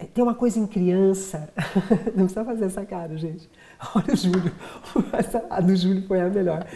É, 0.02 0.06
tem 0.06 0.22
uma 0.24 0.34
coisa 0.34 0.58
em 0.58 0.66
criança. 0.66 1.48
Não 2.16 2.24
precisa 2.24 2.44
fazer 2.44 2.64
essa 2.64 2.84
cara, 2.84 3.16
gente. 3.16 3.48
Olha 3.94 4.12
o 4.12 4.16
Júlio. 4.16 4.52
Essa, 5.12 5.46
a 5.48 5.60
do 5.60 5.74
Júlio 5.76 6.06
foi 6.06 6.20
a 6.20 6.28
melhor. 6.28 6.66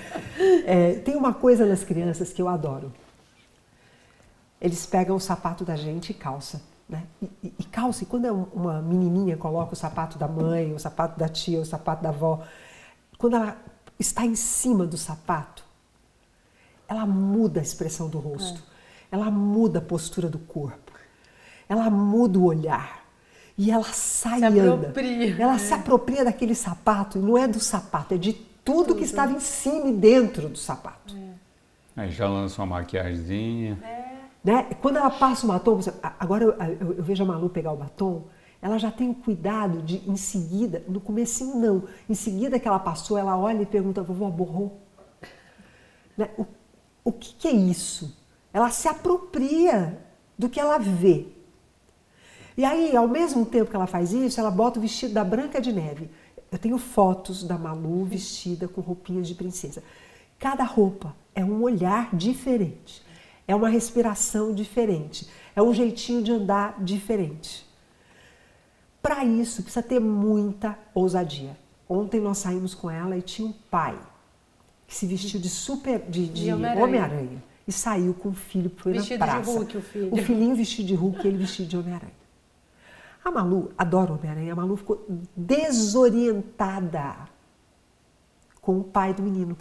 É, 0.64 0.94
tem 1.00 1.16
uma 1.16 1.34
coisa 1.34 1.66
nas 1.66 1.82
crianças 1.82 2.32
que 2.32 2.40
eu 2.40 2.48
adoro. 2.48 2.92
Eles 4.60 4.86
pegam 4.86 5.16
o 5.16 5.20
sapato 5.20 5.64
da 5.64 5.76
gente 5.76 6.10
e 6.10 6.14
calça. 6.14 6.62
Né? 6.88 7.02
E, 7.20 7.26
e- 7.42 7.54
e 7.58 7.64
calça, 7.64 8.04
e 8.04 8.06
quando 8.06 8.26
é 8.26 8.32
um- 8.32 8.46
uma 8.54 8.80
menininha 8.80 9.36
coloca 9.36 9.72
o 9.72 9.76
sapato 9.76 10.16
da 10.18 10.28
mãe, 10.28 10.72
o 10.72 10.78
sapato 10.78 11.18
da 11.18 11.28
tia, 11.28 11.60
o 11.60 11.64
sapato 11.66 12.00
da 12.02 12.10
avó, 12.10 12.42
quando 13.18 13.34
ela 13.34 13.56
está 13.98 14.24
em 14.24 14.36
cima 14.36 14.86
do 14.86 14.96
sapato, 14.96 15.64
ela 16.88 17.04
muda 17.04 17.58
a 17.58 17.62
expressão 17.62 18.08
do 18.08 18.18
rosto, 18.20 18.62
ela 19.10 19.32
muda 19.32 19.80
a 19.80 19.82
postura 19.82 20.28
do 20.28 20.38
corpo, 20.38 20.92
ela 21.68 21.90
muda 21.90 22.38
o 22.38 22.44
olhar 22.44 22.95
e 23.58 23.70
ela 23.70 23.84
sai 23.84 24.38
Se 24.40 24.44
e 24.44 24.58
anda. 24.60 24.88
apropria, 24.88 25.36
Ela 25.42 25.58
se 25.58 25.72
apropria 25.74 26.24
daquele 26.24 26.54
sapato, 26.54 27.18
e 27.18 27.20
não 27.20 27.36
é 27.38 27.46
do 27.48 27.60
sapato, 27.60 28.14
é 28.14 28.18
de 28.18 28.32
tudo, 28.64 28.94
que 28.94 29.04
estava 29.04 29.32
em 29.32 29.40
cima 29.40 29.88
e 29.88 29.92
dentro 29.92 30.48
do 30.48 30.58
sapato. 30.58 31.14
Aí 31.96 32.10
já 32.10 32.28
lança 32.28 32.60
uma 32.60 32.66
maquiagemzinha. 32.78 33.78
Né? 34.44 34.64
Quando 34.82 34.96
ela 34.96 35.10
passa 35.10 35.44
o 35.46 35.48
batom, 35.48 35.80
agora 36.20 36.44
eu, 36.44 36.52
eu- 36.52 36.92
eu 36.98 37.02
vejo 37.02 37.22
a 37.22 37.26
Malu 37.26 37.48
pegar 37.48 37.72
o 37.72 37.76
batom, 37.76 38.24
ela 38.60 38.78
já 38.78 38.90
tem 38.90 39.08
o 39.10 39.14
cuidado 39.14 39.80
de, 39.82 40.02
em 40.08 40.16
seguida, 40.16 40.82
no 40.88 41.00
comecinho 41.00 41.56
não, 41.56 41.84
em 42.08 42.14
seguida 42.14 42.58
que 42.58 42.66
ela 42.68 42.78
passou, 42.78 43.16
ela 43.16 43.36
olha 43.38 43.62
e 43.62 43.66
pergunta, 43.66 44.02
vovó, 44.02 44.28
borrou? 44.30 44.80
Né? 46.16 46.28
O, 46.36 46.46
o 47.04 47.12
que, 47.12 47.34
que 47.34 47.48
é 47.48 47.52
isso? 47.52 48.16
Ela 48.52 48.70
se 48.70 48.88
apropria 48.88 49.98
do 50.38 50.48
que 50.48 50.58
ela 50.60 50.78
vê. 50.78 51.26
E 52.56 52.64
aí, 52.64 52.96
ao 52.96 53.06
mesmo 53.06 53.44
tempo 53.44 53.70
que 53.70 53.76
ela 53.76 53.86
faz 53.86 54.12
isso, 54.12 54.40
ela 54.40 54.50
bota 54.50 54.78
o 54.78 54.82
vestido 54.82 55.12
da 55.12 55.22
Branca 55.22 55.60
de 55.60 55.72
Neve. 55.72 56.08
Eu 56.50 56.58
tenho 56.58 56.78
fotos 56.78 57.42
da 57.42 57.58
Malu 57.58 58.04
vestida 58.04 58.66
com 58.66 58.80
roupinhas 58.80 59.28
de 59.28 59.34
princesa. 59.34 59.82
Cada 60.38 60.64
roupa 60.64 61.14
é 61.34 61.44
um 61.44 61.62
olhar 61.62 62.14
diferente, 62.14 63.02
é 63.46 63.54
uma 63.54 63.68
respiração 63.68 64.54
diferente, 64.54 65.28
é 65.54 65.62
um 65.62 65.72
jeitinho 65.72 66.22
de 66.22 66.32
andar 66.32 66.82
diferente. 66.82 67.66
Para 69.02 69.24
isso, 69.24 69.62
precisa 69.62 69.82
ter 69.82 70.00
muita 70.00 70.78
ousadia. 70.94 71.56
Ontem 71.88 72.20
nós 72.20 72.38
saímos 72.38 72.74
com 72.74 72.90
ela 72.90 73.16
e 73.16 73.22
tinha 73.22 73.48
um 73.48 73.52
pai 73.70 73.96
que 74.86 74.94
se 74.94 75.06
vestiu 75.06 75.38
de 75.38 75.48
super 75.48 76.00
de, 76.08 76.26
de, 76.26 76.52
Homem-Aranha 76.52 77.20
Homem 77.20 77.42
e 77.66 77.72
saiu 77.72 78.14
com 78.14 78.30
o 78.30 78.34
filho 78.34 78.70
para 78.70 78.92
na 78.92 79.04
praça. 79.18 79.50
De 79.50 79.58
Hulk, 79.58 79.76
o, 79.76 79.82
filho. 79.82 80.14
o 80.14 80.16
filhinho 80.16 80.56
vestido 80.56 80.86
de 80.88 80.94
Hulk 80.94 81.24
e 81.24 81.28
ele 81.28 81.38
vestido 81.38 81.68
de 81.68 81.76
Homem-Aranha. 81.76 82.25
A 83.26 83.30
Malu 83.32 83.72
adora 83.76 84.12
Homem-Aranha. 84.12 84.52
A 84.52 84.56
Malu 84.56 84.76
ficou 84.76 85.04
desorientada 85.36 87.28
com 88.60 88.78
o 88.78 88.84
pai 88.84 89.12
do 89.12 89.20
menino. 89.20 89.56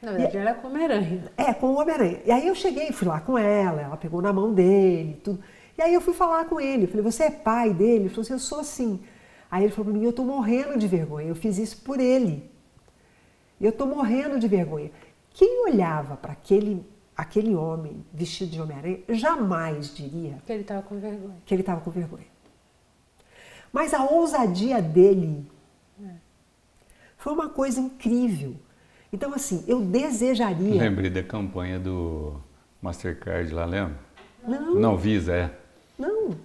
Na 0.00 0.12
verdade, 0.12 0.38
e, 0.38 0.40
ela 0.40 0.50
é 0.50 0.54
com 0.54 0.68
Homem-Aranha. 0.68 1.32
É, 1.36 1.52
com 1.52 1.66
o 1.66 1.78
Homem-Aranha. 1.78 2.22
E 2.24 2.30
aí 2.30 2.46
eu 2.46 2.54
cheguei, 2.54 2.92
fui 2.92 3.06
lá 3.06 3.20
com 3.20 3.36
ela, 3.36 3.82
ela 3.82 3.96
pegou 3.98 4.22
na 4.22 4.32
mão 4.32 4.54
dele, 4.54 5.20
tudo. 5.22 5.38
E 5.76 5.82
aí 5.82 5.92
eu 5.92 6.00
fui 6.00 6.14
falar 6.14 6.46
com 6.46 6.58
ele. 6.58 6.84
Eu 6.84 6.88
falei, 6.88 7.02
você 7.02 7.24
é 7.24 7.30
pai 7.30 7.74
dele? 7.74 8.04
Ele 8.04 8.08
falou 8.08 8.22
assim, 8.22 8.32
eu 8.32 8.38
sou 8.38 8.60
assim. 8.60 9.04
Aí 9.50 9.64
ele 9.64 9.72
falou 9.74 9.92
para 9.92 9.98
mim, 10.00 10.04
eu 10.04 10.10
estou 10.10 10.24
morrendo 10.24 10.78
de 10.78 10.88
vergonha. 10.88 11.28
Eu 11.28 11.36
fiz 11.36 11.58
isso 11.58 11.82
por 11.82 12.00
ele. 12.00 12.50
Eu 13.60 13.68
estou 13.68 13.86
morrendo 13.86 14.38
de 14.38 14.48
vergonha. 14.48 14.90
Quem 15.28 15.62
olhava 15.66 16.16
para 16.16 16.32
aquele 16.32 16.82
aquele 17.18 17.56
homem 17.56 18.04
vestido 18.14 18.52
de 18.52 18.60
Homem-Aranha 18.60 19.00
jamais 19.08 19.92
diria 19.92 20.38
que 20.46 20.52
ele 20.52 20.62
estava 20.62 20.82
com 20.82 21.00
vergonha. 21.00 21.36
Que 21.44 21.52
ele 21.52 21.62
estava 21.62 21.80
com 21.80 21.90
vergonha. 21.90 22.26
Mas 23.72 23.92
a 23.92 24.04
ousadia 24.04 24.80
dele 24.80 25.44
é. 26.00 26.10
foi 27.16 27.32
uma 27.32 27.48
coisa 27.48 27.80
incrível. 27.80 28.54
Então, 29.12 29.34
assim, 29.34 29.64
eu 29.66 29.80
desejaria. 29.80 30.78
Lembrei 30.80 31.10
da 31.10 31.24
campanha 31.24 31.80
do 31.80 32.40
Mastercard 32.80 33.52
lá, 33.52 33.64
lembra? 33.64 33.98
Não. 34.46 34.74
Não, 34.76 34.96
Visa, 34.96 35.34
é. 35.34 35.50
Não. 35.98 36.36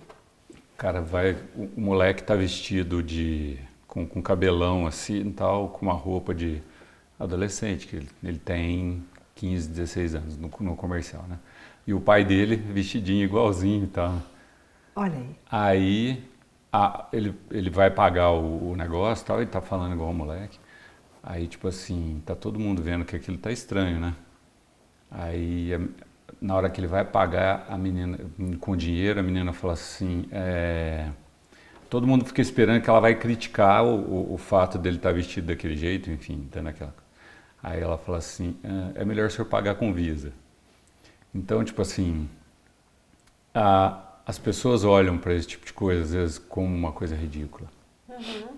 Cara, 0.75 1.01
vai. 1.01 1.33
O, 1.55 1.69
o 1.77 1.81
moleque 1.81 2.23
tá 2.23 2.35
vestido 2.35 3.03
de. 3.03 3.59
Com, 3.85 4.07
com 4.07 4.23
cabelão 4.23 4.87
assim 4.87 5.31
tal, 5.31 5.69
com 5.69 5.85
uma 5.85 5.93
roupa 5.93 6.33
de 6.33 6.63
adolescente, 7.19 7.85
que 7.85 7.97
ele, 7.97 8.09
ele 8.23 8.39
tem 8.39 9.03
15, 9.35 9.69
16 9.69 10.15
anos 10.15 10.37
no, 10.37 10.51
no, 10.59 10.75
comercial, 10.75 11.23
né? 11.23 11.39
E 11.85 11.93
o 11.93 11.99
pai 11.99 12.23
dele 12.23 12.55
vestidinho 12.55 13.23
igualzinho 13.25 13.85
e 13.85 13.87
tal. 13.87 14.21
Olha 14.95 15.17
aí. 15.17 15.35
Aí 15.51 16.23
a, 16.71 17.07
ele, 17.11 17.35
ele 17.51 17.69
vai 17.69 17.89
pagar 17.91 18.31
o, 18.31 18.71
o 18.71 18.75
negócio 18.75 19.23
e 19.23 19.25
tal, 19.25 19.41
e 19.41 19.45
tá 19.45 19.61
falando 19.61 19.93
igual 19.93 20.11
o 20.11 20.13
moleque. 20.13 20.59
Aí, 21.21 21.47
tipo 21.47 21.67
assim, 21.67 22.21
tá 22.25 22.35
todo 22.35 22.59
mundo 22.59 22.81
vendo 22.81 23.05
que 23.05 23.15
aquilo 23.15 23.37
tá 23.37 23.51
estranho, 23.51 23.99
né? 23.99 24.13
Aí, 25.09 25.71
na 26.41 26.55
hora 26.55 26.69
que 26.69 26.79
ele 26.81 26.87
vai 26.87 27.05
pagar 27.05 27.65
a 27.69 27.77
menina 27.77 28.19
com 28.59 28.75
dinheiro, 28.75 29.19
a 29.19 29.23
menina 29.23 29.53
fala 29.53 29.73
assim, 29.73 30.27
é, 30.31 31.09
todo 31.89 32.07
mundo 32.07 32.25
fica 32.25 32.41
esperando 32.41 32.81
que 32.81 32.89
ela 32.89 32.99
vai 32.99 33.15
criticar 33.15 33.85
o, 33.85 33.95
o, 33.95 34.33
o 34.33 34.37
fato 34.37 34.77
dele 34.77 34.97
estar 34.97 35.09
tá 35.09 35.15
vestido 35.15 35.47
daquele 35.47 35.75
jeito, 35.75 36.09
enfim, 36.09 36.49
dando 36.51 36.69
aquela 36.69 36.93
Aí 37.63 37.79
ela 37.79 37.97
fala 37.97 38.17
assim, 38.17 38.57
é, 38.61 39.01
é 39.01 39.05
melhor 39.05 39.27
o 39.27 39.31
senhor 39.31 39.45
pagar 39.47 39.75
com 39.75 39.93
Visa. 39.93 40.33
Então, 41.33 41.63
tipo 41.63 41.81
assim, 41.81 42.29
a, 43.53 44.03
as 44.25 44.37
pessoas 44.37 44.83
olham 44.83 45.17
para 45.17 45.33
esse 45.33 45.47
tipo 45.47 45.65
de 45.65 45.71
coisa, 45.71 46.03
às 46.03 46.11
vezes, 46.11 46.37
como 46.37 46.75
uma 46.75 46.91
coisa 46.91 47.15
ridícula. 47.15 47.69
Uhum. 48.09 48.49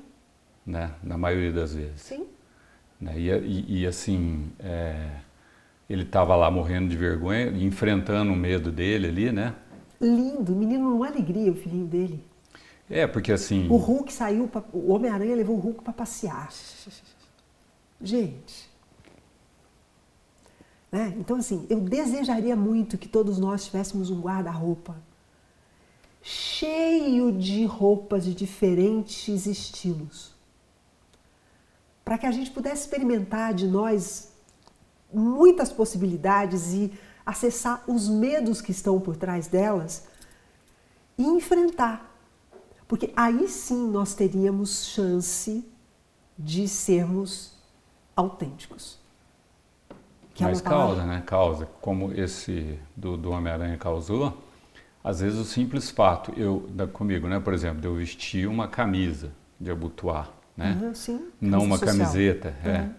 Né? 0.65 0.91
Na 1.03 1.19
maioria 1.19 1.51
das 1.51 1.75
vezes. 1.75 2.01
Sim. 2.01 2.25
Né? 2.99 3.13
E, 3.15 3.29
e, 3.29 3.81
e, 3.81 3.87
assim, 3.87 4.51
é, 4.59 5.11
ele 5.87 6.01
estava 6.01 6.35
lá 6.35 6.49
morrendo 6.49 6.89
de 6.89 6.97
vergonha, 6.97 7.47
enfrentando 7.49 8.33
o 8.33 8.35
medo 8.35 8.71
dele 8.71 9.07
ali, 9.07 9.31
né? 9.31 9.53
Lindo, 10.01 10.55
menino 10.55 10.89
numa 10.89 11.07
alegria, 11.07 11.51
o 11.51 11.55
filhinho 11.55 11.85
dele. 11.85 12.23
É, 12.89 13.05
porque 13.05 13.31
assim... 13.31 13.67
O 13.69 13.77
Hulk 13.77 14.11
saiu, 14.11 14.47
pra, 14.47 14.63
o 14.73 14.91
Homem-Aranha 14.91 15.35
levou 15.35 15.57
o 15.57 15.59
Hulk 15.59 15.83
para 15.83 15.93
passear. 15.93 16.49
Gente, 18.01 18.69
né? 20.95 21.13
Então, 21.17 21.35
assim, 21.35 21.67
eu 21.69 21.81
desejaria 21.81 22.55
muito 22.55 22.97
que 22.97 23.09
todos 23.09 23.37
nós 23.37 23.65
tivéssemos 23.65 24.09
um 24.09 24.21
guarda-roupa 24.21 24.95
cheio 26.21 27.33
de 27.33 27.65
roupas 27.65 28.23
de 28.23 28.33
diferentes 28.33 29.45
estilos, 29.45 30.33
para 32.03 32.17
que 32.17 32.25
a 32.25 32.31
gente 32.31 32.49
pudesse 32.49 32.83
experimentar 32.83 33.53
de 33.53 33.67
nós 33.67 34.31
muitas 35.13 35.69
possibilidades 35.69 36.73
e 36.73 36.93
acessar 37.25 37.83
os 37.87 38.07
medos 38.07 38.61
que 38.61 38.71
estão 38.71 38.97
por 38.97 39.17
trás 39.17 39.47
delas 39.47 40.05
e 41.17 41.23
enfrentar. 41.23 42.09
Porque 42.87 43.11
aí 43.17 43.49
sim 43.49 43.89
nós 43.89 44.13
teríamos 44.13 44.85
chance 44.85 45.69
de 46.39 46.69
sermos 46.69 47.51
autênticos. 48.15 49.04
Que 50.35 50.43
é 50.43 50.47
Mas 50.47 50.59
causa, 50.59 51.05
né? 51.05 51.23
Causa, 51.25 51.65
como 51.79 52.11
esse 52.11 52.77
do, 52.95 53.15
do 53.15 53.31
Homem-Aranha 53.31 53.77
causou. 53.77 54.37
Às 55.01 55.21
vezes 55.21 55.39
o 55.39 55.45
simples 55.45 55.89
fato, 55.89 56.33
eu, 56.35 56.67
da, 56.71 56.85
comigo, 56.85 57.25
né? 57.29 57.39
Por 57.39 57.53
exemplo, 57.53 57.79
de 57.79 57.87
eu 57.87 57.95
vestir 57.95 58.45
uma 58.45 58.67
camisa 58.67 59.31
de 59.57 59.71
abotoar, 59.71 60.29
né? 60.57 60.77
Uhum, 60.81 60.93
sim. 60.93 61.29
Não 61.39 61.59
uma 61.63 61.77
social. 61.77 61.97
camiseta, 61.97 62.53
é, 62.65 62.67
uhum. 62.67 62.75
é, 62.75 62.89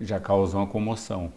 já 0.00 0.18
causa 0.18 0.56
uma 0.56 0.66
comoção. 0.66 1.32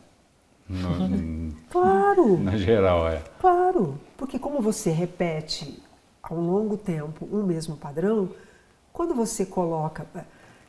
No, 0.68 1.54
claro! 1.70 2.40
Na 2.40 2.58
geral, 2.58 3.08
é. 3.08 3.22
Claro, 3.40 4.00
porque 4.18 4.40
como 4.40 4.64
você 4.64 4.90
repete 4.90 5.80
ao 6.24 6.40
longo 6.40 6.76
tempo 6.76 7.30
um 7.32 7.44
mesmo 7.44 7.78
padrão, 7.78 8.32
quando 8.92 9.14
você 9.14 9.46
coloca... 9.46 10.08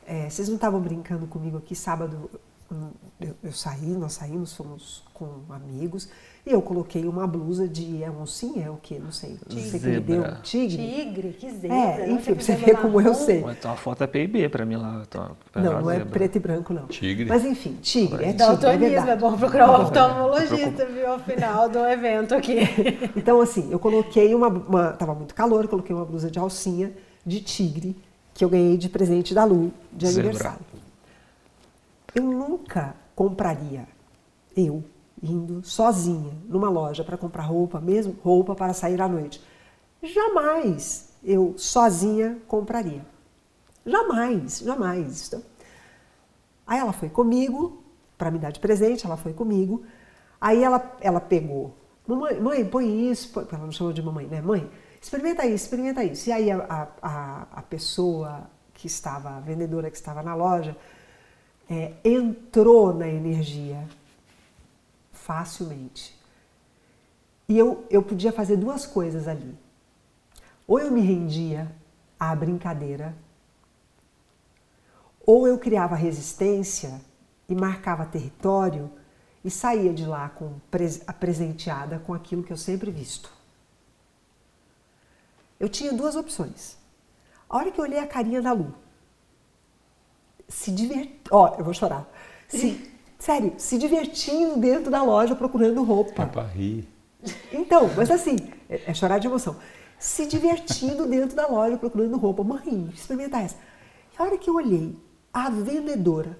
É, 0.06 0.28
vocês 0.28 0.48
não 0.48 0.56
estavam 0.56 0.80
brincando 0.80 1.26
comigo 1.26 1.56
aqui 1.56 1.74
sábado, 1.74 2.30
eu, 3.20 3.34
eu, 3.44 3.52
saí, 3.52 3.86
nós 3.86 4.14
saímos, 4.14 4.54
fomos 4.54 5.02
com 5.14 5.40
amigos, 5.50 6.08
e 6.44 6.52
eu 6.52 6.60
coloquei 6.60 7.04
uma 7.06 7.26
blusa 7.26 7.68
de 7.68 8.02
é 8.02 8.10
sim 8.26 8.62
é 8.62 8.68
o 8.68 8.76
que? 8.76 8.98
Não 8.98 9.12
sei. 9.12 9.38
Sei 9.48 9.80
que 9.80 9.86
me 9.86 10.00
deu. 10.00 10.22
Tigre. 10.42 10.76
Tigre, 10.76 11.32
que 11.32 11.50
zebra. 11.50 11.76
É, 11.76 12.10
enfim, 12.10 12.34
pra 12.34 12.42
você 12.42 12.56
ver 12.56 12.76
como 12.76 13.00
eu 13.00 13.14
sei. 13.14 13.44
Então 13.50 13.72
a 13.72 13.76
foto 13.76 14.02
é 14.02 14.06
PIB 14.06 14.48
pra 14.48 14.64
mim 14.64 14.76
lá. 14.76 15.04
não, 15.54 15.80
não 15.80 15.90
é 15.90 16.04
preto 16.04 16.36
e 16.36 16.40
branco, 16.40 16.72
não. 16.72 16.86
Tigre. 16.86 17.26
Mas 17.26 17.44
enfim, 17.44 17.78
tigre. 17.80 18.24
É 18.24 18.32
Daltonismo, 18.32 19.08
é, 19.08 19.12
é 19.12 19.16
bom 19.16 19.36
procurar 19.36 19.70
um 19.70 19.82
oftalmologista, 19.82 20.86
viu, 20.86 21.10
ao 21.10 21.18
final 21.20 21.68
do 21.68 21.78
evento 21.78 22.34
aqui. 22.34 22.58
então, 23.16 23.40
assim, 23.40 23.70
eu 23.70 23.78
coloquei 23.78 24.34
uma, 24.34 24.48
uma. 24.48 24.92
Tava 24.92 25.14
muito 25.14 25.34
calor, 25.34 25.64
eu 25.64 25.68
coloquei 25.68 25.94
uma 25.94 26.04
blusa 26.04 26.30
de 26.30 26.38
alcinha 26.38 26.92
de 27.24 27.40
tigre 27.40 27.96
que 28.34 28.44
eu 28.44 28.48
ganhei 28.50 28.76
de 28.76 28.88
presente 28.88 29.34
da 29.34 29.44
Lu 29.44 29.72
de 29.92 30.06
Zebra. 30.06 30.30
aniversário. 30.30 30.75
Eu 32.16 32.22
nunca 32.22 32.96
compraria, 33.14 33.86
eu, 34.56 34.82
indo 35.22 35.62
sozinha 35.62 36.32
numa 36.48 36.70
loja 36.70 37.04
para 37.04 37.18
comprar 37.18 37.42
roupa, 37.42 37.78
mesmo 37.78 38.16
roupa 38.22 38.54
para 38.54 38.72
sair 38.72 39.02
à 39.02 39.06
noite. 39.06 39.38
Jamais 40.02 41.14
eu 41.22 41.52
sozinha 41.58 42.38
compraria. 42.48 43.04
Jamais, 43.84 44.60
jamais. 44.60 45.28
Então, 45.28 45.42
aí 46.66 46.78
ela 46.78 46.94
foi 46.94 47.10
comigo 47.10 47.84
para 48.16 48.30
me 48.30 48.38
dar 48.38 48.50
de 48.50 48.60
presente, 48.60 49.04
ela 49.04 49.18
foi 49.18 49.34
comigo. 49.34 49.84
Aí 50.40 50.64
ela, 50.64 50.96
ela 51.02 51.20
pegou, 51.20 51.76
mamãe, 52.06 52.40
mãe, 52.40 52.64
põe 52.64 53.10
isso, 53.10 53.30
põe, 53.30 53.46
ela 53.52 53.66
não 53.66 53.72
chamou 53.72 53.92
de 53.92 54.02
mamãe, 54.02 54.26
né? 54.26 54.40
Mãe, 54.40 54.70
experimenta 55.02 55.44
isso, 55.44 55.64
experimenta 55.66 56.02
isso. 56.02 56.30
E 56.30 56.32
aí 56.32 56.50
a, 56.50 56.88
a, 57.02 57.46
a 57.52 57.62
pessoa 57.62 58.48
que 58.72 58.86
estava, 58.86 59.36
a 59.36 59.40
vendedora 59.40 59.90
que 59.90 59.98
estava 59.98 60.22
na 60.22 60.34
loja, 60.34 60.74
é, 61.68 61.94
entrou 62.04 62.94
na 62.94 63.08
energia 63.08 63.86
facilmente. 65.12 66.16
E 67.48 67.58
eu, 67.58 67.84
eu 67.90 68.02
podia 68.02 68.32
fazer 68.32 68.56
duas 68.56 68.86
coisas 68.86 69.26
ali. 69.26 69.56
Ou 70.66 70.80
eu 70.80 70.90
me 70.90 71.00
rendia 71.00 71.70
à 72.18 72.34
brincadeira, 72.34 73.14
ou 75.24 75.46
eu 75.46 75.58
criava 75.58 75.94
resistência 75.94 77.00
e 77.48 77.54
marcava 77.54 78.06
território 78.06 78.90
e 79.44 79.50
saía 79.50 79.92
de 79.92 80.04
lá 80.06 80.28
com, 80.28 80.54
apresenteada 81.06 81.98
com 81.98 82.14
aquilo 82.14 82.42
que 82.42 82.52
eu 82.52 82.56
sempre 82.56 82.90
visto. 82.90 83.32
Eu 85.58 85.68
tinha 85.68 85.92
duas 85.92 86.16
opções. 86.16 86.76
A 87.48 87.56
hora 87.56 87.70
que 87.70 87.80
eu 87.80 87.84
olhei 87.84 87.98
a 87.98 88.06
carinha 88.06 88.42
da 88.42 88.52
Lu, 88.52 88.74
se 90.48 90.70
divertir. 90.70 91.20
Ó, 91.30 91.54
eu 91.58 91.64
vou 91.64 91.74
chorar. 91.74 92.06
Se, 92.48 92.90
sério, 93.18 93.54
se 93.58 93.78
divertindo 93.78 94.56
dentro 94.56 94.90
da 94.90 95.02
loja 95.02 95.34
procurando 95.34 95.82
roupa. 95.82 96.22
É 96.22 96.26
pra 96.26 96.42
rir. 96.42 96.88
Então, 97.52 97.90
mas 97.96 98.10
assim, 98.10 98.36
é, 98.68 98.90
é 98.90 98.94
chorar 98.94 99.18
de 99.18 99.26
emoção. 99.26 99.56
Se 99.98 100.26
divertindo 100.26 101.06
dentro 101.06 101.34
da 101.34 101.46
loja 101.46 101.76
procurando 101.76 102.16
roupa. 102.16 102.44
Mãe, 102.44 102.90
experimenta 102.94 103.38
essa. 103.38 103.56
E 104.12 104.22
a 104.22 104.24
hora 104.24 104.38
que 104.38 104.48
eu 104.48 104.54
olhei, 104.54 104.96
a 105.32 105.50
vendedora, 105.50 106.38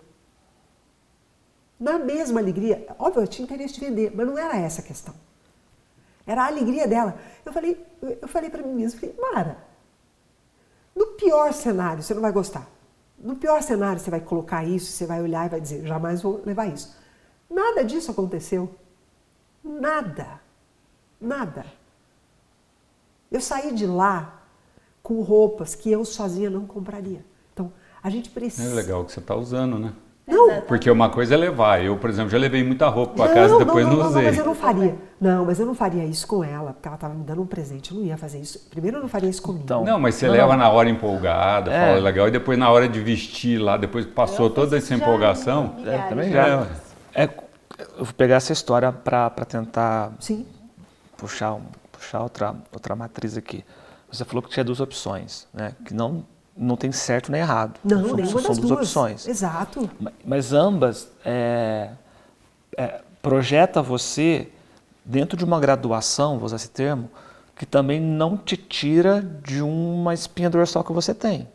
na 1.79 1.99
mesma 1.99 2.41
alegria, 2.41 2.87
óbvio, 2.99 3.23
eu 3.23 3.27
tinha 3.29 3.45
interesse 3.45 3.75
de 3.75 3.81
vender, 3.81 4.13
mas 4.15 4.27
não 4.27 4.39
era 4.39 4.57
essa 4.57 4.81
a 4.81 4.85
questão. 4.85 5.15
Era 6.27 6.45
a 6.45 6.47
alegria 6.47 6.89
dela. 6.89 7.19
Eu 7.45 7.53
falei, 7.53 7.87
eu 8.03 8.29
falei 8.29 8.51
para 8.51 8.63
mim 8.63 8.75
mesma, 8.75 8.99
falei, 8.99 9.17
Mara, 9.21 9.59
no 10.95 11.09
pior 11.09 11.53
cenário 11.53 12.03
você 12.03 12.15
não 12.15 12.23
vai 12.23 12.33
gostar. 12.33 12.67
No 13.19 13.37
pior 13.37 13.63
cenário 13.63 14.01
você 14.01 14.11
vai 14.11 14.21
colocar 14.21 14.65
isso, 14.65 14.93
você 14.93 15.07
vai 15.07 15.23
olhar 15.23 15.47
e 15.47 15.49
vai 15.49 15.61
dizer, 15.61 15.87
jamais 15.87 16.23
vou 16.23 16.43
levar 16.45 16.67
isso. 16.67 16.95
Nada 17.49 17.85
disso 17.85 18.11
aconteceu. 18.11 18.75
Nada. 19.63 20.41
Nada. 21.21 21.65
Eu 23.31 23.41
saí 23.41 23.75
de 23.75 23.87
lá 23.87 24.43
com 25.03 25.21
roupas 25.23 25.75
que 25.75 25.91
eu 25.91 26.05
sozinha 26.05 26.51
não 26.51 26.67
compraria. 26.67 27.25
Então, 27.53 27.73
a 28.03 28.11
gente 28.11 28.31
precisa. 28.31 28.71
É 28.71 28.75
legal 28.75 29.05
que 29.05 29.13
você 29.13 29.21
está 29.21 29.35
usando, 29.35 29.79
né? 29.79 29.95
Não, 30.27 30.61
Porque 30.63 30.91
uma 30.91 31.09
coisa 31.09 31.35
é 31.35 31.37
levar. 31.37 31.85
Eu, 31.85 31.97
por 31.97 32.11
exemplo, 32.11 32.31
já 32.31 32.37
levei 32.39 32.65
muita 32.65 32.89
roupa 32.89 33.15
para 33.15 33.33
casa 33.33 33.55
e 33.55 33.59
depois 33.59 33.87
não, 33.87 33.97
não, 33.97 34.07
usei. 34.09 34.23
Não, 34.23 34.29
mas 34.31 34.39
eu 34.39 34.45
não 34.45 34.55
faria. 34.57 34.95
Não, 35.21 35.45
mas 35.45 35.61
eu 35.61 35.67
não 35.67 35.75
faria 35.75 36.05
isso 36.05 36.27
com 36.27 36.43
ela, 36.43 36.73
porque 36.73 36.89
ela 36.89 36.97
estava 36.97 37.15
me 37.15 37.23
dando 37.23 37.43
um 37.43 37.47
presente. 37.47 37.93
Eu 37.93 37.99
não 37.99 38.05
ia 38.05 38.17
fazer 38.17 38.41
isso. 38.41 38.67
Primeiro, 38.69 38.97
eu 38.97 39.03
não 39.03 39.09
faria 39.09 39.31
isso 39.31 39.41
comigo. 39.41 39.63
Então, 39.65 39.85
Não, 39.85 40.01
mas 40.01 40.17
você 40.17 40.27
Não, 40.27 40.33
leva 40.35 40.49
não. 40.49 40.57
na 40.59 40.69
hora 40.69 40.89
empolgada, 40.91 41.73
É. 41.73 41.87
fala 41.87 42.01
legal, 42.01 42.27
e 42.27 42.31
depois 42.33 42.59
na 42.59 42.69
hora 42.69 42.89
de 42.89 42.99
vestir 43.01 43.59
lá, 43.59 43.77
depois 43.77 44.05
que 44.05 44.11
passou 44.13 44.47
Eu 44.47 44.51
toda 44.51 44.77
essa 44.77 44.89
já 44.89 44.97
empolgação. 44.97 45.77
É, 45.87 45.99
também 46.09 46.33
já. 46.33 46.67
É, 47.15 47.25
eu 47.97 48.05
vou 48.05 48.15
pegar 48.15 48.35
essa 48.37 48.53
história 48.53 48.91
para 48.91 49.31
tentar 49.45 50.13
Sim. 50.19 50.45
puxar, 51.17 51.57
puxar 51.93 52.21
outra, 52.21 52.53
outra 52.73 52.97
matriz 52.97 53.37
aqui. 53.37 53.65
Você 54.11 54.25
falou 54.25 54.43
que 54.43 54.51
tinha 54.51 54.65
duas 54.65 54.81
opções, 54.81 55.47
né? 55.55 55.73
Que 55.85 55.95
não, 55.95 56.25
não 56.57 56.77
tem 56.77 56.91
certo 56.93 57.31
nem 57.31 57.41
errado. 57.41 57.79
Não, 57.85 58.05
são, 58.07 58.17
nenhuma 58.17 58.41
são 58.41 58.49
das 58.51 58.59
duas 58.59 58.71
opções. 58.73 59.27
Exato. 59.29 59.91
Ma- 60.01 60.13
Mas 60.25 60.53
ambas 60.53 61.09
é, 61.25 61.91
é, 62.77 63.01
projeta 63.21 63.83
você 63.83 64.49
dentro 65.05 65.37
de 65.37 65.45
uma 65.45 65.61
graduação, 65.61 66.37
vou 66.39 66.47
usar 66.47 66.57
esse 66.57 66.71
termo, 66.71 67.11
que 67.55 67.65
também 67.67 68.01
não 68.01 68.37
te 68.37 68.57
tira 68.57 69.21
de 69.23 69.63
uma 69.63 70.13
espinha 70.15 70.51
dorsal 70.51 70.83
que 70.85 70.93
você 70.93 71.15
tem. 71.15 71.49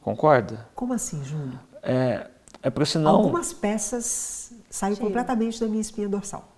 Concorda? 0.00 0.66
Como 0.74 0.92
assim, 0.94 1.22
Júnior? 1.24 1.58
É, 1.82 2.26
é 2.62 2.70
porque 2.70 2.86
senão 2.90 3.16
Algumas 3.16 3.52
peças 3.52 4.52
saem 4.70 4.94
Tira. 4.94 5.06
completamente 5.06 5.60
da 5.60 5.66
minha 5.66 5.80
espinha 5.80 6.08
dorsal. 6.08 6.48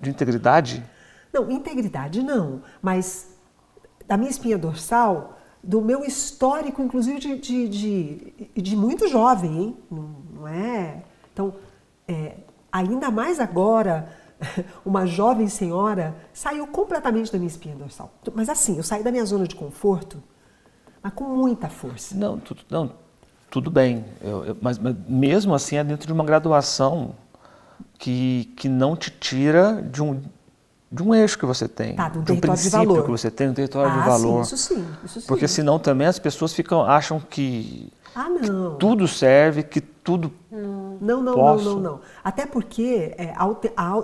de 0.00 0.10
integridade, 0.10 0.82
Não, 1.32 1.50
integridade 1.50 2.22
não, 2.22 2.62
mas 2.80 3.28
da 4.06 4.16
minha 4.16 4.30
espinha 4.30 4.56
dorsal, 4.58 5.38
do 5.66 5.80
meu 5.80 6.04
histórico, 6.04 6.82
inclusive 6.82 7.18
de, 7.18 7.38
de, 7.38 7.68
de, 7.68 8.34
de 8.62 8.76
muito 8.76 9.08
jovem, 9.08 9.58
hein? 9.58 9.76
Não, 9.90 10.10
não 10.34 10.48
é? 10.48 11.02
Então, 11.32 11.54
é, 12.06 12.36
ainda 12.70 13.10
mais 13.10 13.40
agora, 13.40 14.08
uma 14.84 15.06
jovem 15.06 15.48
senhora 15.48 16.14
saiu 16.32 16.66
completamente 16.66 17.32
da 17.32 17.38
minha 17.38 17.48
espinha 17.48 17.74
dorsal. 17.74 18.12
Mas 18.34 18.48
assim, 18.48 18.76
eu 18.76 18.82
saí 18.82 19.02
da 19.02 19.10
minha 19.10 19.24
zona 19.24 19.46
de 19.48 19.54
conforto, 19.54 20.22
mas 21.02 21.12
com 21.14 21.24
muita 21.24 21.68
força. 21.68 22.14
Não, 22.14 22.38
tudo, 22.38 22.62
não, 22.70 22.92
tudo 23.50 23.70
bem. 23.70 24.04
Eu- 24.20 24.44
eu- 24.44 24.56
mas, 24.60 24.78
mas 24.78 24.94
mesmo 25.08 25.54
assim 25.54 25.76
é 25.76 25.84
dentro 25.84 26.06
de 26.06 26.12
uma 26.12 26.24
graduação 26.24 27.14
que, 27.98 28.52
que 28.56 28.68
não 28.68 28.94
te 28.96 29.10
tira 29.10 29.80
de 29.82 30.02
um, 30.02 30.20
de 30.94 31.02
um 31.02 31.12
eixo 31.14 31.36
que 31.36 31.44
você 31.44 31.66
tem, 31.66 31.96
Tá, 31.96 32.08
de 32.08 32.18
um 32.18 32.22
de 32.22 32.32
um 32.32 32.40
princípio 32.40 33.02
que 33.04 33.10
você 33.10 33.30
tem, 33.30 33.48
um 33.48 33.54
território 33.54 33.90
ah, 33.90 33.98
de 34.00 34.08
valor. 34.08 34.44
sim, 34.44 34.54
isso 34.54 34.74
sim, 34.74 34.86
isso 35.04 35.20
sim. 35.20 35.26
Porque 35.26 35.48
senão 35.48 35.78
também 35.78 36.06
as 36.06 36.18
pessoas 36.20 36.52
ficam 36.52 36.82
acham 36.84 37.18
que 37.18 37.92
Ah, 38.14 38.28
não. 38.28 38.76
tudo 38.76 39.08
serve, 39.08 39.64
que 39.64 39.80
tudo 39.80 40.30
Não, 40.52 40.96
não, 41.00 41.20
não, 41.22 41.34
Posso? 41.34 41.64
não, 41.64 41.80
não. 41.80 42.00
Até 42.22 42.46
porque 42.46 43.12
é, 43.18 43.34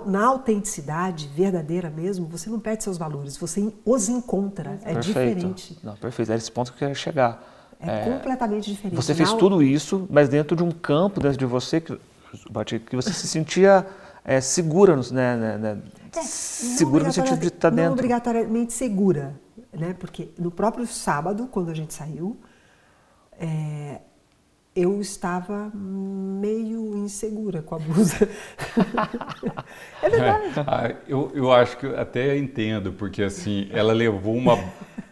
na 0.05 0.25
autenticidade 0.25 1.29
verdadeira 1.33 1.89
mesmo, 1.89 2.27
você 2.27 2.49
não 2.49 2.59
perde 2.59 2.83
seus 2.83 2.97
valores, 2.97 3.37
você 3.37 3.71
os 3.85 4.09
encontra. 4.09 4.71
É 4.83 4.93
perfeito. 4.93 5.05
diferente. 5.05 5.79
Não, 5.81 5.95
perfeito. 5.95 6.31
É 6.33 6.35
esse 6.35 6.51
ponto 6.51 6.71
que 6.71 6.75
eu 6.75 6.79
queria 6.79 6.95
chegar. 6.95 7.41
É, 7.79 8.03
completamente 8.03 8.69
diferente. 8.69 8.95
Você 9.01 9.15
fez 9.15 9.31
Na- 9.31 9.37
tudo 9.37 9.63
isso, 9.63 10.05
mas 10.09 10.27
dentro 10.27 10.55
de 10.57 10.63
um 10.63 10.71
campo 10.71 11.19
dentro 11.21 11.37
de 11.37 11.45
você 11.45 11.79
que, 11.81 11.97
que 12.79 12.95
você 12.95 13.11
se 13.13 13.27
sentia 13.27 13.87
é, 14.23 14.39
segura, 14.39 14.95
né, 15.11 15.35
né, 15.35 15.57
né, 15.57 15.77
É, 16.13 16.19
não 16.19 16.23
segura 16.23 17.03
no 17.05 17.13
sentido 17.13 17.39
de 17.39 17.47
obrigatoriamente- 17.47 17.55
estar 17.55 17.69
Não 17.71 17.75
dentro. 17.77 17.93
obrigatoriamente 17.93 18.73
segura, 18.73 19.39
né? 19.71 19.95
Porque 19.97 20.29
no 20.37 20.51
próprio 20.51 20.85
sábado, 20.85 21.47
quando 21.51 21.69
a 21.69 21.73
gente 21.73 21.93
saiu, 21.93 22.37
é, 23.39 24.01
eu 24.75 25.01
estava 25.01 25.71
meio 25.73 26.97
insegura 26.97 27.61
com 27.61 27.75
a 27.75 27.79
blusa. 27.79 28.27
é 30.01 30.09
verdade. 30.09 30.53
Ah, 30.67 30.95
eu, 31.07 31.31
eu 31.33 31.51
acho 31.51 31.77
que 31.77 31.85
eu 31.85 31.99
até 31.99 32.37
entendo, 32.37 32.93
porque 32.93 33.23
assim, 33.23 33.67
ela 33.71 33.93
levou 33.93 34.35
uma 34.35 34.57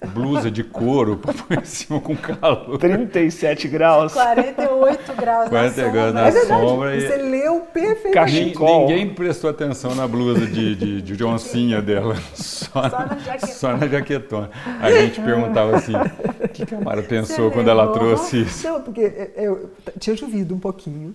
blusa 0.08 0.50
de 0.50 0.64
couro 0.64 1.18
para 1.18 1.34
pôr 1.34 1.58
em 1.60 1.66
cima 1.66 2.00
com 2.00 2.16
calor. 2.16 2.78
37 2.78 3.68
graus. 3.68 4.14
48 4.14 5.14
graus 5.16 5.50
40 5.50 5.82
na 5.84 5.90
graus 5.90 6.14
sombra. 6.14 6.14
na 6.14 6.28
É 6.28 6.32
verdade. 6.32 6.48
sombra 6.48 6.96
e- 6.96 7.02
Você 7.02 7.18
leu 7.18 7.60
perfeitamente. 7.74 8.14
Cachecol. 8.14 8.88
Ninguém 8.88 9.14
prestou 9.14 9.50
atenção 9.50 9.94
na 9.96 10.08
blusa 10.08 10.46
de, 10.48 10.76
de, 10.76 11.02
de 11.02 11.24
oncinha 11.24 11.82
dela, 11.82 12.16
só, 12.34 12.90
Só 12.90 13.00
na 13.06 13.18
jaquetona. 13.18 13.54
só 13.54 13.78
na 13.78 13.88
jaquetona. 13.88 14.50
A 14.82 14.92
gente 14.92 15.22
perguntava 15.22 15.76
assim, 15.76 15.94
o 15.96 16.48
que, 16.48 16.66
que 16.66 16.76
a 16.76 16.80
Mara 16.82 17.02
pensou 17.04 17.50
Você 17.50 17.54
quando 17.56 17.70
ela 17.70 17.92
trouxe 17.92 18.42
isso? 18.44 18.68
Não, 18.68 18.82
porque 18.82 19.32
eu, 19.36 19.70
tinha 20.00 20.16
chovido 20.16 20.56
um 20.56 20.60
pouquinho, 20.60 21.14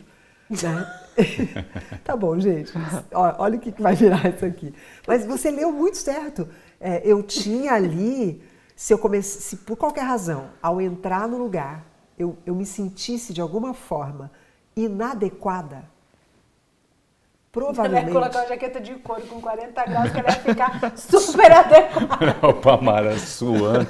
né? 0.50 0.86
tá 2.04 2.16
bom, 2.16 2.38
gente. 2.38 2.72
Ó, 3.12 3.34
Olha 3.38 3.56
o 3.56 3.60
que 3.60 3.72
que 3.72 3.80
vai 3.82 3.94
virar 3.94 4.28
isso 4.34 4.44
aqui. 4.44 4.74
Mas 5.06 5.24
você 5.24 5.50
leu 5.50 5.72
muito 5.72 5.96
certo. 5.96 6.46
É, 6.80 7.00
eu 7.04 7.22
tinha 7.22 7.72
ali, 7.72 8.42
se 8.76 8.92
eu 8.92 8.98
comece, 8.98 9.40
se 9.40 9.56
por 9.58 9.76
qualquer 9.76 10.02
razão, 10.04 10.50
ao 10.62 10.80
entrar 10.80 11.28
no 11.28 11.38
lugar, 11.38 11.84
eu, 12.18 12.36
eu 12.44 12.54
me 12.54 12.66
sentisse 12.66 13.32
de 13.32 13.40
alguma 13.40 13.72
forma 13.74 14.30
inadequada, 14.76 15.76
Você 15.76 15.82
vai 15.82 15.90
provavelmente. 17.52 18.12
colocar 18.12 18.38
uma 18.40 18.48
jaqueta 18.48 18.80
de 18.80 18.94
couro 18.96 19.22
com 19.28 19.40
40 19.40 19.84
graus 19.84 20.10
que 20.10 20.18
ela 20.18 20.28
vai 20.30 20.40
ficar 20.40 20.92
super 20.98 21.52
adequada. 21.52 22.36
Olha 22.42 22.78
o 22.78 22.82
Mara 22.82 23.18
suando. 23.18 23.86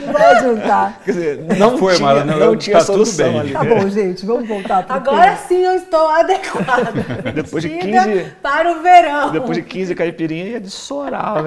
Não 0.00 0.12
vai 0.12 0.36
adiantar. 0.36 1.00
Quer 1.04 1.12
dizer, 1.12 1.44
não 1.58 1.76
Foi, 1.78 1.94
tinha, 1.96 2.06
Mara, 2.06 2.24
não, 2.24 2.38
não 2.38 2.56
tinha 2.56 2.78
tá 2.78 2.84
tudo 2.84 3.04
solução 3.04 3.32
bem. 3.32 3.40
ali. 3.40 3.52
Tá 3.52 3.64
bom, 3.64 3.88
gente, 3.88 4.24
vamos 4.24 4.46
voltar 4.46 4.84
para 4.84 4.96
Agora 4.96 5.36
sim 5.36 5.62
eu 5.62 5.72
estou 5.72 6.08
adequada. 6.08 6.92
Depois 7.34 7.62
de 7.62 7.68
Vestida 7.68 8.04
15 8.04 8.24
Para 8.42 8.72
o 8.72 8.82
verão. 8.82 9.32
Depois 9.32 9.56
de 9.56 9.62
15 9.62 9.94
caipirinha 9.94 10.44
ia 10.44 10.60
de 10.60 10.70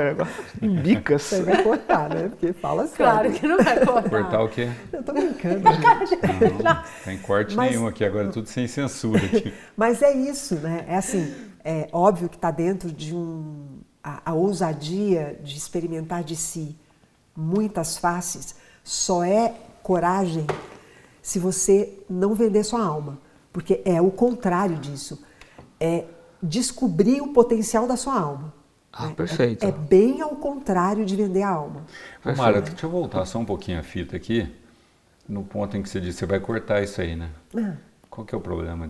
negócio. 0.04 0.34
Em 0.62 0.76
bicas. 0.76 1.22
Você 1.22 1.42
vai 1.42 1.64
cortar, 1.64 2.10
né? 2.10 2.30
Porque 2.30 2.54
fala 2.54 2.88
sério. 2.88 3.12
Claro 3.14 3.32
que 3.32 3.48
não 3.48 3.58
vai 3.58 3.86
cortar. 3.86 4.10
Cortar 4.10 4.42
o 4.44 4.50
quê? 4.50 4.70
Eu 4.92 5.04
tô 5.04 5.14
brincando, 5.14 5.60
gente. 6.06 6.64
Não, 6.64 6.84
tem 7.04 7.18
corte 7.18 7.56
Mas- 7.56 7.72
nenhum 7.72 7.88
aqui, 7.88 8.04
agora 8.04 8.28
é 8.28 8.32
tudo 8.32 8.48
sem 8.48 8.68
censura 8.68 9.24
aqui. 9.24 9.54
Mas 9.76 10.02
é 10.02 10.14
isso, 10.14 10.56
né? 10.56 10.86
É 10.88 10.98
assim, 10.98 11.34
é 11.64 11.88
óbvio 11.92 12.30
que 12.30 12.36
está 12.36 12.52
dentro 12.52 12.92
de 12.92 13.14
um 13.16 13.80
a, 14.04 14.22
a 14.32 14.34
ousadia 14.34 15.40
de 15.44 15.58
experimentar 15.58 16.24
de 16.24 16.36
si 16.36 16.78
muitas 17.36 17.98
faces 17.98 18.56
só 18.84 19.24
é 19.24 19.54
coragem 19.82 20.48
se 21.22 21.40
você 21.40 21.98
não 22.10 22.36
vender 22.36 22.64
sua 22.64 22.84
alma, 22.86 23.18
porque 23.52 23.82
é 23.84 24.00
o 24.00 24.12
contrário 24.12 24.78
disso, 24.78 25.24
é 25.80 26.06
descobrir 26.42 27.22
o 27.22 27.34
potencial 27.34 27.88
da 27.88 27.98
sua 27.98 28.20
alma. 28.20 28.54
Ah, 28.94 29.08
né? 29.08 29.14
perfeito. 29.16 29.66
É, 29.66 29.70
é 29.70 29.72
bem 29.72 30.22
ao 30.22 30.36
contrário 30.36 31.04
de 31.04 31.16
vender 31.16 31.42
a 31.42 31.50
alma. 31.50 31.86
Mara, 32.38 32.62
deixa 32.62 32.86
eu 32.86 32.90
voltar 32.90 33.26
só 33.26 33.40
um 33.40 33.46
pouquinho 33.46 33.80
a 33.80 33.84
fita 33.84 34.16
aqui, 34.16 34.48
no 35.28 35.44
ponto 35.44 35.76
em 35.76 35.82
que 35.82 35.90
você 35.90 36.00
disse, 36.00 36.20
você 36.20 36.26
vai 36.26 36.40
cortar 36.40 36.82
isso 36.84 37.02
aí, 37.02 37.16
né? 37.16 37.30
Ah, 37.58 37.74
Qual 38.16 38.26
que 38.26 38.34
é 38.34 38.38
o 38.38 38.42
problema? 38.42 38.90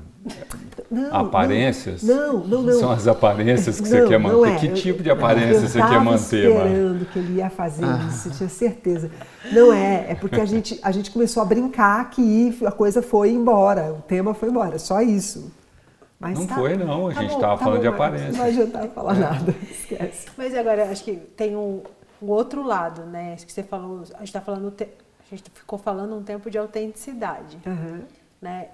Não, 0.92 1.16
aparências? 1.16 2.04
Não, 2.04 2.44
não, 2.46 2.62
não. 2.62 2.80
São 2.80 2.92
as 2.92 3.08
aparências 3.08 3.82
que 3.82 3.88
você 3.88 4.02
Não, 4.02 4.08
quer 4.08 4.20
não 4.20 4.42
manter? 4.42 4.52
é. 4.54 4.60
Que 4.60 4.68
Eu- 4.68 4.74
tipo 4.76 5.02
de 5.02 5.10
aparência 5.10 5.56
eu 5.56 5.62
você 5.68 5.82
quer 5.82 6.00
manter, 6.00 6.54
Mara? 6.54 6.68
esperando 6.70 7.06
que 7.08 7.18
ele 7.20 7.34
ia 7.38 7.50
fazer 7.50 7.86
isso, 8.08 8.30
tinha 8.30 8.48
certeza. 8.48 9.10
Não 9.52 9.74
é, 9.74 10.12
é 10.12 10.16
porque 10.16 10.40
a 10.40 10.46
gente, 10.46 10.80
a 10.84 10.92
gente 10.92 11.10
começou 11.10 11.42
a 11.42 11.46
brincar 11.46 12.08
que 12.12 12.56
a 12.64 12.72
coisa 12.72 13.02
foi 13.02 13.32
embora, 13.32 13.94
o 13.94 14.02
tema 14.04 14.36
foi 14.36 14.50
embora, 14.50 14.78
só 14.78 15.02
isso. 15.02 15.52
Mas 16.20 16.38
Não 16.38 16.46
tá- 16.46 16.56
foi, 16.56 16.78
não, 16.78 17.08
a 17.08 17.14
tá 17.14 17.22
gente 17.22 17.34
bom, 17.34 17.40
tava 17.40 17.58
tá 17.58 17.64
falando 17.64 17.76
bom, 17.78 17.82
de 17.82 17.90
Marcos, 17.90 18.06
aparência. 18.06 18.32
Não 18.32 18.38
vai 18.40 18.50
adiantar 18.52 18.88
falar 18.90 19.14
nada, 19.16 19.56
esquece. 19.72 20.28
Mas 20.38 20.56
agora 20.56 20.90
acho 20.92 21.04
que 21.04 21.16
tem 21.16 21.56
um, 21.56 21.82
o 22.22 22.28
outro 22.32 22.62
lado, 22.64 23.02
né? 23.06 23.34
Isso 23.36 23.46
que 23.48 23.52
você 23.52 23.64
falou, 23.64 24.04
a 24.14 24.20
gente 24.20 24.32
tá 24.32 24.40
falando, 24.40 24.72
a 24.80 25.36
gente 25.36 25.44
ficou 25.52 25.80
falando 25.80 26.16
um 26.16 26.22
tempo 26.24 26.50
de 26.52 26.58
autenticidade, 26.60 27.58
Aham. 27.66 28.02
né? 28.40 28.68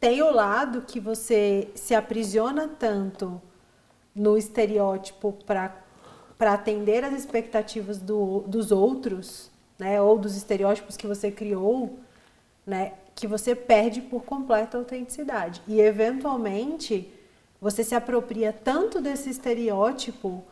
Tem 0.00 0.20
o 0.22 0.32
lado 0.32 0.82
que 0.82 0.98
você 0.98 1.70
se 1.74 1.94
aprisiona 1.94 2.66
tanto 2.66 3.40
no 4.14 4.36
estereótipo 4.36 5.32
para 5.46 5.74
atender 6.38 7.04
as 7.04 7.14
expectativas 7.14 7.98
do, 7.98 8.40
dos 8.40 8.72
outros, 8.72 9.50
né? 9.78 10.00
Ou 10.02 10.18
dos 10.18 10.36
estereótipos 10.36 10.96
que 10.96 11.06
você 11.06 11.30
criou, 11.30 11.98
né? 12.66 12.94
Que 13.14 13.26
você 13.28 13.54
perde 13.54 14.00
por 14.00 14.24
completo 14.24 14.76
a 14.76 14.80
autenticidade. 14.80 15.62
E 15.68 15.80
eventualmente 15.80 17.12
você 17.60 17.84
se 17.84 17.94
apropria 17.94 18.52
tanto 18.52 19.00
desse 19.00 19.30
estereótipo 19.30 20.42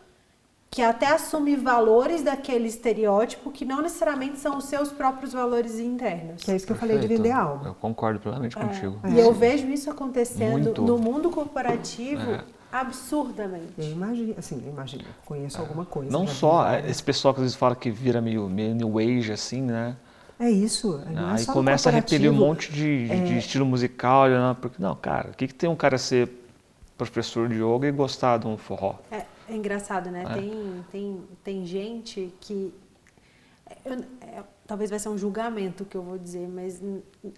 que 0.70 0.82
até 0.82 1.06
assume 1.12 1.56
valores 1.56 2.22
daquele 2.22 2.68
estereótipo 2.68 3.50
que 3.50 3.64
não 3.64 3.80
necessariamente 3.80 4.38
são 4.38 4.58
os 4.58 4.64
seus 4.64 4.90
próprios 4.90 5.32
valores 5.32 5.78
internos. 5.78 6.42
Que 6.44 6.50
é 6.50 6.56
isso 6.56 6.66
que 6.66 6.72
eu 6.72 6.76
falei 6.76 6.96
de 6.98 7.08
Perfeito. 7.08 7.22
vender 7.22 7.34
alma. 7.34 7.62
Eu 7.68 7.74
concordo 7.74 8.20
plenamente 8.20 8.54
contigo. 8.56 8.98
E 9.08 9.18
eu 9.18 9.32
vejo 9.32 9.66
isso 9.68 9.90
acontecendo 9.90 10.52
Muito. 10.64 10.82
no 10.82 10.98
mundo 10.98 11.30
corporativo 11.30 12.32
É. 12.32 12.44
absurdamente. 12.70 13.72
Eu 13.78 13.90
imagino, 13.92 14.34
assim, 14.38 14.62
eu 14.64 14.70
imagino, 14.72 15.04
conheço 15.24 15.58
alguma 15.58 15.84
coisa. 15.86 16.10
Não 16.12 16.26
só 16.26 16.64
várias. 16.64 16.90
esse 16.90 17.02
pessoal 17.02 17.32
que 17.32 17.40
às 17.40 17.44
vezes 17.44 17.56
fala 17.56 17.74
que 17.74 17.90
vira 17.90 18.20
meio, 18.20 18.48
meio 18.48 18.74
new 18.74 18.98
age, 18.98 19.32
assim, 19.32 19.62
né? 19.62 19.96
É 20.38 20.50
isso. 20.50 21.00
Não 21.10 21.30
é 21.30 21.32
Aí 21.32 21.38
só 21.40 21.50
no 21.52 21.54
começa 21.56 21.88
a 21.88 21.92
repelir 21.92 22.30
um 22.30 22.34
monte 22.34 22.70
de, 22.72 23.06
de 23.08 23.34
É. 23.34 23.38
estilo 23.38 23.64
musical, 23.66 24.28
né? 24.28 24.56
porque 24.60 24.80
não, 24.80 24.94
cara, 24.94 25.30
o 25.30 25.34
que, 25.34 25.48
que 25.48 25.54
tem 25.54 25.68
um 25.68 25.74
cara 25.74 25.98
ser 25.98 26.28
professor 26.96 27.48
de 27.48 27.56
yoga 27.56 27.88
e 27.88 27.90
gostar 27.90 28.38
de 28.38 28.46
um 28.46 28.56
forró? 28.56 28.94
É, 29.10 29.22
é 29.48 29.56
engraçado, 29.56 30.10
né? 30.10 30.22
É. 30.22 30.34
Tem, 30.34 30.84
tem, 30.90 31.28
tem 31.44 31.66
gente 31.66 32.32
que. 32.40 32.72
eu- 33.84 34.04
é, 34.20 34.44
talvez 34.66 34.90
vai 34.90 34.98
ser 34.98 35.08
um 35.08 35.18
julgamento 35.18 35.84
que 35.84 35.96
eu 35.96 36.02
vou 36.02 36.18
dizer, 36.18 36.48
mas 36.48 36.80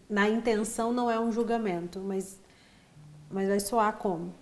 na 0.09 0.29
intenção 0.29 0.93
não 0.93 1.11
é 1.11 1.19
um 1.19 1.31
julgamento, 1.33 2.01
mas, 2.01 2.41
mas 3.31 3.49
vai 3.49 3.61
soar 3.61 3.97
como? 3.99 4.35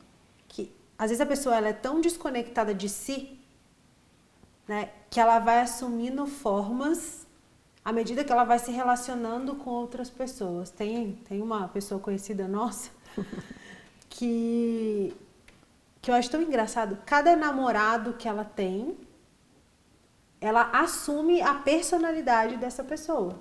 Que 0.49 0.73
às 0.99 1.11
vezes 1.11 1.21
a 1.21 1.27
pessoa 1.27 1.55
ela 1.57 1.69
é 1.69 1.73
tão 1.73 2.01
desconectada 2.01 2.75
de 2.75 2.89
si, 2.89 3.39
né, 4.67 4.91
que 5.11 5.21
ela 5.21 5.39
vai 5.39 5.61
assumindo 5.61 6.27
formas 6.27 7.27
à 7.85 7.93
medida 7.93 8.23
que 8.23 8.31
ela 8.33 8.45
vai 8.45 8.59
se 8.59 8.71
relacionando 8.71 9.55
com 9.57 9.71
outras 9.71 10.11
pessoas. 10.11 10.71
Tem, 10.71 11.13
tem 11.29 11.41
uma 11.41 11.69
pessoa 11.69 11.99
conhecida 12.01 12.47
nossa 12.47 12.91
que 14.11 15.15
que 16.09 16.11
eu 16.11 16.15
acho 16.17 16.31
tão 16.31 16.41
engraçado. 16.41 16.97
Cada 17.05 17.37
namorado 17.37 18.15
que 18.15 18.27
ela 18.27 18.43
tem, 18.43 18.97
ela 20.41 20.71
assume 20.73 21.43
a 21.43 21.53
personalidade 21.53 22.57
dessa 22.57 22.83
pessoa. 22.83 23.35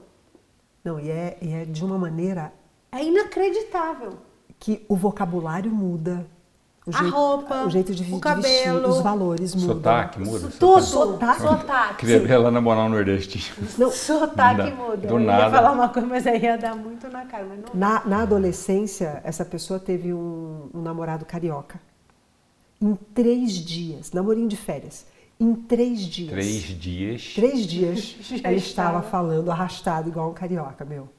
Não, 0.84 1.00
e 1.00 1.10
é, 1.10 1.38
e 1.42 1.54
é 1.54 1.64
de 1.64 1.86
uma 1.86 1.98
maneira 1.98 2.52
É 2.92 3.02
inacreditável. 3.02 4.18
que 4.60 4.86
o 4.90 4.98
vocabulário 4.98 5.72
muda. 5.72 6.28
O 6.86 6.92
A 6.94 7.02
roupa, 7.10 7.64
o 7.66 7.70
jeito 7.70 7.94
de, 7.96 8.04
o 8.04 8.16
de 8.16 8.20
cabelo, 8.20 8.42
vestir, 8.42 8.90
os 8.90 9.00
valores 9.02 9.56
mudam. 9.56 9.76
Sotaque 9.76 10.20
muda. 10.20 10.50
Tudo. 10.60 10.82
Sotaque. 10.82 11.42
Sotaque. 11.42 11.96
Queria 12.00 12.20
ver 12.20 12.32
ela 12.32 12.52
namorar 12.52 12.86
um 12.86 12.90
nordestino. 12.90 13.66
Não, 13.78 13.90
Sotaque 13.92 14.72
muda. 14.72 15.08
do 15.08 15.14
eu 15.14 15.20
ia 15.22 15.26
nada. 15.26 15.52
falar 15.56 15.72
uma 15.72 15.88
coisa, 15.88 16.06
mas 16.08 16.28
aí 16.28 16.42
ia 16.42 16.58
dar 16.58 16.76
muito 16.76 17.08
na 17.10 17.26
cara. 17.26 17.46
Mas 17.46 17.60
não. 17.62 17.70
na, 17.74 18.06
na 18.06 18.22
adolescência, 18.24 19.22
essa 19.24 19.46
pessoa 19.46 19.80
teve 19.80 20.14
um, 20.14 20.70
um 20.74 20.82
namorado 20.82 21.24
carioca. 21.26 21.80
Em 22.82 22.96
três 23.14 23.54
dias, 23.54 24.12
namorinho 24.12 24.48
de 24.48 24.58
férias. 24.58 25.06
Em 25.40 25.54
três 25.54 26.00
dias. 26.02 26.32
Três 26.32 26.64
dias. 26.64 27.34
Três 27.36 27.66
dias 27.68 28.16
ela 28.44 28.54
estava 28.56 29.02
falando 29.02 29.50
arrastado 29.52 30.10
igual 30.10 30.30
um 30.32 30.34
carioca, 30.34 30.84
meu. 30.86 31.10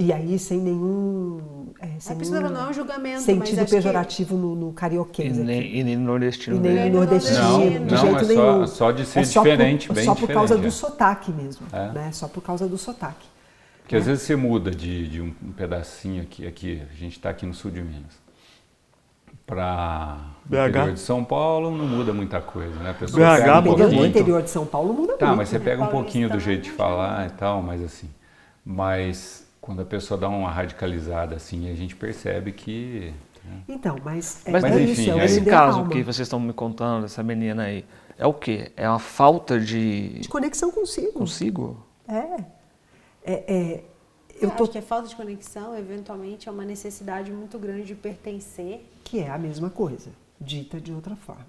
E 0.00 0.12
aí 0.12 0.38
sem 0.38 0.60
nenhum. 0.60 1.72
É, 1.80 1.98
sem 1.98 2.14
A 2.14 2.18
pessoa 2.18 2.40
nenhum 2.40 2.52
não 2.54 2.66
é 2.66 2.70
um 2.70 2.72
julgamento, 2.72 3.14
mas 3.16 3.22
sentido 3.24 3.58
acho 3.62 3.66
que- 3.70 3.76
pejorativo 3.76 4.36
no, 4.36 4.54
no 4.54 4.70
E 4.70 4.72
carioquês. 4.74 5.32
aqui. 5.32 5.42
nem, 5.44 5.76
e 5.76 5.82
nem 5.82 5.96
nordestino 5.96 6.56
E 6.56 6.60
nem 6.60 6.90
nordestino, 6.92 7.40
Não, 7.40 7.68
de 7.68 7.78
não, 7.80 7.96
jeito 7.96 8.16
é 8.16 8.20
só- 8.20 8.26
nenhum. 8.52 8.66
só 8.68 8.92
de 8.92 9.04
ser 9.04 9.26
só 9.26 9.42
diferente, 9.42 9.88
por, 9.88 9.94
bem 9.94 10.04
Só 10.04 10.14
por 10.14 10.28
causa 10.28 10.54
diferente, 10.54 10.62
do 10.62 10.68
é. 10.68 10.70
sotaque 10.70 11.32
mesmo, 11.32 11.66
É. 11.72 11.92
né? 11.92 12.12
Só 12.12 12.28
por 12.28 12.40
causa 12.42 12.68
do 12.68 12.78
sotaque. 12.78 13.26
Porque 13.82 13.96
às 13.96 14.06
vezes 14.06 14.22
você 14.22 14.36
muda 14.36 14.70
de, 14.70 15.08
de 15.08 15.20
um, 15.20 15.34
um 15.42 15.50
pedacinho 15.50 16.22
aqui, 16.22 16.46
aqui, 16.46 16.80
a 16.88 16.94
gente 16.94 17.16
está 17.16 17.30
aqui 17.30 17.44
no 17.44 17.54
sul 17.54 17.70
de 17.72 17.82
Minas. 17.82 18.27
Para 19.48 20.18
interior 20.46 20.92
de 20.92 21.00
São 21.00 21.24
Paulo 21.24 21.76
não 21.76 21.86
muda 21.86 22.12
muita 22.12 22.38
coisa, 22.40 22.78
né? 22.80 22.90
A 22.90 22.94
pessoa 22.94 23.18
BH 23.26 23.38
pega 23.42 23.58
um 23.58 23.62
pouquinho. 23.64 24.06
interior 24.06 24.42
de 24.42 24.50
São 24.50 24.66
Paulo 24.66 24.92
muda 24.92 25.14
Tá, 25.16 25.26
muito. 25.28 25.38
mas 25.38 25.48
você 25.48 25.58
pega 25.58 25.82
um 25.82 25.86
pouquinho 25.86 26.28
do 26.28 26.38
jeito 26.38 26.64
de 26.64 26.70
falar 26.70 27.26
e 27.26 27.30
tal, 27.30 27.62
mas 27.62 27.82
assim. 27.82 28.10
Mas 28.64 29.46
quando 29.60 29.80
a 29.82 29.84
pessoa 29.84 30.20
dá 30.20 30.28
uma 30.28 30.50
radicalizada 30.50 31.34
assim, 31.36 31.70
a 31.70 31.74
gente 31.74 31.96
percebe 31.96 32.52
que. 32.52 33.12
né? 33.42 33.60
Então, 33.68 33.96
mas 34.04 34.42
é, 34.46 34.50
Mas, 34.50 34.64
é 34.64 34.82
enfim, 34.82 35.02
isso, 35.02 35.18
é 35.18 35.24
Esse 35.24 35.40
caso 35.42 35.78
alma. 35.78 35.90
que 35.90 36.02
vocês 36.02 36.26
estão 36.26 36.38
me 36.38 36.52
contando, 36.52 37.02
dessa 37.02 37.22
menina 37.22 37.62
aí, 37.64 37.84
é 38.18 38.26
o 38.26 38.34
quê? 38.34 38.70
É 38.76 38.88
uma 38.88 38.98
falta 38.98 39.58
de 39.58 40.18
De 40.20 40.28
conexão 40.28 40.70
consigo. 40.70 41.12
consigo? 41.12 41.76
É. 42.06 42.44
É, 43.24 43.44
é, 43.54 43.84
Eu 44.40 44.48
eu 44.50 44.56
tô 44.56 44.62
acho 44.64 44.72
que 44.72 44.78
a 44.78 44.82
falta 44.82 45.08
de 45.08 45.16
conexão, 45.16 45.76
eventualmente, 45.76 46.48
é 46.48 46.52
uma 46.52 46.64
necessidade 46.64 47.30
muito 47.32 47.58
grande 47.58 47.84
de 47.84 47.94
pertencer. 47.94 48.84
que 49.04 49.18
é 49.20 49.30
a 49.30 49.38
mesma 49.38 49.70
coisa, 49.70 50.10
dita 50.40 50.80
de 50.80 50.92
outra 50.92 51.16
forma. 51.16 51.46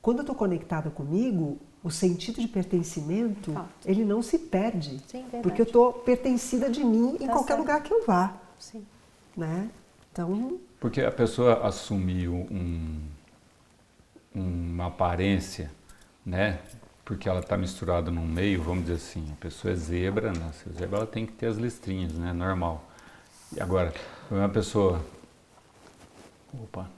Quando 0.00 0.18
eu 0.18 0.22
estou 0.22 0.34
conectada 0.34 0.90
comigo, 0.90 1.58
o 1.84 1.90
sentido 1.90 2.40
de 2.40 2.48
pertencimento, 2.48 3.52
Falta. 3.52 3.70
ele 3.84 4.04
não 4.04 4.20
se 4.22 4.38
perde. 4.38 4.98
Sim, 5.06 5.22
verdade. 5.22 5.42
porque 5.42 5.60
eu 5.60 5.66
estou 5.66 5.92
pertencida 5.92 6.68
de 6.70 6.82
mim 6.82 7.16
em 7.20 7.26
Tá 7.26 7.32
qualquer 7.32 7.48
certo. 7.54 7.58
lugar 7.60 7.82
que 7.82 7.92
eu 7.92 8.04
vá. 8.06 8.34
Sim. 8.58 8.84
Né? 9.36 9.70
Então, 10.10 10.58
Porque 10.80 11.00
a 11.02 11.10
pessoa 11.12 11.66
assumiu 11.66 12.34
um, 12.50 13.00
uma 14.34 14.86
aparência, 14.86 15.70
né? 16.26 16.58
Porque 17.04 17.28
ela 17.28 17.40
está 17.40 17.56
misturada 17.56 18.10
num 18.10 18.26
meio, 18.26 18.62
vamos 18.62 18.84
dizer 18.84 18.94
assim, 18.96 19.26
a 19.32 19.36
pessoa 19.36 19.72
é 19.72 19.76
zebra, 19.76 20.32
né? 20.32 20.50
Se 20.52 20.68
é 20.70 20.72
zebra 20.72 20.98
ela 20.98 21.06
tem 21.06 21.26
que 21.26 21.32
ter 21.32 21.46
as 21.46 21.56
listrinhas, 21.56 22.12
né? 22.14 22.32
Normal. 22.32 22.88
E 23.56 23.60
agora, 23.60 23.92
uma 24.30 24.48
pessoa, 24.48 25.04
opa, 26.52 26.88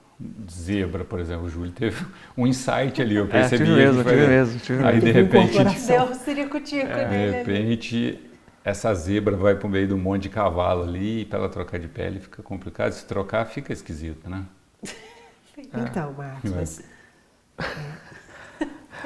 zebra, 0.50 1.04
por 1.04 1.18
exemplo, 1.20 1.46
o 1.46 1.48
Júlio 1.50 1.72
teve 1.72 2.04
um 2.36 2.46
insight 2.46 3.00
ali, 3.00 3.16
eu 3.16 3.24
É, 3.24 3.28
percebi. 3.28 3.64
tive 3.64 3.76
mesmo, 3.76 4.04
tive 4.04 4.26
mesmo, 4.26 4.60
tive 4.60 4.84
Aí 4.84 5.00
de 5.00 5.10
repente. 5.12 5.52
Deu 5.86 6.02
um 6.04 6.14
ciricutico 6.14 6.86
de 6.86 7.30
repente, 7.30 8.20
essa 8.64 8.94
zebra 8.94 9.36
vai 9.36 9.54
para 9.54 9.66
o 9.66 9.70
meio 9.70 9.86
de 9.88 9.94
um 9.94 9.98
monte 9.98 10.22
de 10.24 10.28
cavalo 10.28 10.82
ali, 10.84 11.22
e 11.22 11.24
para 11.24 11.38
ela 11.40 11.48
trocar 11.48 11.78
de 11.80 11.88
pele 11.88 12.20
fica 12.20 12.42
complicado. 12.42 12.92
Se 12.92 13.04
trocar, 13.06 13.44
fica 13.46 13.72
esquisito, 13.72 14.28
né? 14.28 14.44
então, 15.74 16.12
Marcos, 16.12 16.52
É. 16.52 16.54
mas 16.54 16.82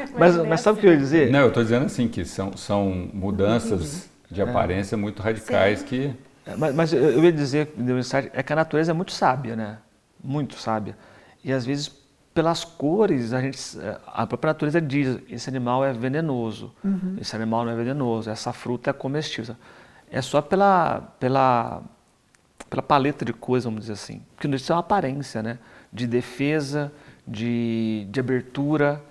Mas, 0.19 0.37
é 0.37 0.43
mas 0.43 0.61
sabe 0.61 0.79
o 0.79 0.81
que 0.81 0.87
eu 0.87 0.93
ia 0.93 0.99
dizer? 0.99 1.31
Não, 1.31 1.41
eu 1.41 1.49
estou 1.49 1.63
dizendo 1.63 1.87
assim 1.87 2.09
que 2.09 2.25
são, 2.25 2.57
são 2.57 3.11
mudanças 3.13 4.09
de 4.31 4.43
aparência 4.43 4.97
muito 4.97 5.23
radicais 5.23 5.83
que 5.83 6.15
É, 6.47 6.57
Mas, 6.57 6.75
mas 6.75 6.93
eu 6.93 7.23
ia 7.23 7.33
dizer, 7.33 7.67
que 7.67 7.83
deu 7.83 7.97
um 7.97 7.99
insight, 7.99 8.31
é 8.33 8.43
que 8.43 8.53
a 8.53 8.57
natureza 8.57 8.91
é 8.91 8.95
muito 8.95 9.13
sábia, 9.13 9.57
né? 9.57 9.79
Muito 10.23 10.55
sábia. 10.57 10.97
E 11.45 11.53
às 11.53 11.65
vezes, 11.65 11.91
pelas 12.35 12.65
cores, 12.65 13.33
a 13.33 13.41
gente, 13.41 13.59
a 14.07 14.27
própria 14.27 14.53
natureza 14.53 14.81
diz, 14.81 15.19
esse 15.29 15.49
animal 15.49 15.85
é 15.85 15.93
venenoso, 15.93 16.73
esse 17.21 17.35
animal 17.35 17.65
não 17.65 17.73
é 17.73 17.77
venenoso, 17.77 18.31
essa 18.31 18.53
fruta 18.53 18.91
é 18.91 18.93
comestível. 18.93 19.57
É 20.11 20.23
só 20.23 20.41
pela, 20.41 21.01
pela, 21.21 21.83
pela 22.71 22.83
paleta 22.83 23.25
de 23.25 23.33
cores, 23.33 23.65
vamos 23.65 23.81
dizer 23.81 23.95
assim. 23.95 24.23
Porque 24.35 24.49
isso 24.49 24.73
é 24.73 24.75
uma 24.75 24.81
aparência, 24.81 25.43
né? 25.43 25.59
De 25.93 26.07
defesa, 26.07 26.93
de, 27.27 28.07
de 28.11 28.21
abertura, 28.21 29.03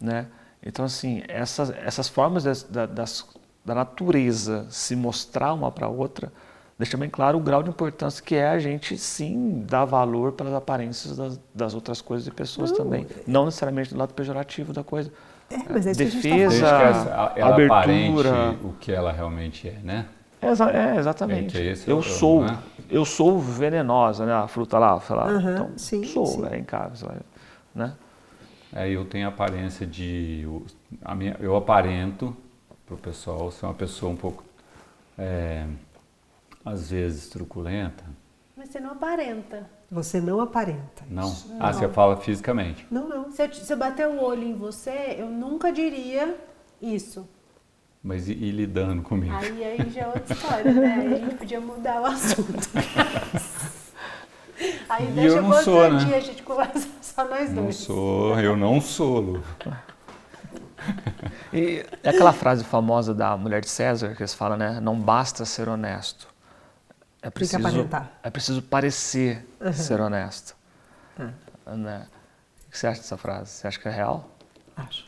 né? 0.00 0.26
Então, 0.66 0.84
assim, 0.84 1.22
essas, 1.28 1.70
essas 1.70 2.08
formas 2.08 2.42
da, 2.64 2.86
das, 2.86 3.24
da 3.64 3.72
natureza 3.72 4.66
se 4.68 4.96
mostrar 4.96 5.52
uma 5.54 5.70
para 5.70 5.86
a 5.86 5.88
outra, 5.88 6.32
deixa 6.76 6.96
bem 6.96 7.08
claro 7.08 7.38
o 7.38 7.40
grau 7.40 7.62
de 7.62 7.70
importância 7.70 8.20
que 8.22 8.34
é 8.34 8.48
a 8.48 8.58
gente, 8.58 8.98
sim, 8.98 9.64
dar 9.64 9.84
valor 9.84 10.32
pelas 10.32 10.52
aparências 10.52 11.16
das, 11.16 11.40
das 11.54 11.72
outras 11.72 12.00
coisas 12.00 12.26
e 12.26 12.32
pessoas 12.32 12.72
também. 12.72 13.06
Não 13.28 13.44
necessariamente 13.44 13.94
do 13.94 13.98
lado 13.98 14.12
pejorativo 14.12 14.72
da 14.72 14.82
coisa. 14.82 15.12
é, 15.48 15.56
mas 15.72 15.86
é 15.86 15.92
isso 15.92 16.00
que 16.02 16.08
a 16.08 16.10
gente 16.10 16.28
tá 16.28 16.36
Defesa, 16.48 17.32
ela 17.36 17.54
abertura. 17.54 18.56
o 18.64 18.72
que 18.72 18.90
ela 18.90 19.12
realmente 19.12 19.68
é, 19.68 19.78
né? 19.84 20.06
É, 20.42 20.48
é, 20.48 20.96
exatamente. 20.96 21.56
É 21.56 21.70
é 21.70 21.74
eu 21.86 21.98
o- 21.98 22.02
sou, 22.02 22.42
né? 22.42 22.58
eu 22.90 23.04
sou 23.04 23.38
venenosa, 23.38 24.26
né? 24.26 24.32
A 24.32 24.48
fruta 24.48 24.78
lá, 24.80 25.00
sei 25.00 25.14
lá. 25.14 25.28
Aham, 25.28 25.52
então, 25.52 25.70
sim, 25.76 26.04
sou, 26.04 26.26
sim. 26.26 26.46
é 26.50 26.58
em 26.58 26.64
casa, 26.64 27.14
né? 27.74 27.92
Aí 28.72 28.92
eu 28.92 29.04
tenho 29.04 29.26
a 29.26 29.28
aparência 29.30 29.86
de. 29.86 30.44
o- 30.46 30.66
a 31.04 31.14
minha- 31.14 31.36
eu 31.40 31.56
aparento 31.56 32.36
para 32.84 32.94
o 32.94 32.98
pessoal 32.98 33.50
ser 33.50 33.66
uma 33.66 33.74
pessoa 33.74 34.12
um 34.12 34.16
pouco, 34.16 34.44
é, 35.18 35.66
às 36.64 36.90
vezes, 36.90 37.28
truculenta. 37.28 38.04
Mas 38.56 38.68
você 38.70 38.80
não 38.80 38.92
aparenta. 38.92 39.68
Você 39.90 40.20
não 40.20 40.40
aparenta. 40.40 41.04
Não. 41.08 41.28
isso. 41.28 41.54
Ah, 41.60 41.72
você 41.72 41.88
fala 41.88 42.16
fisicamente. 42.16 42.86
Não, 42.90 43.08
não. 43.08 43.30
Se 43.30 43.42
eu, 43.44 43.52
se 43.54 43.72
eu 43.72 43.76
bater 43.76 44.06
o 44.08 44.20
olho 44.20 44.42
em 44.42 44.54
você, 44.56 45.14
eu 45.18 45.28
nunca 45.28 45.70
diria 45.72 46.36
isso. 46.82 47.28
Mas 48.02 48.28
e, 48.28 48.32
e 48.32 48.50
lidando 48.50 49.02
comigo? 49.02 49.34
Aí, 49.34 49.64
aí 49.64 49.90
já 49.90 50.02
é 50.02 50.06
outra 50.06 50.32
história, 50.34 50.72
né? 50.72 50.94
Aí 50.94 51.14
a 51.14 51.18
gente 51.18 51.34
podia 51.36 51.60
mudar 51.60 52.00
o 52.02 52.06
assunto. 52.06 52.68
Aí 54.88 55.08
E 55.08 55.12
deixa 55.12 55.36
eu 55.36 55.42
não 55.42 55.52
sou, 55.62 55.90
né? 55.92 56.04
dia, 56.04 56.16
a 56.16 56.20
gente 56.20 56.42
conversa 56.42 56.88
só 57.16 57.24
nós 57.26 57.50
Não 57.50 57.62
dois. 57.64 57.76
sou, 57.76 58.38
eu 58.38 58.54
não 58.56 58.78
sou, 58.78 59.20
Lu. 59.20 59.42
E 61.52 61.84
é 62.02 62.10
aquela 62.10 62.32
frase 62.32 62.62
famosa 62.62 63.14
da 63.14 63.34
mulher 63.38 63.62
de 63.62 63.68
César 63.70 64.14
que 64.14 64.20
eles 64.22 64.34
falam, 64.34 64.58
né? 64.58 64.78
Não 64.80 65.00
basta 65.00 65.44
ser 65.46 65.66
honesto. 65.68 66.28
É 67.22 67.30
preciso, 67.30 67.66
é 68.22 68.30
preciso 68.30 68.62
parecer 68.62 69.48
Uhum. 69.60 69.72
ser 69.72 70.00
honesto. 70.00 70.54
É. 71.18 71.74
Né? 71.74 72.06
O 72.68 72.70
que 72.70 72.78
você 72.78 72.86
acha 72.86 73.00
dessa 73.00 73.16
frase? 73.16 73.50
Você 73.50 73.66
acha 73.66 73.80
que 73.80 73.88
é 73.88 73.90
real? 73.90 74.28
Acho. 74.76 75.06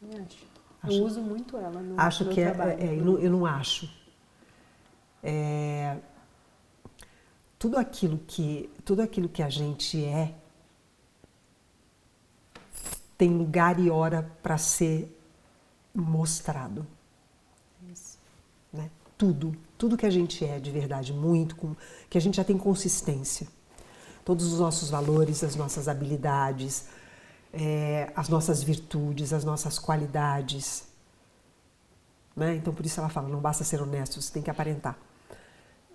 Eu 0.00 0.24
acho. 0.24 0.48
Eu 0.96 1.04
uso 1.04 1.20
muito 1.20 1.56
ela 1.56 1.80
no 1.80 2.00
Acho 2.00 2.24
que 2.26 2.40
é, 2.40 2.50
trabalho. 2.52 2.78
é, 2.80 2.94
eu, 2.94 3.04
não, 3.04 3.18
eu 3.18 3.30
não 3.30 3.44
acho. 3.44 3.90
É, 5.22 5.96
tudo 7.58 7.76
aquilo 7.76 8.16
que 8.26 8.70
tudo 8.84 9.02
aquilo 9.02 9.28
que 9.28 9.42
a 9.42 9.50
gente 9.50 10.02
é 10.04 10.32
tem 13.18 13.36
lugar 13.36 13.80
e 13.80 13.90
hora 13.90 14.30
para 14.40 14.56
ser 14.56 15.12
mostrado. 15.92 16.86
Né? 18.72 18.88
Tudo, 19.18 19.56
tudo 19.76 19.96
que 19.96 20.06
a 20.06 20.10
gente 20.10 20.44
é 20.44 20.60
de 20.60 20.70
verdade, 20.70 21.12
muito, 21.12 21.56
com, 21.56 21.74
que 22.08 22.16
a 22.16 22.20
gente 22.20 22.36
já 22.36 22.44
tem 22.44 22.56
consistência. 22.56 23.48
Todos 24.24 24.52
os 24.52 24.60
nossos 24.60 24.88
valores, 24.88 25.42
as 25.42 25.56
nossas 25.56 25.88
habilidades, 25.88 26.86
é, 27.52 28.12
as 28.14 28.28
nossas 28.28 28.62
virtudes, 28.62 29.32
as 29.32 29.42
nossas 29.42 29.78
qualidades. 29.78 30.86
Né? 32.36 32.54
Então, 32.54 32.72
por 32.72 32.86
isso 32.86 33.00
ela 33.00 33.08
fala: 33.08 33.28
não 33.28 33.40
basta 33.40 33.64
ser 33.64 33.82
honesto, 33.82 34.20
você 34.20 34.32
tem 34.32 34.42
que 34.42 34.50
aparentar. 34.50 34.96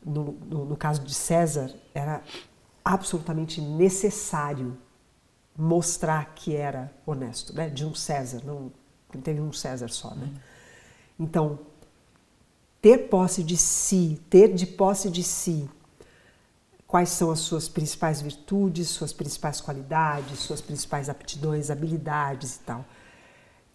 No, 0.04 0.34
no, 0.46 0.66
no 0.66 0.76
caso 0.76 1.02
de 1.04 1.14
César, 1.14 1.74
era 1.94 2.22
absolutamente 2.84 3.62
necessário 3.62 4.78
mostrar 5.58 6.34
que 6.34 6.56
era 6.56 6.92
honesto, 7.06 7.54
né? 7.54 7.70
de 7.70 7.86
um 7.86 7.94
César, 7.94 8.42
não, 8.44 8.72
não 9.14 9.22
teve 9.22 9.40
um 9.40 9.54
César 9.54 9.88
só. 9.90 10.14
Né? 10.16 10.30
Então, 11.20 11.60
ter 12.82 13.10
posse 13.10 13.44
de 13.44 13.56
si, 13.56 14.20
ter 14.30 14.54
de 14.54 14.66
posse 14.66 15.10
de 15.10 15.24
si 15.24 15.70
quais 16.94 17.10
são 17.10 17.32
as 17.32 17.40
suas 17.40 17.68
principais 17.68 18.22
virtudes, 18.22 18.90
suas 18.90 19.12
principais 19.12 19.60
qualidades, 19.60 20.38
suas 20.38 20.62
principais 20.62 21.10
aptidões, 21.10 21.72
habilidades 21.72 22.58
e 22.58 22.60
tal. 22.60 22.86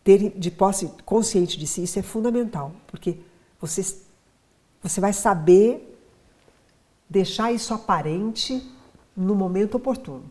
Ter 0.04 0.30
de 0.38 0.50
posse 0.52 0.86
consciente 1.04 1.58
de 1.58 1.66
si, 1.66 1.82
isso 1.82 1.98
é 1.98 2.02
fundamental, 2.02 2.72
porque 2.86 3.18
você, 3.60 3.82
você 4.80 5.00
vai 5.00 5.12
saber 5.12 5.98
deixar 7.10 7.50
isso 7.50 7.74
aparente 7.74 8.62
no 9.16 9.34
momento 9.34 9.76
oportuno. 9.76 10.30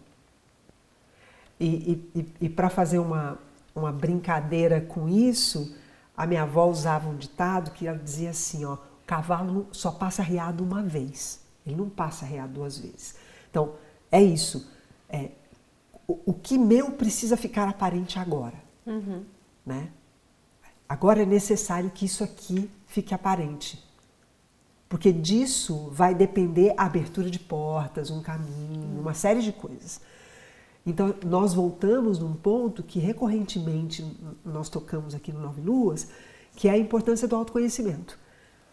E, 1.60 2.04
e, 2.14 2.34
e, 2.42 2.50
para 2.50 2.70
fazer 2.70 3.00
uma, 3.00 3.40
uma 3.74 3.92
brincadeira 3.92 4.80
com 4.80 5.10
isso, 5.10 5.76
a 6.16 6.26
minha 6.26 6.44
avó 6.44 6.68
usava 6.68 7.10
um 7.10 7.16
ditado 7.16 7.72
que 7.72 7.88
ela 7.88 7.98
dizia 7.98 8.30
assim, 8.30 8.64
ó, 8.64 8.76
o 8.76 8.80
cavalo 9.06 9.68
só 9.72 9.92
passa 9.92 10.22
riado 10.22 10.64
uma 10.64 10.84
vez, 10.84 11.42
ele 11.66 11.76
não 11.76 11.90
passa 11.90 12.26
riado 12.26 12.54
duas 12.54 12.78
vezes. 12.78 13.16
Então, 13.50 13.74
é 14.12 14.22
isso. 14.22 14.72
É, 15.10 15.32
o, 16.08 16.20
o 16.28 16.34
que 16.34 16.58
meu 16.58 16.92
precisa 16.92 17.36
ficar 17.36 17.68
aparente 17.68 18.20
agora. 18.20 18.56
Uhum. 18.86 19.24
Né? 19.66 19.90
Agora 20.88 21.24
é 21.24 21.26
necessário 21.26 21.90
que 21.90 22.06
isso 22.06 22.24
aqui 22.24 22.70
fique 22.86 23.14
aparente. 23.14 23.84
Porque 24.88 25.12
disso 25.12 25.90
vai 25.92 26.16
depender 26.16 26.74
a 26.78 26.86
abertura 26.86 27.30
de 27.30 27.40
portas, 27.40 28.10
um 28.10 28.22
caminho, 28.22 29.02
uma 29.02 29.14
série 29.14 29.42
de 29.42 29.52
coisas. 29.52 30.00
Então, 30.88 31.14
nós 31.26 31.54
voltamos 31.54 32.18
num 32.18 32.34
ponto 32.34 32.82
que 32.82 32.98
recorrentemente 32.98 34.06
nós 34.46 34.70
tocamos 34.70 35.14
aqui 35.14 35.34
no 35.34 35.42
Nove 35.42 35.60
Luas, 35.60 36.08
que 36.56 36.70
é 36.70 36.72
a 36.72 36.78
importância 36.78 37.28
do 37.28 37.36
autoconhecimento. 37.36 38.18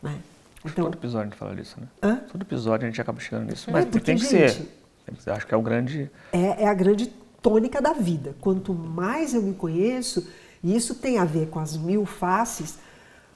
Né? 0.01 0.21
Então, 0.65 0.85
Todo 0.85 0.95
episódio 0.95 1.27
a 1.27 1.31
gente 1.31 1.39
fala 1.39 1.57
disso, 1.57 1.77
né? 1.81 1.89
Hã? 2.01 2.17
Todo 2.31 2.43
episódio 2.43 2.87
a 2.87 2.89
gente 2.89 3.01
acaba 3.01 3.19
chegando 3.19 3.51
nisso. 3.51 3.69
É, 3.69 3.73
Mas 3.73 3.85
porque, 3.87 4.01
tem 4.01 4.17
que 4.17 4.25
gente, 4.25 4.69
ser. 5.13 5.31
Acho 5.31 5.45
que 5.45 5.53
é 5.53 5.57
o 5.57 5.63
grande. 5.63 6.09
É, 6.33 6.63
é 6.63 6.69
a 6.69 6.73
grande 6.73 7.09
tônica 7.43 7.83
da 7.83 7.93
vida. 7.93 8.37
Quanto 8.41 8.73
mais 8.73 9.35
eu 9.35 9.43
me 9.43 9.53
conheço, 9.53 10.27
e 10.63 10.75
isso 10.75 10.95
tem 10.95 11.19
a 11.19 11.25
ver 11.25 11.49
com 11.49 11.59
as 11.59 11.77
mil 11.77 12.07
faces, 12.07 12.79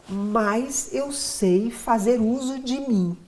mais 0.09 0.95
eu 0.95 1.11
sei 1.11 1.70
fazer 1.70 2.20
uso 2.20 2.61
de 2.61 2.79
mim. 2.79 3.18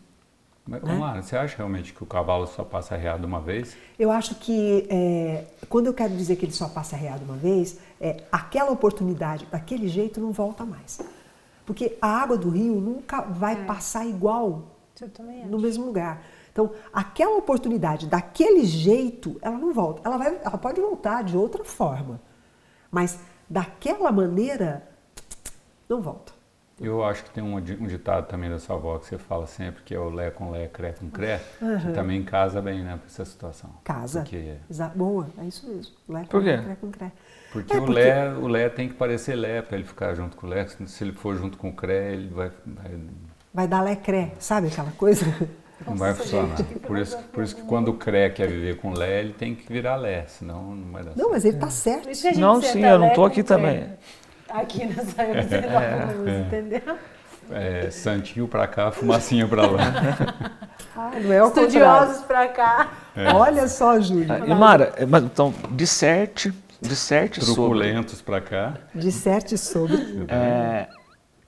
Mas, 0.71 0.83
Né? 0.85 1.21
Você 1.23 1.37
acha 1.37 1.57
realmente 1.57 1.93
que 1.93 2.01
o 2.01 2.07
cavalo 2.07 2.47
só 2.47 2.63
passa 2.63 2.97
riado 2.97 3.27
uma 3.27 3.41
vez? 3.41 3.77
Eu 3.99 4.09
acho 4.09 4.37
que 4.37 4.87
é, 4.89 5.45
quando 5.69 5.87
eu 5.89 5.95
quero 5.95 6.15
dizer 6.15 6.37
que 6.37 6.45
ele 6.45 6.53
só 6.53 6.69
passa 6.69 6.95
reado 6.95 7.25
uma 7.25 7.35
vez, 7.35 7.77
é 8.01 8.23
aquela 8.31 8.71
oportunidade, 8.71 9.47
daquele 9.47 9.89
jeito, 9.89 10.21
não 10.21 10.31
volta 10.31 10.65
mais. 10.65 11.01
Porque 11.67 11.99
a 12.01 12.07
água 12.23 12.39
do 12.39 12.49
rio 12.51 12.77
nunca 12.81 13.21
vai 13.23 13.55
É. 13.61 13.65
passar 13.65 14.07
igual 14.07 14.63
Eu 15.01 15.09
também 15.11 15.45
no 15.47 15.59
mesmo 15.59 15.87
lugar. 15.87 16.23
Então, 16.53 16.71
aquela 16.93 17.37
oportunidade, 17.37 18.07
daquele 18.07 18.65
jeito, 18.65 19.39
ela 19.43 19.57
não 19.59 19.73
volta. 19.73 20.03
Ela, 20.05 20.17
vai, 20.19 20.39
ela 20.45 20.59
pode 20.59 20.81
voltar 20.81 21.25
de 21.25 21.37
outra 21.37 21.65
forma. 21.65 22.21
Mas 22.93 23.19
daquela 23.49 24.13
maneira, 24.13 24.87
não 25.89 26.01
volta. 26.01 26.33
Eu 26.81 27.05
acho 27.05 27.23
que 27.25 27.31
tem 27.31 27.45
um, 27.45 27.57
um 27.57 27.87
ditado 27.87 28.27
também 28.27 28.49
da 28.49 28.59
sua 28.59 28.77
avó 28.77 28.97
que 28.99 29.07
você 29.07 29.19
fala 29.19 29.47
sempre, 29.47 29.83
que 29.85 29.95
é 29.95 29.99
o 29.99 30.09
lé 30.09 30.31
com 30.31 30.51
lé, 30.51 30.67
cré 30.67 30.93
com 30.93 31.11
cré, 31.11 31.39
Uhum. 31.61 31.79
que 31.79 31.93
também 31.93 32.23
casa 32.25 32.63
bem, 32.63 32.83
né, 32.83 32.97
pra 32.97 33.07
essa 33.07 33.25
situação. 33.25 33.69
Casa. 33.85 34.21
Porque, 34.23 34.55
Boa, 34.95 35.29
é 35.39 35.45
isso 35.45 35.69
mesmo. 35.69 35.93
Lé 36.09 36.21
Por 36.23 36.41
com 36.41 36.47
quê? 36.47 36.57
cré 36.59 36.77
com 36.81 36.91
cré. 36.91 37.13
porque, 37.53 37.75
É, 37.77 37.81
o, 37.81 37.85
Lé, 37.91 38.29
o 38.33 38.49
lé 38.49 38.69
tem 38.71 38.89
que 38.89 38.95
parecer 38.95 39.35
lé 39.35 39.61
pra 39.61 39.77
ele 39.77 39.87
ficar 39.87 40.15
junto 40.15 40.37
com 40.39 40.47
o 40.47 40.51
lé. 40.51 40.67
Se 40.87 41.05
ele 41.05 41.13
for 41.13 41.37
junto 41.37 41.59
com 41.59 41.69
o 41.69 41.73
cré, 41.75 42.15
ele 42.15 42.29
vai, 42.31 42.51
vai- 42.65 43.01
Vai 43.53 43.69
dar 43.69 43.83
lé-cré, 43.83 44.33
sabe 44.39 44.69
aquela 44.69 44.93
coisa? 44.93 45.27
não 45.87 45.97
vai 45.97 46.11
Nossa, 46.11 46.23
funcionar. 46.23 46.57
gente, 46.57 46.79
por, 46.79 46.97
isso, 46.99 47.19
por 47.33 47.43
isso 47.45 47.57
que 47.57 47.63
quando 47.63 47.89
o 47.89 47.95
cré 47.95 48.31
quer 48.31 48.47
viver 48.49 48.77
com 48.77 48.93
lé, 48.93 49.21
ele 49.21 49.33
tem 49.33 49.55
que 49.55 49.71
virar 49.71 49.97
lé, 49.97 50.25
senão 50.29 50.75
não 50.75 50.93
vai 50.93 51.03
dar 51.03 51.11
Não, 51.11 51.17
certo. 51.17 51.31
mas 51.33 51.45
ele 51.45 51.57
tá 51.59 51.71
certo. 51.71 52.09
Não, 52.39 52.63
sim, 52.63 52.85
eu 52.85 52.99
não 52.99 53.09
lé 53.09 53.15
tô 53.15 53.29
com 53.29 53.31
aqui 54.51 54.81
cré. 54.87 54.89
também. 54.95 55.31
Aqui 55.41 55.47
nessa 55.47 55.61
é, 56.31 56.41
entendeu? 56.41 56.97
É, 57.51 57.91
santinho 57.91 58.47
pra 58.47 58.67
cá, 58.67 58.91
fumacinha 58.93 59.47
pra 59.47 59.67
lá. 59.67 59.81
Ah, 60.97 61.13
não 61.23 61.33
é 61.33 61.39
ao 61.39 61.49
Estudiosos 61.49 62.25
pra 62.25 62.49
cá. 62.49 62.91
contrário. 63.15 63.39
Olha 63.39 63.69
só, 63.69 63.99
Júlio. 64.01 64.27
Ah, 64.31 64.39
E 64.41 64.55
Mara, 64.55 64.93
é, 64.97 65.07
mas, 65.07 65.23
então, 65.23 65.55
disserte, 65.71 66.53
disserte 66.81 67.41
sobre. 67.41 67.55
Truculentos 67.55 68.21
pra 68.21 68.41
cá. 68.41 68.75
Disserte 68.95 69.57
sobre. 69.57 69.97
É, 70.29 70.89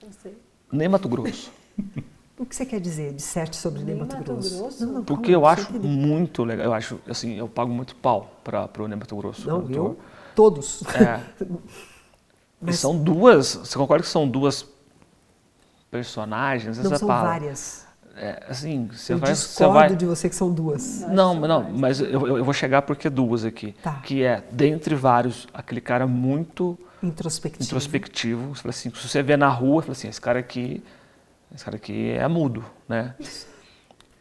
Não 0.03 0.13
sei. 0.13 0.39
nem 0.73 0.89
Mato 0.89 1.09
Grosso. 1.09 1.51
O 2.39 2.47
que 2.47 2.57
você 2.57 2.65
quer 2.67 2.81
dizer? 2.81 3.13
Disserte 3.13 3.55
sobre 3.55 3.83
Nem 3.85 3.95
Mato 3.95 4.17
Mato 4.17 4.33
Grosso? 4.33 4.59
Grosso? 4.59 4.87
Não, 4.87 4.93
não, 4.95 5.05
Porque 5.05 5.33
calma, 5.33 5.47
eu 5.47 5.51
acho 5.51 5.71
entender. 5.71 5.87
muito 5.89 6.43
legal. 6.45 6.67
Eu 6.67 6.75
acho, 6.75 6.99
assim, 7.09 7.39
eu 7.39 7.47
pago 7.49 7.71
muito 7.71 7.95
pau 7.95 8.41
para 8.43 8.69
o 8.83 8.89
Mato 8.89 9.15
Grosso. 9.17 9.47
Não, 9.49 9.71
eu? 9.71 9.99
Todos. 10.35 10.83
É. 10.95 11.21
Mas- 12.63 12.79
são 12.79 12.97
duas. 12.97 13.55
Você 13.57 13.77
concorda 13.77 14.03
que 14.05 14.09
são 14.09 14.29
duas 14.29 14.67
personagens? 15.91 16.79
Não 16.79 16.87
essa 16.87 16.99
são 16.99 17.09
palavra. 17.09 17.31
várias. 17.31 17.87
É, 18.15 18.45
assim, 18.49 18.89
você 18.93 19.15
eu 19.15 19.19
vai. 19.19 19.35
Você 19.35 19.49
discordo 19.49 19.73
vai... 19.73 19.97
de 19.97 20.07
você 20.07 20.29
que 20.29 20.35
são 20.35 20.53
duas. 20.53 21.01
Não, 21.09 21.35
mas 21.35 21.49
não, 21.49 21.71
mas 21.71 22.01
eu, 22.01 22.37
eu 22.39 22.45
vou 22.45 22.53
chegar 22.53 22.83
porque 22.83 23.09
duas 23.09 23.45
aqui. 23.45 23.75
Tá. 23.83 23.95
Que 24.03 24.23
é, 24.23 24.45
dentre 24.51 24.95
vários, 24.95 25.47
aquele 25.53 25.81
cara 25.81 26.07
muito 26.07 26.79
Introspectivo. 27.03 27.65
introspectivo. 27.65 28.55
Você 28.55 28.69
assim, 28.69 28.91
se 28.95 29.09
você 29.09 29.23
vê 29.23 29.37
na 29.37 29.49
rua, 29.49 29.81
você 29.81 29.87
fala 29.87 29.93
assim, 29.93 30.09
esse 30.09 30.21
cara 30.21 30.39
aqui, 30.39 30.83
esse 31.55 31.65
cara 31.65 31.77
aqui 31.77 32.11
é 32.11 32.29
mudo, 32.29 32.65
né? 32.87 33.15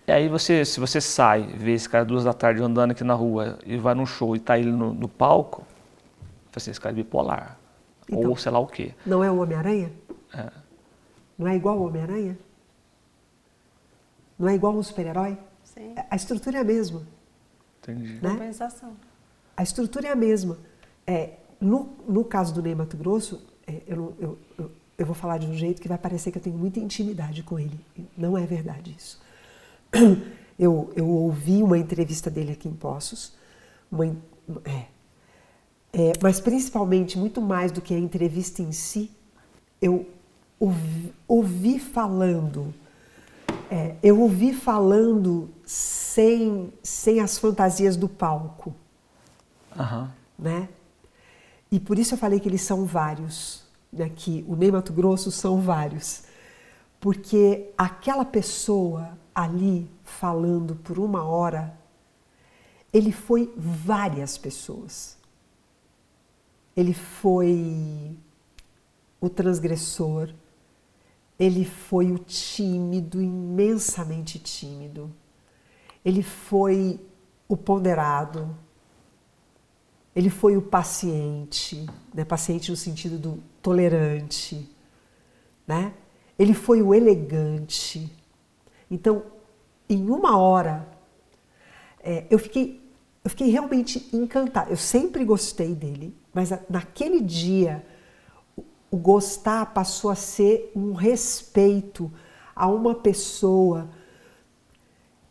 E 0.08 0.12
aí 0.12 0.28
você, 0.30 0.64
se 0.66 0.80
você 0.80 1.00
sai, 1.00 1.44
vê 1.44 1.74
esse 1.74 1.88
cara 1.88 2.04
duas 2.06 2.24
da 2.24 2.34
tarde 2.34 2.62
andando 2.64 2.92
aqui 2.92 3.04
na 3.04 3.14
rua 3.14 3.60
e 3.66 3.78
vai 3.78 3.94
num 3.94 4.06
show 4.06 4.36
e 4.36 4.40
tá 4.40 4.58
ele 4.58 4.72
no, 4.72 4.94
no 4.94 5.08
palco, 5.08 5.62
você 5.62 5.66
fala 5.66 6.58
assim, 6.58 6.72
esse 6.72 6.82
cara 6.82 6.94
é 6.94 6.96
bipolar. 6.96 7.58
Então. 8.12 8.30
Ou 8.30 8.36
sei 8.36 8.52
lá 8.52 8.60
o 8.60 8.68
quê. 8.68 8.94
Não 9.06 9.24
é 9.24 9.32
o 9.32 9.38
Homem-Aranha? 9.42 9.92
É. 10.34 10.52
Não 11.38 11.48
é 11.48 11.56
igual 11.56 11.78
ao 11.78 11.86
Homem-Aranha? 11.86 12.38
Não 14.38 14.50
é 14.50 14.56
igual 14.56 14.76
ao 14.76 14.84
super-herói? 14.84 15.38
Sim. 15.64 15.96
A 16.10 16.16
estrutura 16.16 16.58
é 16.58 16.62
a 16.62 16.64
mesma. 16.64 17.04
Entendi. 17.80 18.20
Né? 18.22 18.30
Compensação. 18.30 18.94
A 19.56 19.64
estrutura 19.64 20.08
é 20.08 20.12
a 20.12 20.16
mesma. 20.16 20.58
É, 21.06 21.34
no, 21.60 21.90
no 22.08 22.24
caso 22.24 22.54
do 22.54 22.62
Ney 22.62 22.76
Mato 22.76 22.98
Grosso, 22.98 23.48
é, 23.66 23.82
eu, 23.88 24.16
eu, 24.20 24.38
eu, 24.58 24.72
eu 24.98 25.06
vou 25.06 25.16
falar 25.16 25.38
de 25.38 25.48
um 25.48 25.54
jeito 25.54 25.82
que 25.82 25.88
vai 25.88 25.98
parecer 25.98 26.32
que 26.32 26.38
eu 26.38 26.42
tenho 26.42 26.58
muita 26.58 26.80
intimidade 26.80 27.44
com 27.44 27.60
ele. 27.60 27.80
Não 28.18 28.38
é 28.38 28.46
verdade 28.46 28.96
isso. 28.98 29.22
Eu, 30.60 30.94
eu 30.96 31.08
ouvi 31.08 31.64
uma 31.64 31.76
entrevista 31.76 32.30
dele 32.30 32.52
aqui 32.52 32.70
em 32.70 32.74
Poços, 32.74 33.36
uma, 33.92 34.06
é, 34.64 34.86
é, 35.94 36.14
mas 36.22 36.40
principalmente, 36.40 37.18
muito 37.18 37.42
mais 37.42 37.72
do 37.72 37.82
que 37.82 37.94
a 37.94 38.00
entrevista 38.00 38.62
em 38.62 38.72
si, 38.72 39.12
eu 39.82 40.08
ouvi, 40.60 41.14
ouvi 41.28 41.80
falando, 41.80 42.74
é, 43.70 43.96
eu 44.02 44.20
ouvi 44.22 44.54
falando 44.54 45.50
sem, 45.66 46.72
sem 46.82 47.20
as 47.20 47.38
fantasias 47.38 47.98
do 47.98 48.08
palco. 48.08 48.74
Aham. 49.78 50.12
Né? 50.40 50.70
E 51.72 51.80
por 51.80 52.00
isso 52.00 52.14
eu 52.14 52.18
falei 52.18 52.40
que 52.40 52.48
eles 52.48 52.62
são 52.62 52.86
vários, 52.86 53.64
né? 53.92 54.10
que 54.14 54.46
o 54.48 54.56
Ney 54.56 54.72
Mato 54.72 54.94
Grosso 54.94 55.32
são 55.32 55.60
vários. 55.62 56.24
Porque 57.00 57.70
aquela 57.78 58.24
pessoa 58.24 59.18
ali 59.34 59.90
falando 60.04 60.76
por 60.76 61.00
uma 61.00 61.24
hora, 61.24 61.74
ele 62.94 63.12
foi 63.12 63.54
várias 63.58 64.38
pessoas. 64.38 65.21
Ele 66.76 66.94
foi 66.94 68.18
o 69.20 69.30
transgressor, 69.30 70.34
ele 71.40 71.66
foi 71.66 72.12
o 72.12 72.20
tímido, 72.20 73.22
imensamente 73.22 74.40
tímido. 74.40 75.12
Ele 76.04 76.24
foi 76.24 77.00
o 77.48 77.58
ponderado, 77.58 78.56
ele 80.16 80.30
foi 80.30 80.58
o 80.58 80.62
paciente, 80.62 81.86
né? 82.14 82.26
paciente 82.26 82.70
no 82.70 82.78
sentido 82.78 83.18
do 83.18 83.44
tolerante, 83.62 84.70
né? 85.66 85.94
Ele 86.38 86.54
foi 86.54 86.82
o 86.82 86.94
elegante. 86.94 88.12
Então, 88.90 89.24
em 89.88 90.10
uma 90.10 90.38
hora, 90.38 90.88
é, 92.04 92.26
eu 92.30 92.40
fiquei, 92.40 92.82
eu 93.24 93.30
fiquei 93.30 93.50
realmente 93.50 94.10
encantada. 94.12 94.70
Eu 94.70 94.78
sempre 94.78 95.24
gostei 95.24 95.74
dele, 95.76 96.16
mas 96.34 96.52
naquele 96.70 97.22
dia 97.22 97.86
o 98.90 98.98
gostar 98.98 99.68
passou 99.68 100.12
a 100.12 100.16
ser 100.16 100.72
um 100.76 100.94
respeito 100.94 102.12
a 102.56 102.68
uma 102.68 102.94
pessoa 102.94 103.90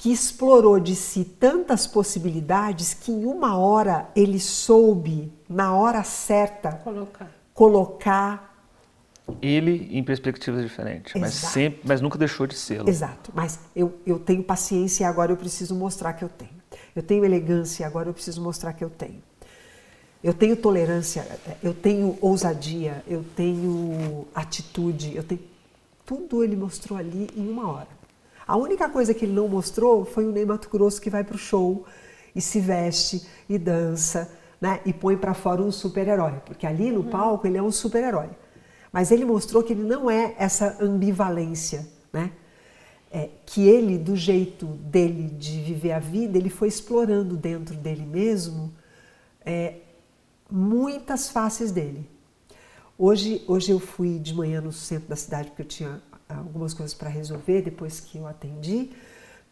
que 0.00 0.10
explorou 0.10 0.80
de 0.80 0.96
si 0.96 1.24
tantas 1.24 1.86
possibilidades 1.86 2.94
que 2.94 3.12
em 3.12 3.26
uma 3.26 3.58
hora 3.58 4.08
ele 4.16 4.40
soube, 4.40 5.30
na 5.46 5.76
hora 5.76 6.02
certa, 6.02 6.72
Colocar. 6.72 7.30
colocar. 7.52 8.50
Ele 9.42 9.88
em 9.92 10.02
perspectivas 10.02 10.62
diferentes, 10.62 11.12
mas, 11.20 11.34
sempre, 11.34 11.82
mas 11.84 12.00
nunca 12.00 12.16
deixou 12.16 12.46
de 12.46 12.54
ser. 12.54 12.88
Exato, 12.88 13.30
mas 13.34 13.60
eu, 13.76 14.00
eu 14.06 14.18
tenho 14.18 14.42
paciência 14.42 15.04
e 15.04 15.06
agora 15.06 15.32
eu 15.32 15.36
preciso 15.36 15.74
mostrar 15.74 16.14
que 16.14 16.24
eu 16.24 16.30
tenho. 16.30 16.58
Eu 16.96 17.02
tenho 17.02 17.22
elegância 17.22 17.82
e 17.82 17.86
agora 17.86 18.08
eu 18.08 18.14
preciso 18.14 18.42
mostrar 18.42 18.72
que 18.72 18.82
eu 18.82 18.90
tenho. 18.90 19.22
Eu 20.22 20.34
tenho 20.34 20.54
tolerância, 20.54 21.26
eu 21.62 21.72
tenho 21.72 22.18
ousadia, 22.20 23.02
eu 23.08 23.24
tenho 23.34 24.26
atitude, 24.34 25.16
eu 25.16 25.22
tenho. 25.22 25.40
Tudo 26.04 26.44
ele 26.44 26.56
mostrou 26.56 26.98
ali 26.98 27.28
em 27.34 27.48
uma 27.48 27.70
hora. 27.70 27.88
A 28.46 28.56
única 28.56 28.88
coisa 28.88 29.14
que 29.14 29.24
ele 29.24 29.32
não 29.32 29.48
mostrou 29.48 30.04
foi 30.04 30.26
o 30.26 30.32
Ney 30.32 30.44
Mato 30.44 30.68
Grosso 30.68 31.00
que 31.00 31.08
vai 31.08 31.24
para 31.24 31.36
o 31.36 31.38
show 31.38 31.86
e 32.34 32.40
se 32.40 32.60
veste 32.60 33.26
e 33.48 33.56
dança, 33.56 34.30
né? 34.60 34.80
E 34.84 34.92
põe 34.92 35.16
para 35.16 35.32
fora 35.32 35.62
um 35.62 35.72
super-herói, 35.72 36.34
porque 36.44 36.66
ali 36.66 36.90
no 36.90 37.04
palco 37.04 37.46
ele 37.46 37.56
é 37.56 37.62
um 37.62 37.70
super-herói. 37.70 38.28
Mas 38.92 39.10
ele 39.10 39.24
mostrou 39.24 39.62
que 39.62 39.72
ele 39.72 39.84
não 39.84 40.10
é 40.10 40.34
essa 40.36 40.76
ambivalência, 40.80 41.86
né? 42.12 42.32
É, 43.10 43.30
que 43.46 43.66
ele, 43.66 43.96
do 43.96 44.14
jeito 44.14 44.66
dele 44.66 45.30
de 45.30 45.60
viver 45.60 45.92
a 45.92 45.98
vida, 45.98 46.36
ele 46.36 46.50
foi 46.50 46.68
explorando 46.68 47.36
dentro 47.36 47.74
dele 47.74 48.04
mesmo 48.04 48.72
é, 49.44 49.74
muitas 50.50 51.30
faces 51.30 51.70
dele. 51.70 52.08
Hoje, 52.98 53.42
hoje 53.46 53.70
eu 53.72 53.80
fui 53.80 54.18
de 54.18 54.34
manhã 54.34 54.60
no 54.60 54.72
centro 54.72 55.08
da 55.08 55.16
cidade 55.16 55.48
porque 55.48 55.62
eu 55.62 55.66
tinha 55.66 56.02
algumas 56.28 56.74
coisas 56.74 56.94
para 56.94 57.08
resolver 57.08 57.62
depois 57.62 58.00
que 58.00 58.18
eu 58.18 58.26
atendi. 58.26 58.90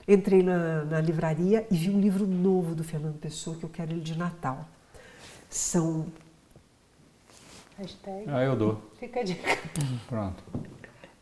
Entrei 0.07 0.42
na, 0.42 0.84
na, 0.84 1.01
livraria 1.01 1.66
e 1.70 1.76
vi 1.76 1.90
um 1.90 2.01
livro 2.01 2.26
novo 2.26 2.74
do 2.74 2.82
Fernando 2.82 3.18
Pessoa 3.18 3.57
que 3.57 3.64
eu 3.64 3.68
quero 3.68 3.92
ele 3.92 4.01
de 4.01 4.16
Natal. 4.16 4.66
São. 5.49 6.07
Hashtag. 7.78 8.24
Ah, 8.26 8.42
eu 8.42 8.57
dou. 8.57 8.82
Fica 8.99 9.20
a 9.20 9.22
dica. 9.22 9.59
Pronto. 10.09 10.42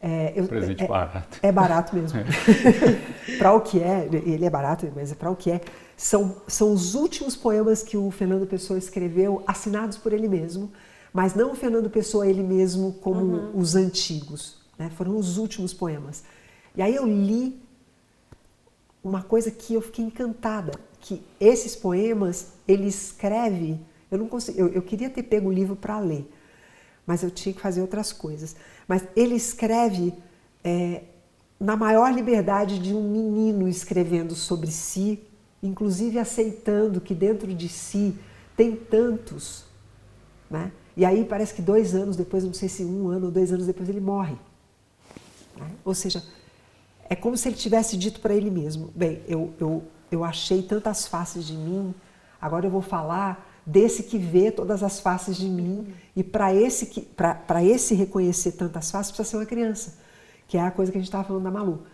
É, 0.00 0.32
eu, 0.36 0.46
Presente 0.46 0.84
é, 0.84 0.86
barato. 0.86 1.38
É 1.42 1.52
barato 1.52 1.96
mesmo. 1.96 2.18
para 3.38 3.52
o 3.52 3.60
que 3.60 3.82
é, 3.82 4.08
ele 4.12 4.44
é 4.44 4.50
barato, 4.50 4.90
mas 4.94 5.12
é 5.12 5.14
para 5.14 5.30
o 5.30 5.36
que 5.36 5.50
é. 5.50 5.60
São, 5.96 6.36
são 6.46 6.72
os 6.72 6.94
últimos 6.94 7.34
poemas 7.34 7.82
que 7.82 7.96
o 7.96 8.10
Fernando 8.10 8.46
Pessoa 8.46 8.78
escreveu, 8.78 9.42
assinados 9.46 9.96
por 9.96 10.12
ele 10.12 10.28
mesmo, 10.28 10.70
mas 11.12 11.34
não 11.34 11.52
o 11.52 11.54
Fernando 11.54 11.88
Pessoa 11.88 12.26
ele 12.26 12.42
mesmo 12.42 12.92
como 12.94 13.24
uhum. 13.24 13.58
os 13.58 13.74
antigos. 13.74 14.58
Né? 14.78 14.90
Foram 14.90 15.16
os 15.16 15.38
últimos 15.38 15.72
poemas. 15.72 16.22
E 16.76 16.82
aí 16.82 16.94
eu 16.94 17.06
li 17.06 17.58
uma 19.02 19.22
coisa 19.22 19.50
que 19.50 19.74
eu 19.74 19.80
fiquei 19.80 20.04
encantada, 20.04 20.72
que 21.00 21.22
esses 21.40 21.74
poemas 21.74 22.48
ele 22.66 22.86
escreve. 22.86 23.80
Eu 24.10 24.18
não 24.18 24.28
consegui, 24.28 24.58
eu, 24.58 24.68
eu 24.68 24.82
queria 24.82 25.08
ter 25.08 25.22
pego 25.22 25.48
o 25.48 25.52
livro 25.52 25.76
para 25.76 25.98
ler, 25.98 26.30
mas 27.06 27.22
eu 27.22 27.30
tinha 27.30 27.54
que 27.54 27.60
fazer 27.60 27.80
outras 27.80 28.12
coisas. 28.12 28.56
Mas 28.86 29.04
ele 29.16 29.34
escreve 29.34 30.12
é, 30.62 31.04
na 31.58 31.76
maior 31.76 32.12
liberdade 32.12 32.78
de 32.78 32.92
um 32.92 33.08
menino 33.08 33.68
escrevendo 33.68 34.34
sobre 34.34 34.70
si, 34.70 35.22
inclusive 35.62 36.18
aceitando 36.18 37.00
que 37.00 37.14
dentro 37.14 37.52
de 37.54 37.68
si 37.68 38.16
tem 38.56 38.74
tantos, 38.74 39.64
né? 40.50 40.72
E 40.96 41.04
aí 41.04 41.24
parece 41.24 41.52
que 41.52 41.60
dois 41.60 41.94
anos 41.94 42.16
depois, 42.16 42.42
não 42.42 42.54
sei 42.54 42.68
se 42.68 42.84
um 42.84 43.08
ano 43.08 43.26
ou 43.26 43.32
dois 43.32 43.52
anos 43.52 43.66
depois, 43.66 43.88
ele 43.88 44.00
morre. 44.00 44.36
Né? 45.56 45.70
Ou 45.84 45.94
seja, 45.94 46.22
é 47.08 47.14
como 47.14 47.36
se 47.36 47.48
ele 47.48 47.56
tivesse 47.56 47.96
dito 47.96 48.20
para 48.20 48.34
ele 48.34 48.50
mesmo: 48.50 48.90
bem, 48.94 49.22
eu, 49.28 49.52
eu, 49.60 49.84
eu 50.10 50.24
achei 50.24 50.62
tantas 50.62 51.06
faces 51.06 51.44
de 51.44 51.54
mim, 51.54 51.94
agora 52.40 52.66
eu 52.66 52.70
vou 52.70 52.80
falar 52.80 53.46
desse 53.66 54.04
que 54.04 54.16
vê 54.16 54.50
todas 54.50 54.82
as 54.82 55.00
faces 55.00 55.36
de 55.36 55.48
mim. 55.48 55.92
E 56.14 56.22
para 56.22 56.54
esse, 56.54 56.86
que, 56.86 57.06
esse 57.64 57.94
reconhecer 57.94 58.52
tantas 58.52 58.90
faces, 58.90 59.10
precisa 59.10 59.30
ser 59.30 59.36
uma 59.36 59.46
criança, 59.46 59.98
que 60.46 60.56
é 60.56 60.62
a 60.62 60.70
coisa 60.70 60.90
que 60.90 60.96
a 60.96 61.00
gente 61.00 61.08
estava 61.08 61.24
falando 61.24 61.42
da 61.42 61.50
Malu. 61.50 61.84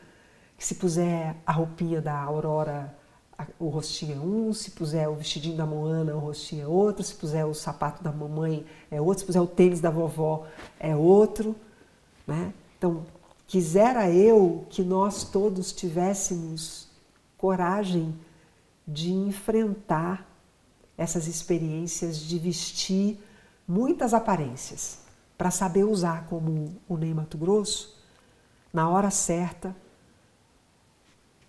Que 0.56 0.64
se 0.64 0.76
puser 0.76 1.34
a 1.44 1.52
roupinha 1.52 2.00
da 2.00 2.16
Aurora, 2.16 2.94
o 3.58 3.68
rostinho 3.68 4.16
é 4.16 4.20
um, 4.20 4.52
se 4.52 4.70
puser 4.72 5.08
o 5.08 5.14
vestidinho 5.14 5.56
da 5.56 5.66
Moana, 5.66 6.14
o 6.14 6.18
rostinho 6.18 6.64
é 6.64 6.66
outro, 6.66 7.02
se 7.02 7.14
puser 7.14 7.46
o 7.46 7.54
sapato 7.54 8.02
da 8.02 8.12
mamãe 8.12 8.64
é 8.90 9.00
outro, 9.00 9.20
se 9.20 9.26
puser 9.26 9.42
o 9.42 9.46
tênis 9.46 9.80
da 9.80 9.90
vovó 9.90 10.46
é 10.78 10.94
outro. 10.94 11.54
Né? 12.26 12.52
Então, 12.78 13.04
quisera 13.46 14.10
eu 14.10 14.66
que 14.70 14.82
nós 14.82 15.24
todos 15.24 15.72
tivéssemos 15.72 16.88
coragem 17.36 18.14
de 18.86 19.12
enfrentar 19.12 20.26
essas 20.96 21.26
experiências 21.26 22.18
de 22.18 22.38
vestir 22.38 23.18
muitas 23.66 24.14
aparências 24.14 25.00
para 25.36 25.50
saber 25.50 25.84
usar 25.84 26.26
como 26.26 26.74
o 26.88 26.96
Ney 26.96 27.12
Mato 27.12 27.36
Grosso, 27.36 27.98
na 28.72 28.88
hora 28.88 29.10
certa, 29.10 29.74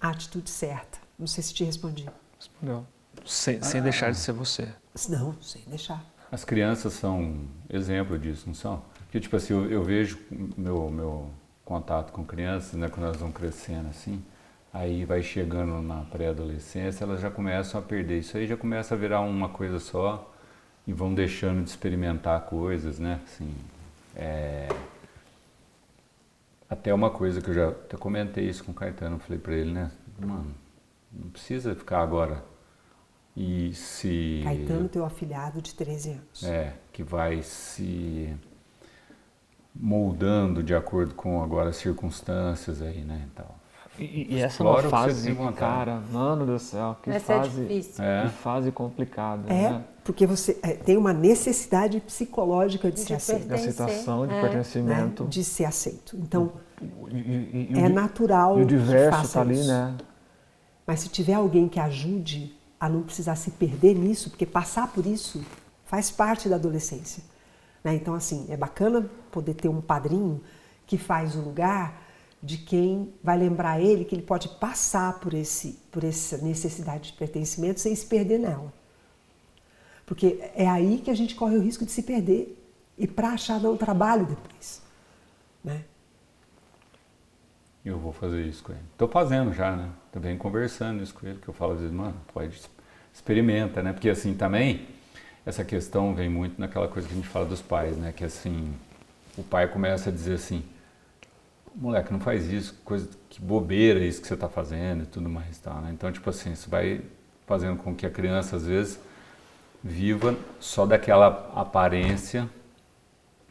a 0.01 0.09
atitude 0.09 0.49
certa. 0.49 1.02
Não 1.18 1.28
sei 1.28 1.43
se 1.43 1.53
te 1.53 1.64
respondi. 1.64 2.09
Respondeu. 2.38 2.86
Sem, 3.26 3.61
sem 3.61 3.80
ah. 3.80 3.84
deixar 3.84 4.11
de 4.11 4.18
ser 4.18 4.32
você. 4.32 4.68
Não, 5.09 5.36
sem 5.41 5.61
deixar. 5.68 6.03
As 6.32 6.43
crianças 6.43 6.93
são 6.93 7.47
exemplo 7.70 8.18
disso, 8.18 8.43
não 8.47 8.55
são? 8.55 8.84
Que 9.11 9.20
tipo 9.20 9.36
assim, 9.36 9.53
eu, 9.53 9.70
eu 9.70 9.84
vejo 9.84 10.18
meu, 10.57 10.89
meu 10.89 11.30
contato 11.64 12.11
com 12.11 12.26
crianças, 12.26 12.74
né, 12.74 12.89
quando 12.89 13.05
elas 13.05 13.18
vão 13.18 13.32
crescendo 13.32 13.89
assim, 13.89 14.24
aí 14.74 15.05
vai 15.05 15.22
chegando 15.22 15.82
na 15.82 16.01
pré-adolescência, 16.05 17.03
elas 17.03 17.22
já 17.22 17.30
começam 17.30 17.80
a 17.80 17.84
perder 17.84 18.20
isso 18.20 18.36
aí, 18.36 18.47
já 18.47 18.57
começa 18.57 18.95
a 18.95 18.97
virar 18.97 19.22
uma 19.22 19.49
coisa 19.49 19.80
só 19.80 20.34
e 20.88 20.91
vão 20.91 21.14
deixando 21.14 21.64
de 21.64 21.70
experimentar 21.70 22.41
coisas, 22.41 22.99
né? 22.99 23.22
Assim, 23.24 23.53
é... 24.16 24.68
Até 26.70 26.91
uma 26.91 27.11
coisa 27.11 27.39
que 27.39 27.49
eu 27.49 27.53
já 27.53 27.70
até 27.70 27.95
comentei 27.95 28.49
isso 28.49 28.64
com 28.64 28.72
o 28.72 28.76
Caetano, 28.76 29.20
falei 29.20 29.38
para 29.38 29.53
ele, 29.53 29.72
né? 29.72 29.91
Mano, 30.20 30.53
não 31.14 31.30
precisa 31.30 31.76
ficar 31.76 32.01
agora 32.01 32.43
e 33.36 33.74
se... 33.74 34.41
Caetano, 34.43 34.88
teu 34.88 35.05
afilhado 35.05 35.61
de 35.61 35.74
13 35.74 36.09
anos. 36.11 36.43
É, 36.43 36.74
que 36.91 37.03
vai 37.03 37.41
se 37.41 38.36
moldando 39.76 40.61
de 40.61 40.76
acordo 40.76 41.16
com 41.16 41.41
agora 41.41 41.70
as 41.70 41.78
circunstâncias 41.78 42.82
aí, 42.82 43.01
né? 43.01 43.28
Então, 43.32 43.47
e, 43.97 44.36
e 44.36 44.41
essa 44.41 44.64
é 44.64 44.66
uma 44.66 44.84
fase, 44.84 45.36
cara, 45.55 46.01
mano 46.11 46.45
do 46.45 46.57
céu, 46.57 46.97
que 47.01 47.11
essa 47.11 47.34
é 47.34 47.38
fase, 47.38 47.61
é 47.61 47.64
difícil. 47.64 48.03
É. 48.03 48.24
Que 48.24 48.30
fase 48.30 48.72
complicada. 48.72 49.53
É, 49.53 49.70
né? 49.70 49.84
porque 50.03 50.26
você 50.26 50.57
é, 50.64 50.74
tem 50.74 50.97
uma 50.97 51.14
necessidade 51.14 51.99
psicológica 51.99 52.89
de, 52.89 52.95
de 52.95 53.01
ser 53.01 53.14
aceito. 53.14 53.47
De 53.47 53.53
aceitação, 53.53 54.26
de 54.26 54.34
é. 54.34 54.41
pertencimento. 54.41 55.24
Né? 55.24 55.30
De 55.30 55.43
ser 55.43 55.66
aceito. 55.66 56.18
Então, 56.18 56.53
e, 57.11 57.70
e, 57.72 57.80
é 57.80 57.88
natural. 57.88 58.59
E 58.59 58.64
o 58.64 58.66
diverso 58.66 59.26
está 59.26 59.41
ali, 59.41 59.64
né? 59.64 59.95
Mas 60.86 61.01
se 61.01 61.09
tiver 61.09 61.34
alguém 61.34 61.67
que 61.67 61.79
ajude 61.79 62.55
a 62.79 62.89
não 62.89 63.03
precisar 63.03 63.36
se 63.36 63.51
perder 63.51 63.95
nisso, 63.95 64.29
porque 64.29 64.45
passar 64.45 64.91
por 64.91 65.05
isso 65.05 65.43
faz 65.86 66.11
parte 66.11 66.49
da 66.49 66.55
adolescência. 66.55 67.23
Né? 67.84 67.95
Então, 67.95 68.13
assim, 68.13 68.45
é 68.49 68.57
bacana 68.57 69.09
poder 69.31 69.53
ter 69.53 69.69
um 69.69 69.81
padrinho 69.81 70.41
que 70.86 70.97
faz 70.97 71.36
o 71.36 71.41
lugar 71.41 72.01
de 72.41 72.57
quem 72.57 73.13
vai 73.23 73.38
lembrar 73.38 73.79
ele 73.79 74.03
que 74.03 74.13
ele 74.13 74.21
pode 74.21 74.49
passar 74.49 75.19
por, 75.19 75.34
esse, 75.34 75.79
por 75.91 76.03
essa 76.03 76.38
necessidade 76.39 77.11
de 77.11 77.17
pertencimento 77.17 77.79
sem 77.79 77.95
se 77.95 78.05
perder 78.05 78.38
nela. 78.38 78.73
Porque 80.05 80.43
é 80.53 80.67
aí 80.67 80.99
que 80.99 81.09
a 81.09 81.15
gente 81.15 81.36
corre 81.36 81.55
o 81.55 81.61
risco 81.61 81.86
de 81.86 81.91
se 81.91 82.03
perder 82.03 82.61
e 82.97 83.07
para 83.07 83.29
achar 83.29 83.61
não 83.61 83.77
trabalho 83.77 84.25
depois. 84.25 84.81
Né? 85.63 85.86
Eu 87.86 87.97
vou 87.97 88.11
fazer 88.11 88.45
isso 88.45 88.61
com 88.61 88.73
ele. 88.73 88.81
Estou 88.91 89.07
fazendo 89.07 89.53
já, 89.53 89.73
né? 89.75 89.89
Também 90.14 90.38
conversando 90.38 91.01
isso 91.01 91.14
com 91.14 91.28
ele, 91.28 91.39
que 91.39 91.47
eu 91.47 91.53
falo 91.53 91.74
às 91.74 91.80
vezes, 91.80 91.93
mano, 91.93 92.16
pode 92.32 92.61
experimenta, 93.14 93.82
né? 93.84 93.91
Porque 93.91 94.09
assim 94.09 94.34
também 94.34 94.88
essa 95.45 95.66
questão 95.66 96.16
vem 96.16 96.30
muito 96.30 96.59
naquela 96.61 96.88
coisa 96.88 97.07
que 97.07 97.14
a 97.14 97.18
gente 97.18 97.28
fala 97.28 97.45
dos 97.45 97.61
pais, 97.61 97.97
né? 97.97 98.14
Que 98.16 98.24
assim, 98.24 98.74
o 99.36 99.43
pai 99.43 99.68
começa 99.68 100.09
a 100.09 100.14
dizer 100.14 100.36
assim, 100.36 100.64
moleque, 101.76 102.14
não 102.14 102.20
faz 102.20 102.51
isso, 102.51 102.80
coisa 102.86 103.09
que 103.28 103.41
bobeira 103.41 103.99
isso 103.99 104.22
que 104.22 104.28
você 104.28 104.36
está 104.36 104.47
fazendo 104.47 105.03
e 105.03 105.05
tudo 105.07 105.28
mais, 105.28 105.57
tá? 105.57 105.74
Né? 105.82 105.91
Então 105.91 106.11
tipo 106.11 106.30
assim, 106.30 106.51
isso 106.51 106.70
vai 106.70 107.01
fazendo 107.47 107.78
com 107.78 107.95
que 107.95 108.05
a 108.05 108.09
criança 108.09 108.55
às 108.55 108.68
vezes 108.68 108.99
viva 109.84 110.38
só 110.59 110.86
daquela 110.86 111.51
aparência 111.55 112.49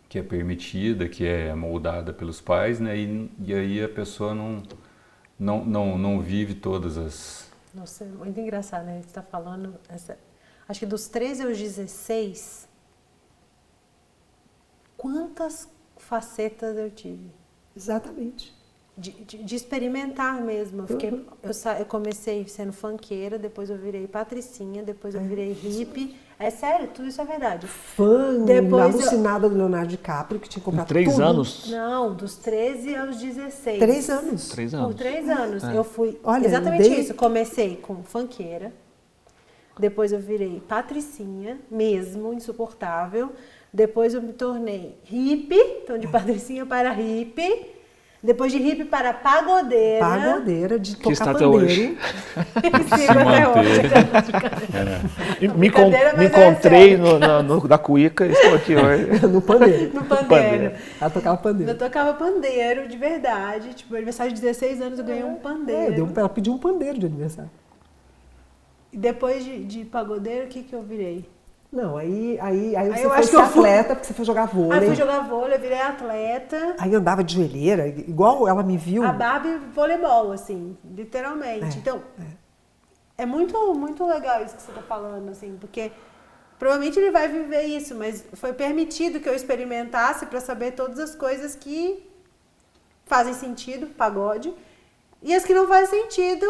que 0.09 0.19
é 0.19 0.23
permitida, 0.23 1.09
que 1.09 1.27
é 1.27 1.55
moldada 1.55 2.13
pelos 2.13 2.41
pais, 2.41 2.79
né? 2.79 2.97
E, 2.97 3.31
e 3.45 3.55
aí 3.55 3.83
a 3.83 3.89
pessoa 3.89 4.35
não, 4.35 4.63
não, 5.43 5.65
não, 5.65 5.99
não 5.99 6.21
vive 6.21 6.55
todas 6.55 6.97
as. 6.97 7.51
Nossa, 7.75 8.05
é 8.05 8.07
muito 8.07 8.39
engraçado, 8.39 8.85
né? 8.85 9.01
Você 9.01 9.09
está 9.09 9.23
falando. 9.23 9.75
Essa... 9.89 10.17
Acho 10.69 10.81
que 10.81 10.87
dos 10.87 11.09
13 11.09 11.43
aos 11.43 11.59
16, 11.59 12.69
quantas 14.97 15.69
facetas 15.97 16.77
eu 16.77 16.89
tive? 16.91 17.29
Exatamente. 17.77 18.55
De, 18.97 19.11
de, 19.11 19.43
de, 19.43 19.57
experimentar 19.57 20.41
mesmo. 20.41 20.83
Eu, 20.83 20.87
fiquei, 20.87 21.11
uhum. 21.11 21.27
eu, 21.43 21.51
eu, 21.79 21.87
comecei 21.87 22.47
sendo 22.47 22.73
funkeira, 22.73 23.37
depois 23.39 23.69
eu 23.69 23.79
virei 23.79 24.07
patricinha, 24.07 24.83
depois 24.83 25.15
eu 25.15 25.23
virei 25.23 25.53
hippie. 25.53 26.17
É 26.43 26.51
sério, 26.51 26.89
tudo 26.89 27.07
isso 27.07 27.21
é 27.21 27.25
verdade. 27.25 27.69
Fã, 27.69 28.45
depois 28.45 28.83
alucinada 28.83 29.47
eu... 29.47 29.51
do 29.51 29.57
Leonardo 29.57 29.87
DiCaprio, 29.87 30.41
que 30.41 30.49
tinha 30.49 30.63
comprado 30.63 30.89
três 30.89 31.09
tudo. 31.09 31.23
anos? 31.23 31.71
Não, 31.71 32.13
dos 32.13 32.37
13 32.37 32.97
aos 32.97 33.17
16. 33.17 33.79
Três 33.79 34.11
anos? 34.11 34.49
Três 34.49 34.75
anos. 34.75 34.87
Por 34.89 34.95
três 34.95 35.29
anos. 35.29 35.63
É. 35.63 35.77
Eu 35.77 35.85
fui 35.85 36.19
Olha, 36.25 36.45
exatamente 36.45 36.83
dei... 36.83 36.99
isso. 36.99 37.15
Comecei 37.15 37.77
com 37.77 38.03
funkeira, 38.03 38.73
depois 39.79 40.11
eu 40.11 40.19
virei 40.19 40.61
patricinha, 40.67 41.61
mesmo, 41.71 42.33
insuportável. 42.33 43.31
Depois 43.73 44.13
eu 44.13 44.21
me 44.21 44.33
tornei 44.33 44.99
hippie, 45.05 45.81
então 45.85 45.97
de 45.97 46.09
patricinha 46.09 46.67
para 46.67 46.91
hippie. 46.93 47.82
Depois 48.23 48.53
de 48.53 48.59
hippie 48.59 48.85
para 48.85 49.13
pagodeira. 49.13 49.99
Pagodeira, 49.99 50.79
de 50.79 50.95
que 50.95 51.03
tocar 51.03 51.13
está 51.13 51.33
pandeiro. 51.33 51.57
até 51.57 51.65
hoje. 51.65 51.99
Sigo 52.97 53.19
até 53.19 53.49
hoje. 53.49 53.81
É. 55.43 55.49
Me, 55.59 55.69
con 55.69 55.91
me 55.91 56.27
encontrei 56.27 56.97
no, 56.97 57.19
no, 57.19 57.43
no, 57.43 57.67
da 57.67 57.79
cuíca 57.79 58.25
e 58.25 58.31
estou 58.31 58.55
aqui 58.55 58.77
hoje. 58.77 59.07
no 59.27 59.43
pandeiro. 59.43 59.93
No 59.93 60.05
pandeiro. 60.05 60.73
Ela 61.01 61.11
tocava 61.11 61.37
pandeiro. 61.37 61.73
Eu 61.73 61.79
tocava 61.79 62.15
pandeiro, 62.15 62.87
de 62.87 62.97
verdade. 62.97 63.75
Tipo, 63.75 63.97
aniversário 63.97 64.33
de 64.33 64.41
16 64.41 64.81
anos 64.81 64.99
eu 65.01 65.05
ganhei 65.05 65.25
um 65.25 65.35
pandeiro. 65.35 65.93
É, 65.93 65.97
deu, 65.97 66.09
ela 66.15 66.29
pediu 66.29 66.53
um 66.53 66.59
pandeiro 66.59 67.01
de 67.01 67.07
aniversário. 67.07 67.51
E 68.93 68.97
depois 68.97 69.45
de, 69.45 69.65
de 69.65 69.85
pagodeiro, 69.85 70.47
o 70.47 70.49
que, 70.49 70.63
que 70.63 70.73
eu 70.73 70.83
virei? 70.83 71.29
Não, 71.73 71.97
aí, 71.97 72.39
aí, 72.39 72.77
aí, 72.77 72.91
você 72.91 73.09
foi 73.09 73.23
ser 73.23 73.41
atleta, 73.41 73.85
fui... 73.85 73.95
porque 73.95 74.07
você 74.07 74.13
foi 74.13 74.25
jogar 74.27 74.45
vôlei. 74.45 74.79
Aí 74.79 74.87
fui 74.89 74.95
jogar 74.95 75.21
vôlei, 75.21 75.57
virei 75.57 75.81
atleta. 75.81 76.77
Aí 76.79 76.95
andava 76.95 77.25
de 77.25 77.35
joelheira, 77.35 77.89
igual 77.89 78.47
ela 78.47 78.63
me 78.63 78.77
viu. 78.77 79.03
A 79.03 79.11
Barbie 79.11 79.57
voleibol, 79.75 80.33
assim, 80.33 80.77
literalmente. 80.85 81.65
É, 81.65 81.81
então, 81.81 82.03
é. 83.17 83.23
é. 83.23 83.27
muito, 83.27 83.57
muito 83.73 84.05
legal 84.07 84.45
isso 84.45 84.55
que 84.55 84.61
você 84.61 84.71
está 84.71 84.83
falando, 84.83 85.31
assim, 85.31 85.57
porque 85.59 85.91
provavelmente 86.59 86.99
ele 86.99 87.11
vai 87.11 87.27
viver 87.27 87.63
isso, 87.63 87.95
mas 87.95 88.23
foi 88.35 88.53
permitido 88.53 89.19
que 89.19 89.29
eu 89.29 89.35
experimentasse 89.35 90.27
para 90.27 90.41
saber 90.41 90.73
todas 90.73 90.99
as 90.99 91.15
coisas 91.15 91.55
que 91.55 92.07
fazem 93.07 93.33
sentido, 93.33 93.87
pagode, 93.87 94.53
e 95.23 95.35
as 95.35 95.43
que 95.43 95.55
não 95.55 95.67
fazem 95.67 96.03
sentido, 96.03 96.47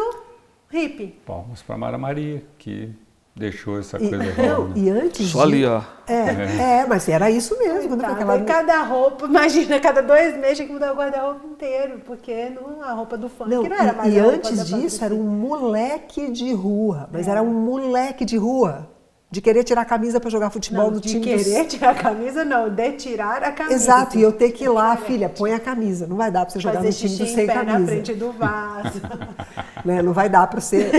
hippie. 0.69 1.17
Palmas 1.25 1.61
para 1.61 1.77
Mara 1.77 1.97
Maria, 1.97 2.43
que 2.57 2.93
deixou 3.35 3.79
essa 3.79 3.97
e, 3.97 4.09
coisa 4.09 4.23
não, 4.37 4.71
E 4.75 4.89
antes 4.89 5.29
Só 5.29 5.41
ali, 5.41 5.65
ó. 5.65 5.81
É, 6.07 6.13
é, 6.13 6.81
é, 6.81 6.85
mas 6.87 7.07
era 7.09 7.31
isso 7.31 7.57
mesmo. 7.57 7.97
Tá, 7.97 8.09
aquela... 8.09 8.41
Cada 8.43 8.83
roupa, 8.83 9.25
imagina, 9.27 9.79
cada 9.79 10.01
dois 10.01 10.37
meses 10.37 10.57
tinha 10.57 10.67
que 10.67 10.73
mudar 10.73 10.93
o 10.93 10.95
guarda-roupa 10.95 11.45
inteiro, 11.47 12.01
porque 12.05 12.49
não, 12.49 12.81
a 12.83 12.93
roupa 12.93 13.17
do 13.17 13.29
funk 13.29 13.49
não, 13.49 13.63
não 13.63 13.75
era 13.75 13.93
mais 13.93 14.13
E, 14.13 14.17
e 14.17 14.19
antes 14.19 14.67
disso 14.67 15.03
era 15.03 15.13
um 15.13 15.23
moleque 15.23 16.29
de 16.31 16.53
rua, 16.53 17.09
mas 17.11 17.27
é. 17.27 17.31
era 17.31 17.41
um 17.41 17.53
moleque 17.53 18.23
de 18.23 18.37
rua. 18.37 18.89
De 19.31 19.41
querer 19.41 19.63
tirar 19.63 19.81
a 19.81 19.85
camisa 19.85 20.19
para 20.19 20.29
jogar 20.29 20.51
futebol 20.51 20.83
não, 20.83 20.91
no 20.91 21.01
de 21.01 21.09
time. 21.09 21.25
De 21.25 21.43
querer 21.43 21.65
tirar 21.65 21.89
a 21.89 21.95
camisa, 21.95 22.45
não, 22.45 22.69
de 22.69 22.91
tirar 22.91 23.41
a 23.41 23.51
camisa. 23.51 23.73
Exato, 23.73 24.15
e 24.15 24.21
eu 24.21 24.31
ter 24.31 24.51
que 24.51 24.65
ir 24.65 24.69
lá, 24.69 24.95
filha, 24.95 25.27
põe 25.27 25.53
a 25.53 25.59
camisa. 25.59 26.05
Não 26.05 26.15
vai 26.15 26.29
dar 26.29 26.41
para 26.45 26.53
você 26.53 26.59
jogar 26.59 26.83
Fazer 26.83 26.89
no 26.89 26.93
time 26.93 27.17
do 27.17 27.33
sem 27.33 27.47
pé 27.47 27.53
camisa. 27.53 27.79
na 27.79 27.85
frente 27.87 28.13
do 28.13 28.31
vaso. 28.31 29.01
né? 29.83 30.03
Não 30.03 30.13
vai 30.13 30.29
dar 30.29 30.45
para 30.45 30.61
você 30.61 30.91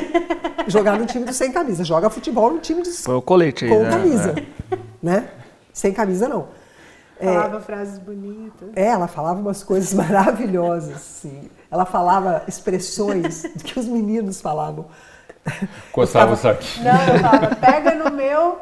jogar 0.67 0.99
no 0.99 1.07
time 1.07 1.25
do 1.25 1.33
sem 1.33 1.53
camisa. 1.53 1.85
Joga 1.85 2.11
futebol 2.11 2.53
no 2.53 2.59
time 2.59 2.83
de 2.83 2.91
Foi 2.91 3.15
o 3.15 3.23
colete 3.23 3.65
aí, 3.65 3.71
com 3.71 3.83
né? 3.83 3.91
camisa. 3.91 4.35
É. 4.71 4.77
Né? 5.03 5.29
Sem 5.73 5.93
camisa, 5.93 6.29
não. 6.29 6.49
Falava 7.21 7.59
é, 7.59 7.61
frases 7.61 7.99
bonitas. 7.99 8.69
É, 8.75 8.87
ela 8.87 9.07
falava 9.07 9.41
umas 9.41 9.62
coisas 9.62 9.93
maravilhosas, 9.95 11.01
sim. 11.01 11.49
Ela 11.71 11.85
falava 11.85 12.43
expressões 12.47 13.43
que 13.62 13.79
os 13.79 13.87
meninos 13.87 14.41
falavam. 14.41 14.87
Coçava 15.93 16.33
o 16.33 16.37
saquinho. 16.37 16.85
Não, 16.85 17.15
eu 17.15 17.21
falava, 17.21 17.57
pega 17.57 17.95
no 17.95 18.11
meu. 18.11 18.59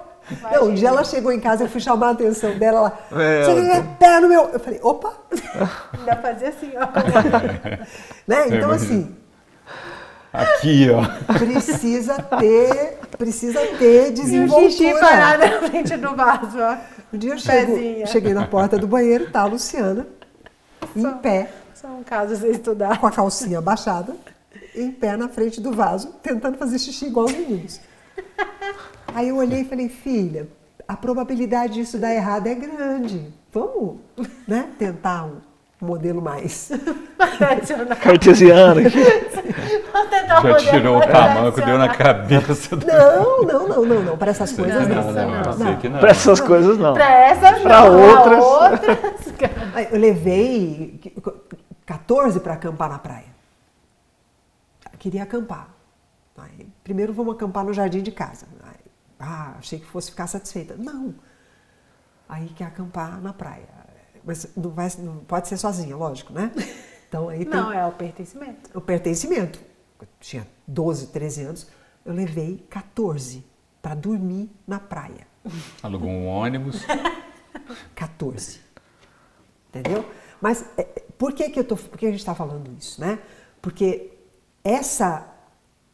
Não, 0.53 0.69
um 0.69 0.75
dia 0.75 0.89
ela 0.89 1.05
chegou 1.05 1.33
em 1.33 1.41
casa, 1.41 1.65
eu 1.65 1.69
fui 1.69 1.81
chamar 1.81 2.09
a 2.09 2.11
atenção 2.13 2.57
dela. 2.59 2.99
Ela, 3.11 3.23
é, 3.23 3.45
você 3.45 3.55
quer 3.55 3.97
pé 3.99 4.21
no 4.21 4.29
meu. 4.29 4.49
Eu 4.51 4.61
falei, 4.61 4.81
opa! 4.83 5.13
Ainda 5.99 6.17
fazia 6.17 6.49
assim, 6.49 6.73
ó. 6.77 6.87
né? 8.27 8.49
Então, 8.49 8.71
assim. 8.71 9.15
Aqui, 10.33 10.89
ó. 10.91 11.35
Precisa 11.39 12.23
ter, 12.23 12.99
precisa 13.19 13.61
ter 13.79 14.13
desenvoltura. 14.13 14.63
E 14.63 14.67
o 14.67 14.71
xixi 14.71 15.01
parado 15.01 15.47
na 15.47 15.69
frente 15.69 15.97
do 15.97 16.17
vaso, 16.17 16.59
ó. 16.59 16.77
Um 17.13 17.19
dia 17.19 17.33
eu 17.33 17.39
chego, 17.39 18.07
cheguei 18.07 18.33
na 18.33 18.47
porta 18.47 18.79
do 18.79 18.87
banheiro, 18.87 19.31
tá 19.31 19.43
a 19.43 19.45
Luciana, 19.45 20.07
em 20.97 21.03
só, 21.03 21.13
pé. 21.13 21.51
Só 21.75 21.89
um 21.89 22.03
caso 22.03 22.35
você 22.35 22.49
estudar. 22.49 22.99
Com 22.99 23.07
a 23.07 23.11
calcinha 23.11 23.59
abaixada, 23.59 24.17
em 24.75 24.91
pé 24.91 25.17
na 25.17 25.29
frente 25.29 25.61
do 25.61 25.73
vaso, 25.73 26.09
tentando 26.23 26.57
fazer 26.57 26.79
xixi 26.79 27.07
igual 27.07 27.27
os 27.27 27.33
meninos. 27.33 27.81
Aí 29.15 29.29
eu 29.29 29.37
olhei 29.37 29.61
e 29.61 29.65
falei, 29.67 29.91
filha, 29.91 30.49
a 30.89 30.97
probabilidade 30.97 31.75
disso 31.75 31.99
dar 31.99 32.15
errado 32.15 32.47
é 32.47 32.55
grande. 32.55 33.33
Vamos 33.53 33.99
né, 34.49 34.71
tentar 34.79 35.27
um 35.27 35.52
modelo 35.85 36.23
mais 36.23 36.71
cartesiano. 38.01 38.81
Já 40.43 40.57
tirou 40.57 40.99
o 40.99 41.01
tamanco, 41.01 41.61
deu 41.61 41.79
na 41.79 41.89
cabeça. 41.89 42.77
Do... 42.77 42.87
Não, 42.87 43.43
não, 43.43 43.69
não, 43.69 43.85
não, 43.85 44.03
não. 44.03 44.19
Para 44.19 44.31
essas 44.31 44.53
coisas 44.53 44.89
não. 44.89 44.97
Não, 44.97 45.13
não, 45.13 45.31
não. 45.31 45.57
não. 45.59 45.91
não. 45.91 46.01
Para 46.01 46.11
essas 46.11 46.41
coisas 46.41 46.79
não. 46.79 46.95
Para 46.95 47.11
essas 47.11 47.61
Para 47.61 47.85
outras. 47.85 48.45
Eu 49.93 49.99
levei 49.99 51.01
14 51.85 52.41
para 52.41 52.55
acampar 52.55 52.89
na 52.89 52.99
praia. 52.99 53.33
Queria 54.99 55.25
acampar. 55.25 55.69
Aí, 56.39 56.69
primeiro 56.83 57.13
vamos 57.13 57.35
acampar 57.35 57.65
no 57.65 57.73
jardim 57.73 58.03
de 58.03 58.13
casa. 58.13 58.47
Aí, 58.63 58.81
ah, 59.21 59.55
achei 59.59 59.79
que 59.79 59.87
fosse 59.87 60.11
ficar 60.11 60.27
satisfeita. 60.27 60.75
Não. 60.79 61.15
Aí 62.29 62.49
quer 62.51 62.65
acampar 62.65 63.21
na 63.21 63.33
praia. 63.33 63.82
Mas 64.25 64.49
não, 64.57 64.71
vai, 64.71 64.89
não 64.99 65.19
pode 65.19 65.49
ser 65.49 65.57
sozinha, 65.57 65.97
lógico, 65.97 66.33
né? 66.33 66.53
Então 67.09 67.29
aí 67.29 67.45
tem 67.45 67.61
Não, 67.61 67.73
é 67.73 67.87
o 67.87 67.93
pertencimento. 67.93 68.71
o 68.75 68.81
pertencimento. 68.81 69.61
Eu 70.01 70.09
tinha 70.19 70.49
12, 70.67 71.09
13 71.09 71.43
anos, 71.43 71.69
eu 72.05 72.15
levei 72.15 72.65
14 72.71 73.45
para 73.81 73.95
dormir 73.95 74.51
na 74.67 74.81
praia. 74.81 75.27
Alugou 75.83 76.09
um 76.09 76.27
ônibus. 76.27 76.83
14. 77.95 78.61
Entendeu? 79.69 80.05
Mas 80.41 80.65
é, 80.77 80.85
por 81.19 81.33
que, 81.33 81.51
que, 81.51 81.61
eu 81.61 81.65
tô, 81.65 81.77
por 81.77 81.99
que 81.99 82.07
a 82.07 82.11
gente 82.11 82.21
está 82.21 82.35
falando 82.35 82.71
isso, 82.79 83.01
né? 83.01 83.19
Porque 83.61 84.13
essa, 84.65 85.33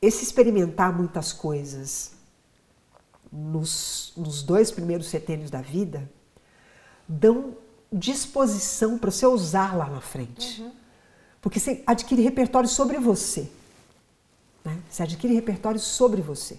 esse 0.00 0.22
experimentar 0.22 0.96
muitas 0.96 1.32
coisas 1.32 2.12
nos, 3.30 4.12
nos 4.16 4.42
dois 4.42 4.70
primeiros 4.70 5.08
setênios 5.08 5.50
da 5.50 5.60
vida 5.60 6.10
dão 7.06 7.56
disposição 7.92 8.98
para 8.98 9.10
você 9.10 9.26
usar 9.26 9.76
lá 9.76 9.88
na 9.88 10.00
frente. 10.00 10.60
Uhum. 10.62 10.72
Porque 11.40 11.58
você 11.58 11.82
adquire 11.86 12.22
repertório 12.22 12.68
sobre 12.68 12.98
você. 12.98 13.48
Né? 14.64 14.78
Você 14.88 15.02
adquire 15.02 15.34
repertório 15.34 15.80
sobre 15.80 16.20
você. 16.20 16.58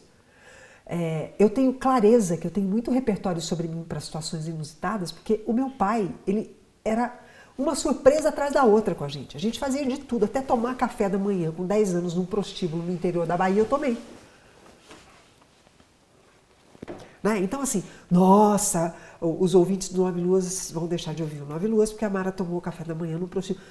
É, 0.86 1.32
eu 1.38 1.50
tenho 1.50 1.74
clareza 1.74 2.36
que 2.36 2.48
eu 2.48 2.52
tenho 2.52 2.68
muito 2.68 2.90
repertório 2.90 3.42
sobre 3.42 3.68
mim 3.68 3.84
para 3.88 4.00
situações 4.00 4.48
inusitadas, 4.48 5.12
porque 5.12 5.44
o 5.46 5.54
meu 5.54 5.70
pai, 5.70 6.10
ele 6.26 6.56
era 6.84 7.14
uma 7.56 7.76
surpresa 7.76 8.30
atrás 8.30 8.54
da 8.54 8.64
outra 8.64 8.96
com 8.96 9.04
a 9.04 9.08
gente. 9.08 9.38
A 9.38 9.40
gente 9.40 9.60
fazia 9.60 9.86
de 9.86 10.00
tudo, 10.00 10.26
até 10.26 10.42
tomar 10.42 10.76
café 10.76 11.08
da 11.08 11.18
manhã 11.18 11.52
com 11.52 11.66
10 11.66 11.96
anos 11.96 12.16
num 12.16 12.26
prostíbulo 12.26 12.82
no 12.82 12.92
interior 12.92 13.28
da 13.28 13.38
Bahia, 13.38 13.60
eu 13.60 13.66
tomei. 13.66 13.98
Né? 17.22 17.40
Então, 17.40 17.62
assim, 17.62 17.84
nossa, 18.10 18.96
os 19.22 19.54
ouvintes 19.54 19.90
do 19.90 20.04
Nove 20.04 20.22
Luas 20.22 20.72
vão 20.72 20.88
deixar 20.88 21.14
de 21.14 21.22
ouvir 21.22 21.42
o 21.42 21.46
Nove 21.46 21.68
Luas 21.68 21.92
porque 21.92 22.06
a 22.06 22.10
Mara 22.10 22.32
tomou 22.32 22.62
café 22.62 22.84
da 22.84 22.96
manhã 22.96 23.18
no 23.18 23.28
prostíbulo. 23.28 23.66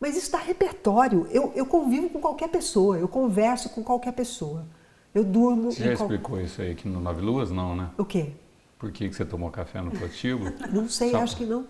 Mas 0.00 0.16
isso 0.16 0.30
dá 0.30 0.38
repertório. 0.38 1.26
Eu, 1.30 1.52
eu 1.54 1.66
convivo 1.66 2.08
com 2.10 2.20
qualquer 2.20 2.48
pessoa, 2.48 2.98
eu 2.98 3.08
converso 3.08 3.70
com 3.70 3.82
qualquer 3.82 4.12
pessoa. 4.12 4.66
Eu 5.14 5.24
durmo. 5.24 5.72
Você 5.72 5.84
já 5.84 5.96
qual... 5.96 6.10
explicou 6.10 6.40
isso 6.40 6.60
aí 6.60 6.72
aqui 6.72 6.88
no 6.88 7.00
Nove 7.00 7.22
Luas? 7.22 7.50
Não, 7.50 7.74
né? 7.74 7.90
O 7.96 8.04
quê? 8.04 8.32
Por 8.78 8.92
que, 8.92 9.08
que 9.08 9.16
você 9.16 9.24
tomou 9.24 9.50
café 9.50 9.80
no 9.80 9.90
prostíbulo? 9.90 10.52
não 10.70 10.88
sei, 10.88 11.10
Só... 11.10 11.18
acho 11.18 11.36
que 11.36 11.44
não. 11.44 11.66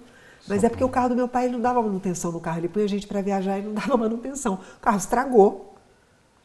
Mas 0.49 0.61
Só 0.61 0.66
é 0.66 0.70
porque 0.70 0.83
o 0.83 0.89
carro 0.89 1.11
do 1.11 1.16
meu 1.16 1.29
pai 1.29 1.49
não 1.49 1.61
dava 1.61 1.81
manutenção 1.81 2.33
no 2.33 2.41
carro. 2.41 2.59
Ele 2.59 2.68
punha 2.68 2.85
a 2.85 2.89
gente 2.89 3.07
para 3.07 3.20
viajar 3.20 3.59
e 3.59 3.62
não 3.62 3.72
dava 3.74 3.97
manutenção. 3.97 4.55
O 4.55 4.81
carro 4.81 4.99
estragou. 4.99 5.74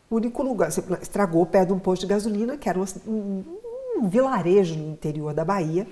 O 0.09 0.15
único 0.17 0.43
lugar. 0.43 0.69
Estragou 1.01 1.45
perto 1.45 1.69
de 1.69 1.73
um 1.73 1.79
posto 1.79 2.01
de 2.01 2.07
gasolina, 2.07 2.57
que 2.57 2.69
era 2.69 2.79
um, 2.79 3.43
um 3.97 4.07
vilarejo 4.07 4.75
no 4.75 4.91
interior 4.91 5.33
da 5.33 5.43
Bahia. 5.43 5.87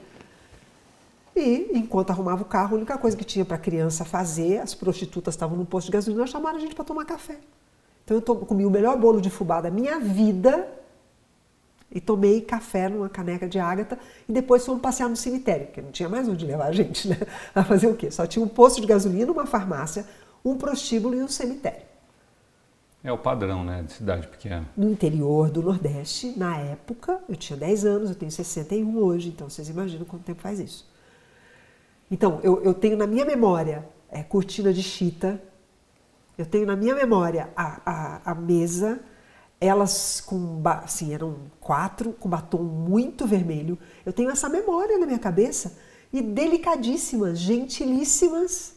E 1.36 1.70
enquanto 1.74 2.12
arrumava 2.12 2.42
o 2.42 2.46
carro, 2.46 2.76
a 2.76 2.78
única 2.78 2.98
coisa 2.98 3.16
que 3.16 3.24
tinha 3.24 3.46
para 3.46 3.56
a 3.56 3.60
criança 3.60 4.04
fazer, 4.04 4.60
as 4.60 4.74
prostitutas 4.74 5.36
estavam 5.36 5.58
no 5.58 5.66
posto 5.66 5.88
de 5.88 5.94
gasolina, 5.94 6.26
chamaram 6.28 6.58
a 6.58 6.60
gente 6.60 6.76
para 6.76 6.84
tomar 6.84 7.06
café. 7.06 7.38
Então 8.04 8.18
eu 8.18 8.36
comi 8.46 8.66
o 8.66 8.70
melhor 8.72 8.98
bolo 8.98 9.22
de 9.22 9.30
fubá 9.30 9.62
da 9.62 9.70
minha 9.70 10.00
vida 10.00 10.68
e 11.92 12.00
tomei 12.00 12.42
café 12.42 12.90
numa 12.90 13.10
caneca 13.10 13.48
de 13.48 13.60
ágata 13.60 13.98
e 14.28 14.34
depois 14.34 14.66
fomos 14.66 14.82
passear 14.82 15.10
no 15.10 15.16
cemitério, 15.16 15.68
porque 15.68 15.82
não 15.82 15.92
tinha 15.92 16.10
mais 16.10 16.28
onde 16.28 16.46
levar 16.46 16.68
a 16.68 16.72
gente, 16.72 17.08
né? 17.08 17.18
A 17.54 17.64
fazer 17.64 17.88
o 17.88 17.96
quê? 17.96 18.12
Só 18.12 18.26
tinha 18.26 18.44
um 18.44 18.48
posto 18.48 18.82
de 18.82 18.88
gasolina, 18.88 19.32
uma 19.32 19.46
farmácia, 19.46 20.06
um 20.44 20.56
prostíbulo 20.56 21.16
e 21.16 21.24
um 21.24 21.28
cemitério. 21.28 21.90
É 23.04 23.12
o 23.12 23.18
padrão, 23.18 23.64
né, 23.64 23.82
de 23.84 23.94
cidade 23.94 24.28
pequena. 24.28 24.68
No 24.76 24.90
interior 24.90 25.50
do 25.50 25.62
Nordeste, 25.62 26.34
na 26.38 26.58
época, 26.58 27.20
eu 27.30 27.36
tinha 27.36 27.58
10 27.58 27.86
anos, 27.86 28.10
eu 28.10 28.16
tenho 28.16 28.32
61 28.32 28.98
hoje, 28.98 29.30
então 29.30 29.50
vocês 29.50 29.70
imaginam 29.70 30.04
quanto 30.04 30.24
tempo 30.24 30.42
faz 30.42 30.60
isso. 30.60 30.86
Então, 32.12 32.40
eu, 32.44 32.64
eu 32.64 32.74
tenho 32.74 32.98
na 32.98 33.06
minha 33.06 33.26
memória 33.26 33.88
é, 34.10 34.24
cortina 34.24 34.74
de 34.74 34.82
chita, 34.82 35.42
eu 36.38 36.46
tenho 36.46 36.66
na 36.66 36.76
minha 36.76 36.96
memória 36.96 37.50
a, 37.56 37.82
a, 37.86 38.32
a 38.32 38.36
mesa, 38.36 39.00
elas 39.60 40.22
com, 40.22 40.62
assim, 40.66 41.14
eram 41.14 41.36
quatro, 41.60 42.14
com 42.14 42.30
batom 42.30 42.64
muito 42.64 43.28
vermelho. 43.28 43.78
Eu 44.06 44.14
tenho 44.14 44.30
essa 44.30 44.48
memória 44.48 44.98
na 44.98 45.06
minha 45.06 45.20
cabeça. 45.20 45.78
E 46.12 46.22
delicadíssimas, 46.22 47.38
gentilíssimas, 47.38 48.74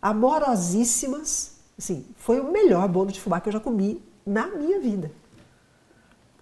amorosíssimas. 0.00 1.56
Assim, 1.76 2.06
foi 2.16 2.38
o 2.38 2.52
melhor 2.52 2.88
bolo 2.88 3.10
de 3.10 3.20
fubá 3.20 3.40
que 3.40 3.48
eu 3.48 3.52
já 3.52 3.60
comi 3.60 4.00
na 4.24 4.46
minha 4.46 4.80
vida. 4.80 5.10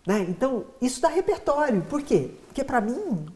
Né? 0.07 0.27
Então, 0.29 0.67
isso 0.81 1.01
dá 1.01 1.09
repertório. 1.09 1.83
Por 1.83 2.03
quê? 2.03 2.33
Porque 2.47 2.63
para 2.63 2.81
mim, 2.81 3.27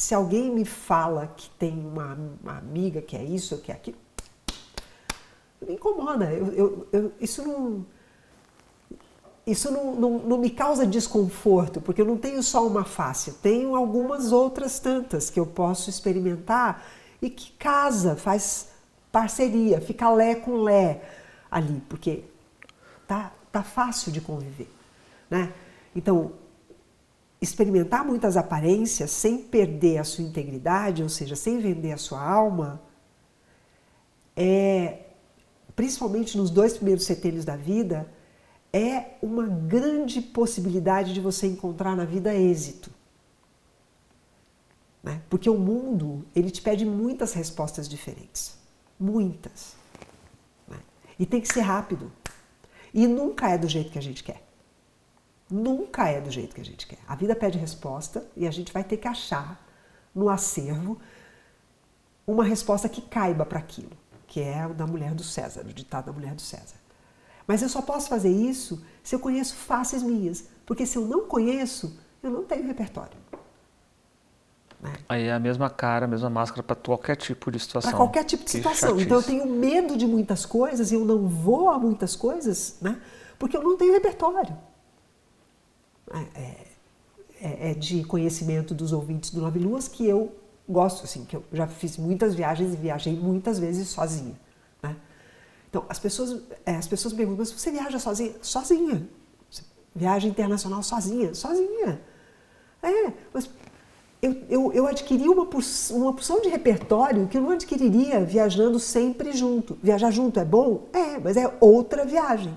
se 0.00 0.14
alguém 0.14 0.50
me 0.50 0.64
fala 0.64 1.26
que 1.36 1.50
tem 1.50 1.78
uma, 1.78 2.16
uma 2.42 2.56
amiga 2.56 3.02
que 3.02 3.14
é 3.14 3.22
isso, 3.22 3.58
que 3.58 3.70
é 3.70 3.74
aquilo, 3.74 3.98
me 5.60 5.74
incomoda. 5.74 6.32
Eu, 6.32 6.52
eu, 6.54 6.88
eu, 6.90 7.12
isso 7.20 7.46
não, 7.46 7.84
isso 9.46 9.70
não, 9.70 9.94
não, 9.94 10.18
não, 10.20 10.38
me 10.38 10.48
causa 10.48 10.86
desconforto, 10.86 11.82
porque 11.82 12.00
eu 12.00 12.06
não 12.06 12.16
tenho 12.16 12.42
só 12.42 12.66
uma 12.66 12.82
face, 12.82 13.28
eu 13.28 13.36
tenho 13.42 13.76
algumas 13.76 14.32
outras 14.32 14.78
tantas 14.80 15.28
que 15.28 15.38
eu 15.38 15.44
posso 15.44 15.90
experimentar 15.90 16.82
e 17.20 17.28
que 17.28 17.52
casa, 17.52 18.16
faz 18.16 18.70
parceria, 19.12 19.82
fica 19.82 20.10
lé 20.10 20.34
com 20.34 20.62
lé 20.62 21.02
ali, 21.50 21.82
porque 21.90 22.24
tá, 23.06 23.32
tá 23.52 23.62
fácil 23.62 24.10
de 24.10 24.22
conviver. 24.22 24.70
Né? 25.28 25.52
Então, 25.94 26.32
experimentar 27.40 28.04
muitas 28.04 28.36
aparências 28.36 29.10
sem 29.10 29.38
perder 29.38 29.98
a 29.98 30.04
sua 30.04 30.24
integridade, 30.24 31.02
ou 31.02 31.08
seja, 31.08 31.34
sem 31.34 31.58
vender 31.58 31.92
a 31.92 31.96
sua 31.96 32.22
alma, 32.22 32.82
é, 34.36 35.06
principalmente 35.74 36.36
nos 36.36 36.50
dois 36.50 36.74
primeiros 36.74 37.04
setênios 37.04 37.44
da 37.44 37.56
vida, 37.56 38.12
é 38.72 39.16
uma 39.22 39.46
grande 39.46 40.20
possibilidade 40.20 41.14
de 41.14 41.20
você 41.20 41.46
encontrar 41.46 41.96
na 41.96 42.04
vida 42.04 42.34
êxito. 42.34 42.90
Né? 45.02 45.22
Porque 45.30 45.48
o 45.48 45.58
mundo, 45.58 46.26
ele 46.36 46.50
te 46.50 46.60
pede 46.60 46.84
muitas 46.84 47.32
respostas 47.32 47.88
diferentes. 47.88 48.56
Muitas. 48.98 49.74
Né? 50.68 50.78
E 51.18 51.24
tem 51.24 51.40
que 51.40 51.52
ser 51.52 51.62
rápido. 51.62 52.12
E 52.92 53.06
nunca 53.06 53.48
é 53.48 53.56
do 53.56 53.66
jeito 53.66 53.90
que 53.90 53.98
a 53.98 54.02
gente 54.02 54.22
quer. 54.22 54.49
Nunca 55.50 56.08
é 56.08 56.20
do 56.20 56.30
jeito 56.30 56.54
que 56.54 56.60
a 56.60 56.64
gente 56.64 56.86
quer. 56.86 56.98
A 57.08 57.16
vida 57.16 57.34
pede 57.34 57.58
resposta 57.58 58.24
e 58.36 58.46
a 58.46 58.50
gente 58.50 58.72
vai 58.72 58.84
ter 58.84 58.96
que 58.96 59.08
achar 59.08 59.60
no 60.14 60.28
acervo 60.28 60.98
uma 62.26 62.44
resposta 62.44 62.88
que 62.88 63.00
caiba 63.02 63.44
para 63.44 63.58
aquilo, 63.58 63.90
que 64.26 64.40
é 64.40 64.66
o 64.66 64.72
da 64.72 64.86
mulher 64.86 65.12
do 65.14 65.24
César, 65.24 65.62
o 65.62 65.72
ditado 65.72 66.06
da 66.06 66.12
mulher 66.12 66.34
do 66.34 66.40
César. 66.40 66.76
Mas 67.46 67.62
eu 67.62 67.68
só 67.68 67.82
posso 67.82 68.08
fazer 68.08 68.30
isso 68.30 68.80
se 69.02 69.14
eu 69.14 69.18
conheço 69.18 69.56
faces 69.56 70.02
minhas, 70.02 70.44
porque 70.64 70.86
se 70.86 70.96
eu 70.96 71.04
não 71.04 71.26
conheço, 71.26 71.98
eu 72.22 72.30
não 72.30 72.44
tenho 72.44 72.64
repertório. 72.64 73.18
Né? 74.80 74.92
Aí 75.08 75.24
é 75.24 75.32
a 75.32 75.40
mesma 75.40 75.68
cara, 75.68 76.04
a 76.04 76.08
mesma 76.08 76.30
máscara 76.30 76.62
para 76.62 76.76
qualquer 76.76 77.16
tipo 77.16 77.50
de 77.50 77.58
situação. 77.58 77.90
Para 77.90 77.98
qualquer 77.98 78.24
tipo 78.24 78.44
de 78.44 78.50
situação. 78.50 78.90
Chatice. 78.90 79.04
Então 79.04 79.18
eu 79.18 79.22
tenho 79.22 79.46
medo 79.46 79.96
de 79.96 80.06
muitas 80.06 80.46
coisas 80.46 80.92
e 80.92 80.94
eu 80.94 81.04
não 81.04 81.26
vou 81.26 81.68
a 81.68 81.78
muitas 81.78 82.14
coisas, 82.14 82.76
né? 82.80 83.00
Porque 83.38 83.56
eu 83.56 83.62
não 83.62 83.76
tenho 83.76 83.92
repertório. 83.92 84.56
É, 86.12 86.40
é, 86.40 86.70
é, 87.42 87.70
é, 87.70 87.74
de 87.74 88.04
conhecimento 88.04 88.74
dos 88.74 88.92
ouvintes 88.92 89.30
do 89.30 89.40
Nove 89.40 89.58
Luas 89.58 89.88
que 89.88 90.06
eu 90.06 90.32
gosto, 90.68 91.04
assim, 91.04 91.24
que 91.24 91.34
eu 91.34 91.42
já 91.52 91.66
fiz 91.66 91.96
muitas 91.96 92.34
viagens 92.34 92.74
e 92.74 92.76
viajei 92.76 93.14
muitas 93.16 93.58
vezes 93.58 93.88
sozinha. 93.88 94.38
Né? 94.82 94.94
Então, 95.68 95.84
as 95.88 95.98
pessoas, 95.98 96.42
é, 96.66 96.76
as 96.76 96.86
pessoas 96.86 97.14
perguntam, 97.14 97.38
mas 97.38 97.50
você 97.50 97.70
viaja 97.70 97.98
sozinha? 97.98 98.34
Sozinha. 98.42 99.08
Viagem 99.94 100.30
internacional 100.30 100.82
sozinha? 100.82 101.34
Sozinha. 101.34 102.00
É, 102.82 103.12
mas 103.32 103.48
eu, 104.22 104.36
eu, 104.48 104.72
eu 104.72 104.86
adquiri 104.86 105.28
uma, 105.28 105.44
uma 105.44 106.12
porção 106.12 106.40
de 106.42 106.48
repertório 106.48 107.26
que 107.26 107.38
eu 107.38 107.42
não 107.42 107.50
adquiriria 107.50 108.24
viajando 108.24 108.78
sempre 108.78 109.32
junto. 109.32 109.78
Viajar 109.82 110.10
junto 110.10 110.38
é 110.38 110.44
bom? 110.44 110.88
É, 110.92 111.18
mas 111.18 111.36
é 111.36 111.56
outra 111.60 112.04
viagem. 112.04 112.54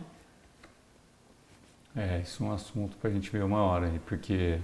É, 1.95 2.21
isso 2.23 2.43
é 2.43 2.47
um 2.47 2.51
assunto 2.51 2.97
para 2.97 3.09
a 3.09 3.13
gente 3.13 3.31
ver 3.31 3.43
uma 3.43 3.63
hora, 3.63 3.91
porque 4.07 4.59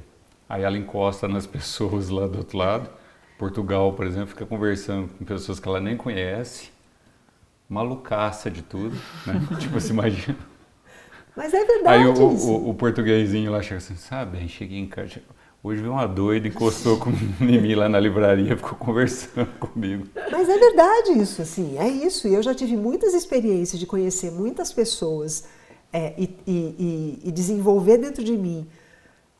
aí 0.47 0.63
ela 0.63 0.77
encosta 0.77 1.27
nas 1.27 1.45
pessoas 1.47 2.09
lá 2.09 2.27
do 2.27 2.39
outro 2.39 2.57
lado. 2.57 2.89
Portugal, 3.37 3.93
por 3.93 4.05
exemplo, 4.05 4.27
fica 4.27 4.45
conversando 4.45 5.07
com 5.13 5.23
pessoas 5.23 5.59
que 5.59 5.67
ela 5.67 5.79
nem 5.79 5.95
conhece, 5.95 6.71
malucaça 7.69 8.49
de 8.51 8.61
tudo, 8.61 8.97
né? 9.25 9.39
tipo, 9.59 9.79
se 9.79 9.91
imagina. 9.91 10.37
Mas 11.35 11.53
é 11.53 11.63
verdade. 11.63 12.03
Aí 12.03 12.05
o, 12.05 12.13
o, 12.13 12.69
o, 12.71 12.73
portuguesinho 12.73 13.51
lá 13.51 13.61
chega 13.61 13.77
assim, 13.77 13.95
sabe, 13.95 14.45
cheguei 14.49 14.77
em 14.77 14.87
casa, 14.87 15.21
hoje 15.63 15.79
veio 15.79 15.93
uma 15.93 16.05
doida, 16.05 16.49
encostou 16.49 16.97
com, 16.97 17.11
em 17.39 17.61
mim 17.61 17.75
lá 17.75 17.87
na 17.87 17.99
livraria, 17.99 18.57
ficou 18.57 18.77
conversando 18.77 19.57
comigo. 19.59 20.05
Mas 20.31 20.49
é 20.49 20.57
verdade 20.57 21.11
isso, 21.11 21.41
assim, 21.41 21.77
é 21.77 21.87
isso. 21.87 22.27
E 22.27 22.33
eu 22.33 22.43
já 22.43 22.53
tive 22.53 22.75
muitas 22.75 23.13
experiências 23.13 23.79
de 23.79 23.85
conhecer 23.85 24.31
muitas 24.31 24.73
pessoas 24.73 25.47
é, 25.91 26.13
e, 26.17 26.37
e, 26.45 27.19
e, 27.25 27.31
desenvolver 27.31 27.97
dentro 27.97 28.23
de 28.23 28.37
mim 28.37 28.67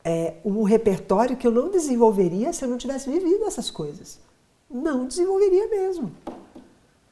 é, 0.04 0.34
um 0.44 0.62
repertório 0.62 1.36
que 1.36 1.46
eu 1.46 1.50
não 1.50 1.70
desenvolveria 1.70 2.52
se 2.52 2.64
eu 2.64 2.68
não 2.68 2.76
tivesse 2.76 3.10
vivido 3.10 3.44
essas 3.44 3.70
coisas. 3.70 4.20
Não 4.68 5.06
desenvolveria 5.06 5.68
mesmo. 5.68 6.12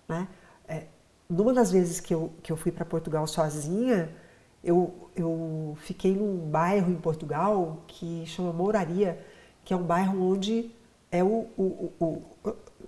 Né? 0.09 0.27
É, 0.67 0.85
numa 1.29 1.53
das 1.53 1.71
vezes 1.71 2.01
que 2.01 2.13
eu, 2.13 2.33
que 2.43 2.51
eu 2.51 2.57
fui 2.57 2.73
para 2.73 2.85
Portugal 2.85 3.27
sozinha, 3.27 4.11
eu, 4.63 4.93
eu 5.15 5.77
fiquei 5.81 6.15
num 6.15 6.51
bairro 6.51 6.91
em 6.91 6.97
Portugal 6.97 7.83
que 7.87 8.25
chama 8.27 8.53
Mouraria, 8.53 9.25
que 9.65 9.73
é 9.73 9.77
um 9.77 9.85
bairro 9.85 10.21
onde 10.21 10.71
é 11.11 11.23
o, 11.23 11.47
o, 11.57 11.93
o, 12.01 12.23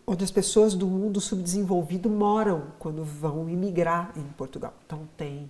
onde 0.06 0.24
as 0.24 0.30
pessoas 0.30 0.74
do 0.74 0.86
mundo 0.86 1.20
subdesenvolvido 1.20 2.10
moram 2.10 2.64
quando 2.78 3.04
vão 3.04 3.48
imigrar 3.48 4.12
em 4.16 4.24
Portugal. 4.36 4.74
Então 4.84 5.08
tem 5.16 5.48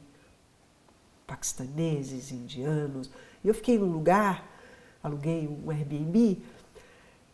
paquistaneses, 1.31 2.33
indianos. 2.33 3.09
E 3.45 3.49
eu 3.49 3.55
fiquei 3.55 3.79
num 3.79 3.93
lugar, 3.93 4.45
aluguei 5.03 5.47
um 5.47 5.71
Airbnb, 5.71 6.43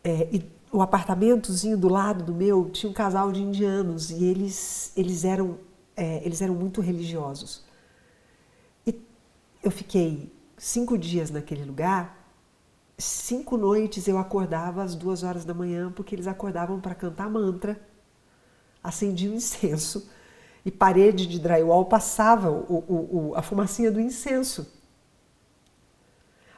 é, 0.03 0.29
e 0.31 0.45
o 0.71 0.81
apartamentozinho 0.81 1.77
do 1.77 1.89
lado 1.89 2.23
do 2.23 2.33
meu 2.33 2.69
tinha 2.69 2.89
um 2.89 2.93
casal 2.93 3.31
de 3.31 3.41
indianos 3.41 4.11
e 4.11 4.23
eles, 4.23 4.93
eles, 4.95 5.25
eram, 5.25 5.57
é, 5.95 6.23
eles 6.23 6.41
eram 6.41 6.53
muito 6.53 6.79
religiosos. 6.79 7.63
E 8.85 9.01
eu 9.63 9.71
fiquei 9.71 10.31
cinco 10.57 10.95
dias 10.97 11.31
naquele 11.31 11.65
lugar, 11.65 12.15
cinco 12.97 13.57
noites 13.57 14.07
eu 14.07 14.19
acordava 14.19 14.83
às 14.83 14.93
duas 14.93 15.23
horas 15.23 15.43
da 15.43 15.53
manhã, 15.53 15.91
porque 15.91 16.13
eles 16.13 16.27
acordavam 16.27 16.79
para 16.79 16.93
cantar 16.93 17.29
mantra, 17.29 17.81
acendiam 18.83 19.33
incenso 19.33 20.07
e 20.67 20.71
parede 20.71 21.25
de 21.25 21.39
drywall 21.39 21.85
passava 21.85 22.51
o, 22.51 22.83
o, 22.89 23.29
o, 23.29 23.35
a 23.37 23.41
fumacinha 23.41 23.89
do 23.89 24.01
incenso. 24.01 24.69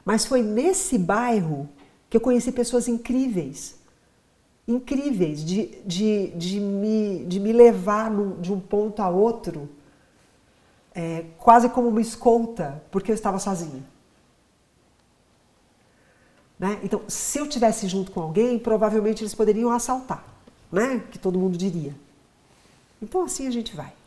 Mas 0.04 0.26
foi 0.26 0.42
nesse 0.42 0.98
bairro 0.98 1.68
que 2.08 2.16
eu 2.16 2.20
conheci 2.20 2.50
pessoas 2.50 2.88
incríveis, 2.88 3.78
incríveis, 4.66 5.44
de, 5.44 5.80
de, 5.86 6.26
de, 6.30 6.58
me, 6.58 7.24
de 7.24 7.38
me 7.38 7.52
levar 7.52 8.10
de 8.40 8.52
um 8.52 8.58
ponto 8.58 9.00
a 9.00 9.08
outro, 9.08 9.68
é, 10.92 11.26
quase 11.38 11.68
como 11.68 11.86
uma 11.86 12.00
escolta, 12.00 12.82
porque 12.90 13.12
eu 13.12 13.14
estava 13.14 13.38
sozinha. 13.38 13.84
Né? 16.58 16.80
Então, 16.82 17.02
se 17.06 17.38
eu 17.38 17.48
tivesse 17.48 17.86
junto 17.86 18.10
com 18.10 18.20
alguém, 18.20 18.58
provavelmente 18.58 19.22
eles 19.22 19.36
poderiam 19.36 19.70
assaltar, 19.70 20.24
né? 20.72 21.00
que 21.12 21.18
todo 21.18 21.38
mundo 21.38 21.56
diria. 21.56 21.94
Então, 23.00 23.22
assim 23.22 23.46
a 23.46 23.52
gente 23.52 23.76
vai. 23.76 23.99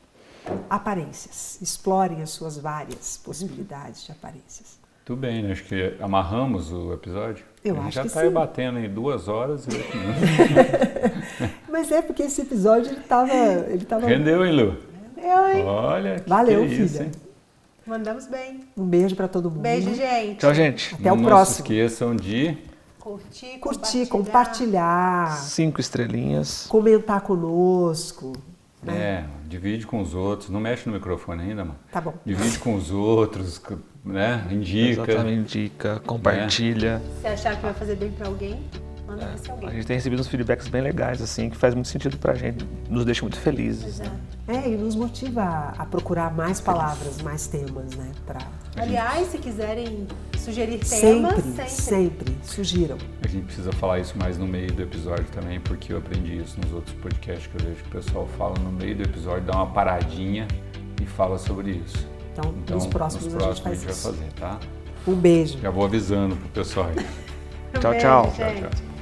Aparências. 0.69 1.57
Explorem 1.61 2.21
as 2.21 2.29
suas 2.31 2.57
várias 2.57 3.17
possibilidades 3.17 4.05
de 4.05 4.11
aparências. 4.11 4.79
Tudo 5.05 5.19
bem, 5.19 5.43
né? 5.43 5.51
acho 5.51 5.63
que 5.65 5.95
amarramos 5.99 6.71
o 6.71 6.93
episódio. 6.93 7.43
Eu 7.63 7.79
acho 7.81 7.91
já 7.91 8.01
que 8.01 8.07
está 8.07 8.21
sim. 8.21 8.29
batendo 8.29 8.79
em 8.79 8.89
duas 8.89 9.27
horas 9.27 9.65
e 9.65 9.75
oito 9.75 9.97
minutos. 9.97 10.21
Mas 11.69 11.91
é 11.91 12.01
porque 12.01 12.23
esse 12.23 12.41
episódio 12.41 12.91
ele 12.91 13.01
estava. 13.01 13.33
Ele 13.33 13.83
tava... 13.85 14.07
Rendeu, 14.07 14.45
hein, 14.45 14.53
Lu? 14.53 14.77
Eu, 15.17 15.47
hein? 15.49 15.65
Olha, 15.65 16.19
que 16.19 16.29
Valeu, 16.29 16.65
que 16.65 16.73
é 16.73 16.77
isso, 16.77 16.93
filha. 16.93 17.05
hein? 17.05 17.11
Mandamos 17.85 18.27
bem. 18.27 18.61
Um 18.77 18.85
beijo 18.85 19.13
para 19.15 19.27
todo 19.27 19.49
mundo. 19.51 19.61
Beijo, 19.61 19.93
gente. 19.93 20.37
Tchau, 20.37 20.53
gente. 20.53 20.95
Até 20.95 21.11
o 21.11 21.15
Não 21.17 21.23
próximo. 21.25 21.55
se 21.67 21.73
esqueçam 21.73 22.15
de 22.15 22.57
Curtir, 22.97 23.57
Curtir, 23.59 24.05
compartilhar, 24.07 25.35
Cinco 25.37 25.81
estrelinhas. 25.81 26.65
comentar 26.67 27.19
conosco. 27.21 28.31
É, 28.91 29.23
divide 29.47 29.85
com 29.87 30.01
os 30.01 30.13
outros. 30.13 30.49
Não 30.49 30.59
mexe 30.59 30.87
no 30.87 30.93
microfone 30.93 31.41
ainda, 31.43 31.63
mano. 31.63 31.79
Tá 31.91 32.01
bom. 32.01 32.13
Divide 32.25 32.59
com 32.59 32.75
os 32.75 32.91
outros, 32.91 33.61
né? 34.03 34.45
Indica. 34.51 35.01
Exatamente, 35.11 35.57
indica, 35.59 35.99
compartilha. 36.05 37.01
Se 37.21 37.27
achar 37.27 37.55
que 37.55 37.61
vai 37.61 37.73
fazer 37.73 37.95
bem 37.95 38.11
pra 38.11 38.27
alguém, 38.27 38.59
manda 39.07 39.25
pra 39.25 39.35
esse 39.35 39.49
A 39.49 39.53
alguém. 39.53 39.69
gente 39.71 39.85
tem 39.87 39.95
recebido 39.95 40.19
uns 40.19 40.27
feedbacks 40.27 40.67
bem 40.67 40.81
legais, 40.81 41.21
assim, 41.21 41.49
que 41.49 41.55
faz 41.57 41.73
muito 41.73 41.87
sentido 41.87 42.17
pra 42.17 42.33
gente. 42.33 42.65
Nos 42.89 43.05
deixa 43.05 43.21
muito 43.21 43.37
felizes. 43.39 43.85
Exato. 44.01 44.11
É, 44.47 44.67
e 44.69 44.75
nos 44.75 44.95
motiva 44.95 45.41
a, 45.41 45.69
a 45.79 45.85
procurar 45.85 46.33
mais 46.33 46.59
palavras, 46.59 47.21
mais 47.21 47.47
temas, 47.47 47.95
né? 47.95 48.11
Pra... 48.25 48.39
Aliás, 48.75 49.27
se 49.27 49.37
quiserem 49.37 50.07
sugerir 50.37 50.79
temas, 50.79 51.35
Sempre, 51.43 51.51
sempre. 51.51 51.69
sempre, 51.69 52.35
sugiram. 52.43 52.97
A 53.23 53.27
gente 53.27 53.45
precisa 53.45 53.71
falar 53.73 53.99
isso 53.99 54.17
mais 54.17 54.37
no 54.37 54.47
meio 54.47 54.71
do 54.71 54.81
episódio 54.81 55.25
também, 55.31 55.59
porque 55.59 55.93
eu 55.93 55.97
aprendi 55.99 56.37
isso 56.37 56.59
nos 56.61 56.73
outros 56.73 56.95
podcasts 56.95 57.47
que 57.47 57.55
eu 57.55 57.67
vejo 57.69 57.81
que 57.83 57.87
o 57.97 58.01
pessoal 58.01 58.27
fala 58.37 58.55
no 58.59 58.71
meio 58.71 58.95
do 58.95 59.03
episódio, 59.03 59.43
dá 59.43 59.53
uma 59.55 59.67
paradinha 59.67 60.47
e 61.01 61.05
fala 61.05 61.37
sobre 61.37 61.71
isso. 61.85 62.07
Então, 62.33 62.53
Então, 62.63 62.77
nos 62.77 62.87
próximos, 62.87 63.25
nos 63.25 63.35
a 63.35 63.37
gente 63.37 63.61
próximos 63.61 63.63
faz 63.63 63.77
a 63.77 63.81
gente 63.81 63.91
isso. 63.91 64.11
vai 64.11 64.17
fazer, 64.19 64.33
tá? 64.33 64.59
Um 65.07 65.13
beijo. 65.15 65.59
Já 65.59 65.69
vou 65.69 65.85
avisando 65.85 66.35
pro 66.35 66.49
pessoal 66.49 66.87
aí. 66.97 67.05
Um 67.75 67.79
Tchau, 67.79 67.91
beijo, 67.91 68.05
tchau. 68.05 68.33
Tchau, 68.35 68.69
tchau. 68.69 68.92